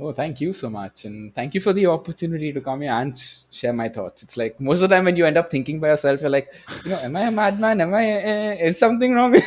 Oh, 0.00 0.10
thank 0.12 0.40
you 0.40 0.52
so 0.54 0.70
much. 0.70 1.04
And 1.04 1.34
thank 1.34 1.52
you 1.54 1.60
for 1.60 1.72
the 1.74 1.86
opportunity 1.86 2.50
to 2.52 2.60
come 2.62 2.80
here 2.80 2.92
and 2.92 3.16
sh- 3.16 3.42
share 3.50 3.74
my 3.74 3.88
thoughts. 3.90 4.22
It's 4.22 4.36
like 4.38 4.58
most 4.58 4.82
of 4.82 4.88
the 4.88 4.96
time 4.96 5.04
when 5.04 5.16
you 5.16 5.26
end 5.26 5.36
up 5.36 5.50
thinking 5.50 5.80
by 5.80 5.88
yourself, 5.88 6.22
you're 6.22 6.30
like, 6.30 6.52
you 6.84 6.90
know, 6.90 6.98
am 6.98 7.14
I 7.14 7.22
a 7.22 7.30
madman? 7.30 7.80
Am 7.82 7.92
I, 7.92 8.12
uh, 8.14 8.54
is 8.68 8.78
something 8.78 9.12
wrong? 9.14 9.34
is 9.36 9.42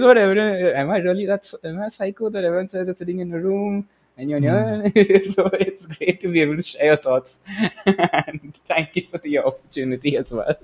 what 0.00 0.16
everyone, 0.16 0.46
am 0.76 0.90
I 0.90 0.98
really, 0.98 1.26
that's, 1.26 1.54
am 1.64 1.80
I 1.80 1.88
psycho 1.88 2.30
that 2.30 2.44
everyone 2.44 2.68
says 2.68 2.88
it's 2.88 3.00
sitting 3.00 3.18
in 3.18 3.32
a 3.34 3.40
room 3.40 3.88
and 4.16 4.30
you're, 4.30 4.38
yeah. 4.38 4.82
so 5.22 5.50
it's 5.54 5.86
great 5.86 6.20
to 6.20 6.28
be 6.28 6.40
able 6.42 6.56
to 6.56 6.62
share 6.62 6.86
your 6.86 6.96
thoughts. 6.96 7.40
and 7.86 8.54
thank 8.64 8.94
you 8.94 9.06
for 9.06 9.18
the 9.18 9.38
opportunity 9.38 10.16
as 10.16 10.32
well. 10.32 10.56